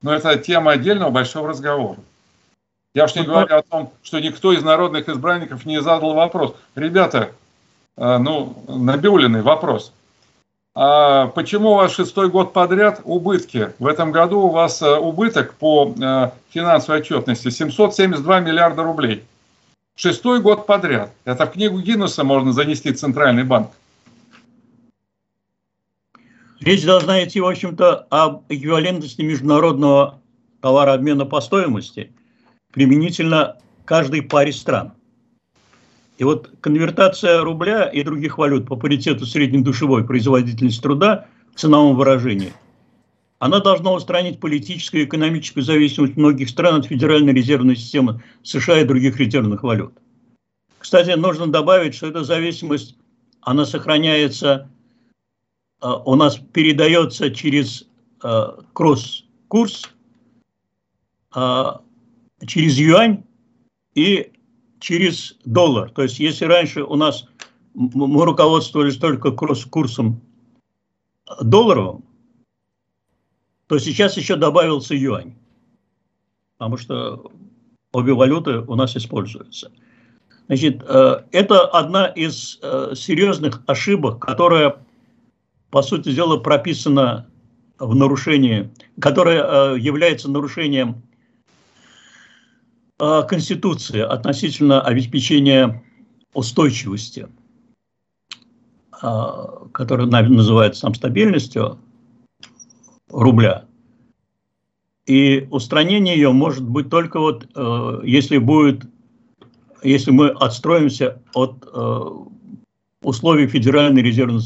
Но 0.03 0.13
это 0.13 0.37
тема 0.37 0.73
отдельного 0.73 1.11
большого 1.11 1.49
разговора. 1.49 1.99
Я 2.97 3.05
уж 3.05 3.15
не 3.15 3.25
говорю 3.25 3.55
о 3.55 3.61
том, 3.61 3.93
что 4.03 4.21
никто 4.21 4.55
из 4.55 4.63
народных 4.63 5.07
избранников 5.11 5.67
не 5.67 5.83
задал 5.83 6.15
вопрос. 6.15 6.55
Ребята, 6.75 7.31
э, 7.99 8.17
ну, 8.17 8.57
набиуленный 8.69 9.43
вопрос. 9.43 9.93
А 10.75 11.27
почему 11.27 11.73
у 11.73 11.75
вас 11.75 11.93
шестой 11.93 12.31
год 12.31 12.55
подряд 12.55 13.03
убытки? 13.05 13.75
В 13.79 13.87
этом 13.87 14.13
году 14.13 14.41
у 14.41 14.49
вас 14.49 14.81
э, 14.81 14.97
убыток 14.97 15.53
по 15.57 15.93
э, 15.95 16.31
финансовой 16.49 17.01
отчетности 17.01 17.51
772 17.51 18.41
миллиарда 18.41 18.83
рублей. 18.83 19.25
Шестой 19.95 20.41
год 20.41 20.67
подряд. 20.67 21.13
Это 21.27 21.45
в 21.45 21.53
книгу 21.53 21.79
Гиннесса 21.81 22.25
можно 22.25 22.55
занести 22.55 22.95
Центральный 22.95 23.45
банк. 23.45 23.73
Речь 26.61 26.87
должна 26.87 27.23
идти, 27.23 27.43
в 27.43 27.47
общем-то, 27.47 28.07
об 28.09 28.45
эквивалентности 28.49 29.21
международного 29.21 30.19
товарообмена 30.63 31.27
по 31.27 31.43
стоимости 31.43 32.11
применительно 32.77 33.57
каждой 33.87 34.21
паре 34.21 34.53
стран. 34.53 34.93
И 36.19 36.25
вот 36.25 36.51
конвертация 36.61 37.41
рубля 37.41 37.85
и 37.85 38.03
других 38.03 38.37
валют 38.37 38.67
по 38.67 38.77
паритету 38.77 39.25
среднедушевой 39.25 40.05
производительности 40.05 40.83
труда 40.83 41.27
в 41.55 41.59
ценовом 41.59 41.97
выражении, 41.97 42.53
она 43.39 43.61
должна 43.61 43.93
устранить 43.93 44.41
политическую 44.41 45.03
и 45.03 45.07
экономическую 45.07 45.65
зависимость 45.65 46.19
многих 46.19 46.51
стран 46.51 46.81
от 46.81 46.87
Федеральной 46.87 47.33
резервной 47.33 47.77
системы 47.77 48.23
США 48.43 48.83
и 48.83 48.85
других 48.85 49.17
резервных 49.17 49.63
валют. 49.63 49.95
Кстати, 50.79 51.13
нужно 51.13 51.47
добавить, 51.47 51.95
что 51.95 52.09
эта 52.09 52.25
зависимость, 52.25 52.95
она 53.41 53.65
сохраняется, 53.65 54.69
э, 55.81 55.89
у 56.05 56.15
нас 56.15 56.37
передается 56.53 57.31
через 57.31 57.87
э, 58.23 58.47
кросс-курс, 58.75 59.91
э, 61.35 61.65
через 62.45 62.79
юань 62.79 63.25
и 63.95 64.33
через 64.81 65.37
доллар. 65.45 65.91
То 65.91 66.03
есть 66.03 66.19
если 66.19 66.45
раньше 66.45 66.83
у 66.83 66.97
нас 66.97 67.27
мы 67.75 68.25
руководствовались 68.25 68.97
только 68.97 69.33
кросс-курсом 69.33 70.21
долларовым, 71.41 72.05
то 73.67 73.79
сейчас 73.79 74.17
еще 74.17 74.37
добавился 74.37 74.95
юань, 74.95 75.35
потому 76.57 76.77
что 76.77 77.31
обе 77.93 78.15
валюты 78.15 78.61
у 78.61 78.75
нас 78.77 78.97
используются. 78.97 79.73
Значит, 80.47 80.83
э, 80.87 81.23
это 81.33 81.67
одна 81.67 82.07
из 82.07 82.59
э, 82.63 82.93
серьезных 82.95 83.63
ошибок, 83.67 84.21
которая, 84.21 84.77
по 85.71 85.83
сути 85.83 86.13
дела, 86.13 86.37
прописана 86.37 87.29
в 87.79 87.95
нарушении, 87.95 88.71
которая 89.01 89.75
э, 89.75 89.79
является 89.81 90.31
нарушением 90.31 91.03
Конституции 92.99 94.01
относительно 94.01 94.81
обеспечения 94.81 95.83
устойчивости, 96.33 97.29
которая 98.91 100.07
называется 100.07 100.83
там 100.83 100.95
стабильностью 100.95 101.79
рубля. 103.11 103.67
И 105.05 105.47
устранение 105.51 106.17
ее 106.17 106.33
может 106.33 106.67
быть 106.67 106.89
только 106.89 107.21
вот, 107.21 107.47
если 108.03 108.39
будет 108.39 108.87
если 109.83 110.11
мы 110.11 110.29
отстроимся 110.31 111.23
от 111.35 111.65
э, 111.73 112.01
условий 113.03 113.47
Федеральной 113.47 114.03
резервной 114.03 114.43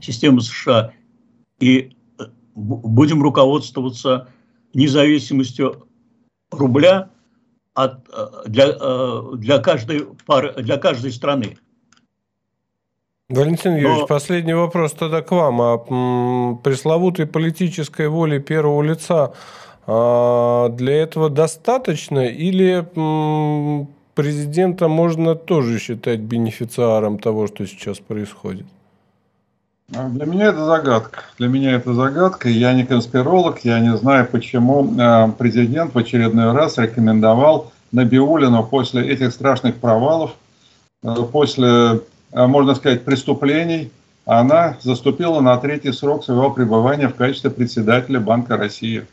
системы 0.00 0.40
США 0.40 0.92
и 1.58 1.96
э, 2.18 2.24
будем 2.54 3.22
руководствоваться 3.22 4.28
независимостью 4.72 5.86
рубля 6.50 7.10
от, 7.74 8.08
э, 8.12 8.26
для, 8.46 8.66
э, 8.68 9.22
для, 9.34 9.58
каждой 9.58 10.06
пары, 10.26 10.52
для 10.62 10.76
каждой 10.76 11.12
страны. 11.12 11.58
Валентин 13.28 13.72
Юрьевич, 13.72 14.00
Но... 14.00 14.06
последний 14.06 14.54
вопрос 14.54 14.92
тогда 14.92 15.22
к 15.22 15.30
вам. 15.32 15.60
О 15.60 15.74
а, 15.74 16.54
пресловутой 16.62 17.26
политической 17.26 18.08
воле 18.08 18.38
первого 18.38 18.82
лица 18.82 19.32
а, 19.86 20.68
для 20.68 21.02
этого 21.02 21.30
достаточно 21.30 22.26
или 22.26 22.86
президента 24.14 24.88
можно 24.88 25.34
тоже 25.34 25.78
считать 25.78 26.20
бенефициаром 26.20 27.18
того, 27.18 27.46
что 27.46 27.66
сейчас 27.66 27.98
происходит? 27.98 28.66
А, 29.92 30.08
для 30.08 30.24
меня 30.26 30.46
это 30.46 30.64
загадка. 30.64 31.24
Для 31.38 31.48
меня 31.48 31.72
это 31.72 31.92
загадка. 31.92 32.48
Я 32.48 32.72
не 32.72 32.84
конспиролог, 32.84 33.60
я 33.64 33.80
не 33.80 33.96
знаю, 33.96 34.28
почему 34.30 34.94
а, 35.00 35.28
президент 35.28 35.94
в 35.94 35.98
очередной 35.98 36.52
раз 36.52 36.78
рекомендовал 36.78 37.72
Набиулину 37.90 38.64
после 38.64 39.08
этих 39.08 39.32
страшных 39.32 39.76
провалов, 39.76 40.34
а, 41.02 41.22
после, 41.24 42.00
можно 42.32 42.74
сказать, 42.74 43.04
преступлений, 43.04 43.90
она 44.26 44.78
заступила 44.80 45.40
на 45.40 45.56
третий 45.58 45.92
срок 45.92 46.24
своего 46.24 46.50
пребывания 46.50 47.08
в 47.08 47.14
качестве 47.14 47.50
председателя 47.50 48.20
Банка 48.20 48.56
России. 48.56 49.04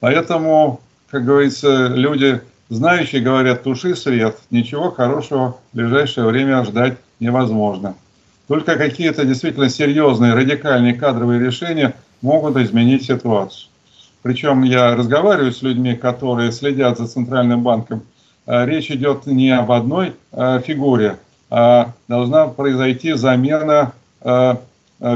Поэтому, 0.00 0.80
как 1.10 1.24
говорится, 1.24 1.88
люди 1.88 2.40
Знающие 2.70 3.20
говорят, 3.20 3.62
туши 3.62 3.94
свет, 3.94 4.38
ничего 4.50 4.90
хорошего 4.90 5.58
в 5.72 5.76
ближайшее 5.76 6.26
время 6.26 6.64
ждать 6.64 6.96
невозможно. 7.20 7.94
Только 8.46 8.76
какие-то 8.76 9.24
действительно 9.24 9.68
серьезные, 9.68 10.34
радикальные 10.34 10.94
кадровые 10.94 11.40
решения 11.40 11.94
могут 12.20 12.56
изменить 12.56 13.04
ситуацию. 13.04 13.68
Причем 14.22 14.62
я 14.62 14.96
разговариваю 14.96 15.52
с 15.52 15.62
людьми, 15.62 15.94
которые 15.94 16.52
следят 16.52 16.98
за 16.98 17.06
Центральным 17.06 17.62
банком. 17.62 18.02
А, 18.46 18.64
речь 18.64 18.90
идет 18.90 19.26
не 19.26 19.50
об 19.50 19.70
одной 19.72 20.14
а, 20.32 20.60
фигуре, 20.60 21.18
а 21.50 21.92
должна 22.08 22.46
произойти 22.46 23.12
замена 23.12 23.92
а, 24.20 24.58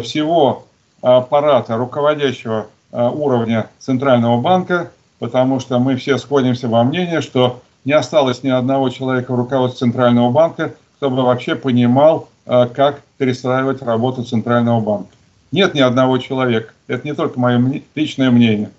всего 0.03 0.67
аппарата 1.01 1.77
руководящего 1.77 2.67
уровня 2.91 3.69
Центрального 3.79 4.41
банка 4.41 4.91
потому 5.19 5.61
что 5.61 5.79
мы 5.79 5.97
все 5.97 6.19
сходимся 6.19 6.69
во 6.69 6.85
мнении, 6.85 7.21
что 7.21 7.61
не 7.85 7.93
осталось 7.93 8.43
ни 8.43 8.49
одного 8.49 8.89
человека 8.91 9.33
в 9.33 9.37
руководстве 9.37 9.87
Центрального 9.87 10.31
банка, 10.31 10.75
кто 10.97 11.11
бы 11.11 11.23
вообще 11.23 11.55
понимал, 11.55 12.29
как 12.49 13.03
перестраивать 13.19 13.83
работу 13.83 14.25
Центрального 14.25 14.81
банка. 14.81 15.11
Нет 15.53 15.75
ни 15.75 15.81
одного 15.81 16.19
человека. 16.19 16.73
Это 16.87 17.07
не 17.07 17.15
только 17.15 17.39
мое 17.39 17.83
личное 17.95 18.31
мнение. 18.31 18.71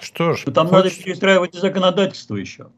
Что 0.00 0.34
ж, 0.34 0.44
там 0.54 0.68
хочешь... 0.68 0.92
надо 0.92 1.04
перестраивать 1.04 1.54
законодательство 1.54 2.36
еще. 2.36 2.68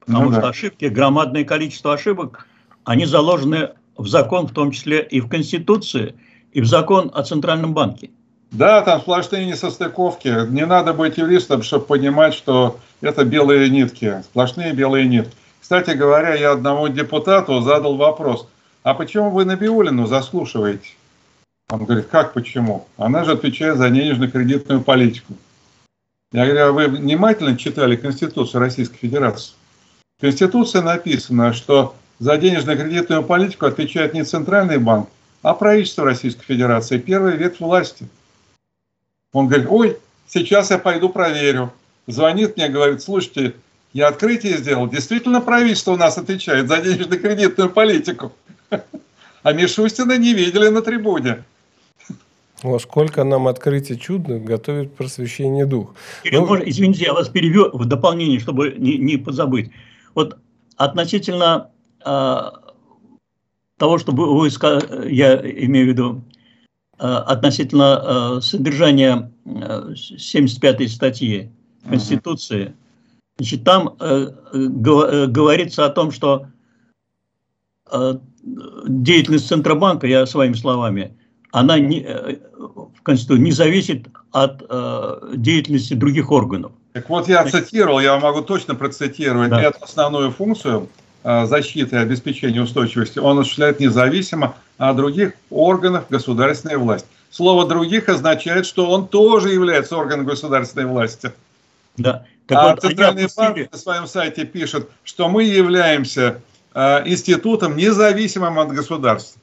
Потому 0.00 0.26
ну, 0.26 0.32
что 0.32 0.40
да. 0.42 0.48
ошибки, 0.48 0.84
громадное 0.86 1.44
количество 1.44 1.92
ошибок, 1.92 2.46
они 2.84 3.06
заложены 3.06 3.70
в 3.96 4.06
закон, 4.06 4.46
в 4.46 4.52
том 4.52 4.70
числе 4.70 5.02
и 5.02 5.20
в 5.20 5.28
Конституции, 5.28 6.14
и 6.52 6.60
в 6.60 6.66
закон 6.66 7.10
о 7.12 7.22
Центральном 7.22 7.74
банке. 7.74 8.10
Да, 8.52 8.80
там 8.82 9.00
сплошные 9.00 9.44
несостыковки. 9.46 10.48
Не 10.50 10.64
надо 10.64 10.94
быть 10.94 11.18
юристом, 11.18 11.62
чтобы 11.62 11.84
понимать, 11.84 12.34
что 12.34 12.78
это 13.00 13.24
белые 13.24 13.68
нитки, 13.68 14.22
сплошные 14.22 14.72
белые 14.72 15.06
нитки. 15.06 15.34
Кстати 15.60 15.90
говоря, 15.90 16.34
я 16.34 16.52
одному 16.52 16.88
депутату 16.88 17.60
задал 17.60 17.96
вопрос, 17.96 18.48
а 18.86 18.94
почему 18.94 19.30
вы 19.30 19.44
Набиулину 19.44 20.06
заслушиваете? 20.06 20.90
Он 21.68 21.84
говорит, 21.84 22.06
как 22.06 22.34
почему? 22.34 22.86
Она 22.96 23.24
же 23.24 23.32
отвечает 23.32 23.78
за 23.78 23.90
денежно-кредитную 23.90 24.80
политику. 24.80 25.34
Я 26.30 26.46
говорю, 26.46 26.66
а 26.66 26.70
вы 26.70 26.86
внимательно 26.86 27.58
читали 27.58 27.96
Конституцию 27.96 28.60
Российской 28.60 28.98
Федерации? 28.98 29.54
В 30.18 30.20
Конституции 30.20 30.78
написано, 30.78 31.52
что 31.52 31.96
за 32.20 32.36
денежно-кредитную 32.36 33.24
политику 33.24 33.66
отвечает 33.66 34.14
не 34.14 34.22
Центральный 34.22 34.78
банк, 34.78 35.08
а 35.42 35.54
правительство 35.54 36.04
Российской 36.04 36.44
Федерации, 36.44 36.98
первый 36.98 37.36
ветвь 37.36 37.58
власти. 37.58 38.06
Он 39.32 39.48
говорит, 39.48 39.66
ой, 39.68 39.98
сейчас 40.28 40.70
я 40.70 40.78
пойду 40.78 41.08
проверю. 41.08 41.72
Звонит 42.06 42.56
мне, 42.56 42.68
говорит, 42.68 43.02
слушайте, 43.02 43.56
я 43.92 44.06
открытие 44.06 44.58
сделал. 44.58 44.88
Действительно, 44.88 45.40
правительство 45.40 45.90
у 45.90 45.96
нас 45.96 46.18
отвечает 46.18 46.68
за 46.68 46.76
денежно-кредитную 46.76 47.70
политику. 47.70 48.32
А 49.42 49.52
Мишустина 49.52 50.18
не 50.18 50.34
видели 50.34 50.68
на 50.68 50.82
трибуне. 50.82 51.44
О, 52.62 52.78
сколько 52.78 53.22
нам 53.22 53.46
открытий 53.46 53.98
чудных 53.98 54.42
готовит 54.44 54.94
просвещение 54.94 55.66
дух. 55.66 55.94
Кирилл, 56.24 56.42
ну... 56.42 56.48
может, 56.48 56.66
извините, 56.66 57.04
я 57.04 57.12
вас 57.12 57.28
перевел 57.28 57.70
в 57.72 57.84
дополнение, 57.84 58.40
чтобы 58.40 58.74
не, 58.78 58.98
не 58.98 59.18
позабыть. 59.18 59.70
Вот 60.14 60.38
относительно 60.76 61.70
э, 62.04 62.40
того, 63.76 63.98
что 63.98 64.12
вы, 64.12 64.48
я 65.08 65.36
имею 65.36 65.86
в 65.86 65.88
виду, 65.88 66.24
Э, 66.98 67.16
относительно 67.26 68.38
э, 68.38 68.40
содержания 68.40 69.30
75-й 69.44 70.84
э, 70.86 70.88
статьи 70.88 71.50
Конституции, 71.86 72.74
значит, 73.36 73.64
там 73.64 73.96
говорится 74.50 75.84
о 75.84 75.90
том, 75.90 76.10
что 76.10 76.46
деятельность 78.44 79.48
Центробанка, 79.48 80.06
я 80.06 80.26
своими 80.26 80.54
словами, 80.54 81.16
она 81.52 81.78
не, 81.78 82.06
в 82.56 83.02
Конституции 83.02 83.42
не 83.42 83.52
зависит 83.52 84.06
от 84.32 84.62
деятельности 85.36 85.94
других 85.94 86.30
органов. 86.30 86.72
Так 86.92 87.08
вот 87.08 87.28
я 87.28 87.44
цитировал, 87.44 88.00
я 88.00 88.18
могу 88.18 88.42
точно 88.42 88.74
процитировать 88.74 89.50
да. 89.50 89.62
эту 89.62 89.82
основную 89.82 90.30
функцию 90.30 90.88
защиты 91.22 91.96
и 91.96 91.98
обеспечения 91.98 92.62
устойчивости. 92.62 93.18
Он 93.18 93.38
осуществляет 93.38 93.80
независимо 93.80 94.54
а 94.78 94.92
других 94.92 95.32
органов 95.50 96.04
государственной 96.10 96.76
власти. 96.76 97.08
Слово 97.30 97.66
«других» 97.66 98.08
означает, 98.08 98.66
что 98.66 98.90
он 98.90 99.08
тоже 99.08 99.50
является 99.50 99.96
органом 99.96 100.26
государственной 100.26 100.86
власти. 100.86 101.32
Да. 101.96 102.24
Так 102.46 102.58
а 102.58 102.70
вот, 102.70 102.80
Центральный 102.80 103.26
банк 103.34 103.72
на 103.72 103.78
своем 103.78 104.06
сайте 104.06 104.44
пишет, 104.44 104.88
что 105.02 105.28
мы 105.28 105.44
являемся 105.44 106.22
э, 106.22 106.36
институтом 106.76 107.76
независимым 107.76 108.58
от 108.58 108.68
государства. 108.68 109.40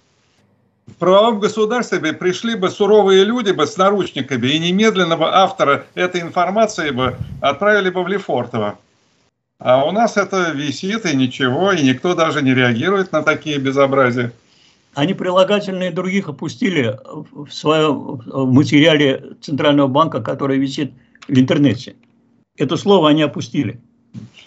в 0.87 0.95
правовом 0.95 1.39
государстве 1.39 1.99
бы 1.99 2.13
пришли 2.13 2.55
бы 2.55 2.69
суровые 2.69 3.23
люди 3.23 3.51
бы 3.51 3.65
с 3.65 3.77
наручниками 3.77 4.47
и 4.47 4.59
немедленно 4.59 5.17
бы 5.17 5.25
автора 5.29 5.85
этой 5.95 6.21
информации 6.21 6.91
бы 6.91 7.17
отправили 7.41 7.89
бы 7.89 8.03
в 8.03 8.07
Лефортово. 8.07 8.77
А 9.59 9.85
у 9.85 9.91
нас 9.91 10.17
это 10.17 10.51
висит 10.51 11.05
и 11.05 11.15
ничего, 11.15 11.71
и 11.71 11.81
никто 11.81 12.13
даже 12.15 12.41
не 12.41 12.53
реагирует 12.53 13.11
на 13.13 13.23
такие 13.23 13.57
безобразия. 13.57 14.33
Они 14.93 15.13
прилагательные 15.13 15.89
других 15.89 16.27
опустили 16.27 16.99
в 17.31 17.49
своем 17.49 18.21
материале 18.53 19.35
Центрального 19.41 19.87
банка, 19.87 20.21
который 20.21 20.59
висит 20.59 20.93
в 21.27 21.31
интернете. 21.31 21.95
Это 22.57 22.77
слово 22.77 23.09
они 23.09 23.23
опустили. 23.23 23.79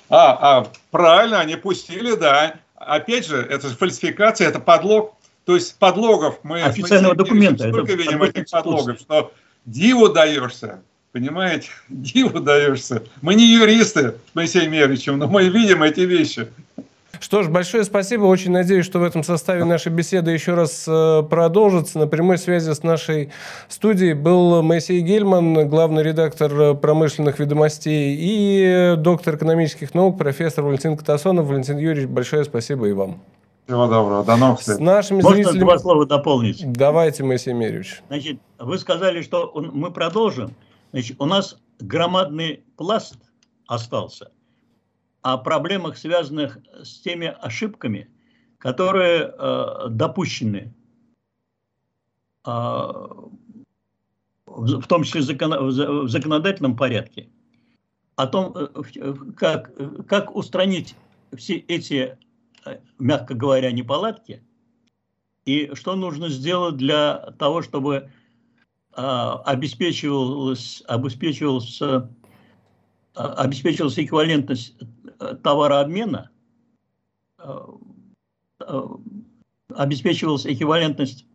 А, 0.08 0.60
а 0.60 0.66
правильно, 0.92 1.40
они 1.40 1.56
пустили, 1.56 2.14
да. 2.14 2.60
Опять 2.86 3.26
же, 3.26 3.38
это 3.38 3.68
фальсификация, 3.68 4.48
это 4.48 4.60
подлог. 4.60 5.16
То 5.44 5.56
есть 5.56 5.76
подлогов 5.76 6.38
мы... 6.44 6.62
Официального 6.62 7.12
мы 7.12 7.18
документа. 7.18 7.68
Сколько 7.68 7.94
видим 7.94 8.22
этих 8.22 8.48
подлогов, 8.48 9.00
что 9.00 9.32
диву 9.64 10.08
даешься, 10.08 10.82
понимаете, 11.12 11.68
диву 11.88 12.40
даешься. 12.40 13.02
Мы 13.22 13.34
не 13.34 13.44
юристы 13.44 14.14
с 14.30 14.34
Моисеем 14.34 14.70
Меричем, 14.70 15.18
но 15.18 15.26
мы 15.26 15.48
видим 15.48 15.82
эти 15.82 16.00
вещи. 16.00 16.48
Что 17.20 17.42
ж, 17.42 17.48
большое 17.48 17.84
спасибо. 17.84 18.24
Очень 18.24 18.52
надеюсь, 18.52 18.84
что 18.84 18.98
в 18.98 19.02
этом 19.02 19.22
составе 19.22 19.64
нашей 19.64 19.92
беседы 19.92 20.30
еще 20.30 20.54
раз 20.54 20.84
э, 20.86 21.22
продолжится. 21.28 21.98
На 21.98 22.06
прямой 22.06 22.38
связи 22.38 22.72
с 22.72 22.82
нашей 22.82 23.30
студией 23.68 24.14
был 24.14 24.62
Моисей 24.62 25.00
Гельман, 25.00 25.68
главный 25.68 26.02
редактор 26.02 26.74
промышленных 26.74 27.38
ведомостей, 27.38 28.16
и 28.18 28.94
доктор 28.96 29.36
экономических 29.36 29.94
наук, 29.94 30.18
профессор 30.18 30.64
Валентин 30.64 30.96
Катасонов. 30.96 31.46
Валентин 31.46 31.78
Юрьевич, 31.78 32.08
большое 32.08 32.44
спасибо 32.44 32.86
и 32.88 32.92
вам. 32.92 33.20
Всего 33.66 33.86
доброго. 33.88 34.24
До 34.24 34.36
новых 34.36 34.60
встреч. 34.60 34.76
С 34.76 34.80
нашими 34.80 35.22
Можно 35.22 35.42
зрителями... 35.42 35.60
два 35.60 35.78
слова 35.78 36.06
дополнить? 36.06 36.72
Давайте, 36.72 37.24
Моисей 37.24 37.52
Мерьевич. 37.52 38.00
Значит, 38.06 38.38
вы 38.60 38.78
сказали, 38.78 39.22
что 39.22 39.50
мы 39.54 39.90
продолжим. 39.90 40.54
Значит, 40.92 41.16
у 41.20 41.24
нас 41.24 41.56
громадный 41.80 42.62
пласт 42.76 43.18
остался 43.66 44.30
о 45.26 45.38
проблемах, 45.38 45.98
связанных 45.98 46.58
с 46.84 47.00
теми 47.00 47.26
ошибками, 47.40 48.08
которые 48.58 49.34
э, 49.36 49.88
допущены, 49.90 50.72
э, 52.46 52.50
в 54.46 54.86
том 54.86 55.02
числе 55.02 55.22
закон, 55.22 55.50
в 55.50 56.08
законодательном 56.08 56.76
порядке, 56.76 57.28
о 58.14 58.28
том, 58.28 58.54
э, 58.56 59.14
как, 59.36 59.72
как 60.06 60.36
устранить 60.36 60.94
все 61.36 61.56
эти, 61.56 62.16
э, 62.64 62.78
мягко 63.00 63.34
говоря, 63.34 63.72
неполадки, 63.72 64.44
и 65.44 65.74
что 65.74 65.96
нужно 65.96 66.28
сделать 66.28 66.76
для 66.76 67.34
того, 67.36 67.62
чтобы 67.62 68.12
э, 68.96 69.02
обеспечивалась, 69.44 70.84
обеспечивалась, 70.86 71.82
обеспечивалась 73.16 73.98
эквивалентность 73.98 74.76
товарообмена 75.42 76.30
э, 77.38 77.58
э, 78.60 78.82
обеспечивалась 79.74 80.46
эквивалентность 80.46 81.26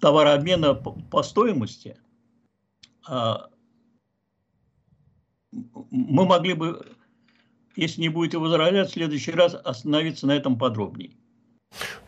товарообмена 0.00 0.74
по 0.74 1.22
стоимости, 1.22 1.98
а 3.06 3.50
мы 5.50 6.26
могли 6.26 6.54
бы, 6.54 6.86
если 7.76 8.02
не 8.02 8.08
будете 8.08 8.38
возражать, 8.38 8.90
в 8.90 8.92
следующий 8.92 9.32
раз 9.32 9.54
остановиться 9.54 10.26
на 10.26 10.32
этом 10.32 10.58
подробнее. 10.58 11.16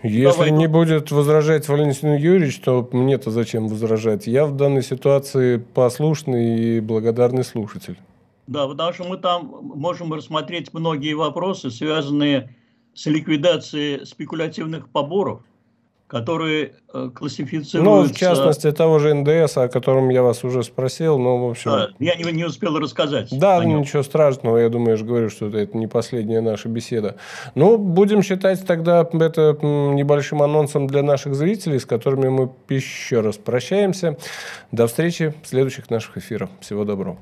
Если 0.03 0.31
Давай. 0.31 0.51
не 0.51 0.67
будет 0.67 1.11
возражать 1.11 1.69
Валентин 1.69 2.15
Юрьевич, 2.15 2.61
то 2.61 2.89
мне-то 2.93 3.31
зачем 3.31 3.69
возражать? 3.69 4.27
Я 4.27 4.47
в 4.47 4.57
данной 4.57 4.83
ситуации 4.83 5.57
послушный 5.57 6.77
и 6.77 6.81
благодарный 6.81 7.45
слушатель. 7.45 7.99
Да, 8.47 8.69
потому 8.69 8.93
что 8.93 9.05
мы 9.05 9.17
там 9.17 9.61
можем 9.63 10.13
рассмотреть 10.13 10.73
многие 10.73 11.15
вопросы, 11.15 11.71
связанные 11.71 12.55
с 12.95 13.07
ликвидацией 13.07 14.07
спекулятивных 14.07 14.89
поборов, 14.89 15.43
которые 16.07 16.75
э, 16.95 17.11
классифицируются... 17.13 17.79
Ну, 17.79 18.03
в 18.03 18.15
частности, 18.15 18.71
того 18.71 19.01
же 19.01 19.13
НДС, 19.13 19.57
о 19.57 19.69
котором 19.69 20.09
я 20.11 20.23
вас 20.23 20.45
уже 20.45 20.63
спросил, 20.63 21.19
но, 21.19 21.47
в 21.47 21.51
общем... 21.51 21.71
Да, 21.71 21.89
я 21.99 22.15
не, 22.15 22.31
не 22.33 22.45
успел 22.45 22.79
рассказать. 22.79 23.29
Да, 23.33 23.65
ничего 23.65 24.03
страшного, 24.03 24.59
я 24.59 24.69
думаю, 24.69 24.91
я 24.91 24.97
же 24.97 25.05
говорю, 25.05 25.31
что 25.31 25.49
это 25.49 25.77
не 25.77 25.89
последняя 25.89 26.41
наша 26.41 26.69
беседа. 26.69 27.17
Ну, 27.55 27.77
будем 27.77 28.23
считать 28.23 28.65
тогда 28.65 29.01
это 29.01 29.59
небольшим 29.63 30.43
анонсом 30.43 30.87
для 30.87 31.03
наших 31.03 31.35
зрителей, 31.35 31.81
с 31.81 31.87
которыми 31.87 32.29
мы 32.29 32.53
еще 32.69 33.21
раз 33.21 33.37
прощаемся. 33.37 34.17
До 34.71 34.87
встречи 34.87 35.35
в 35.43 35.49
следующих 35.49 35.91
наших 35.91 36.19
эфирах. 36.19 36.51
Всего 36.61 36.85
доброго. 36.85 37.19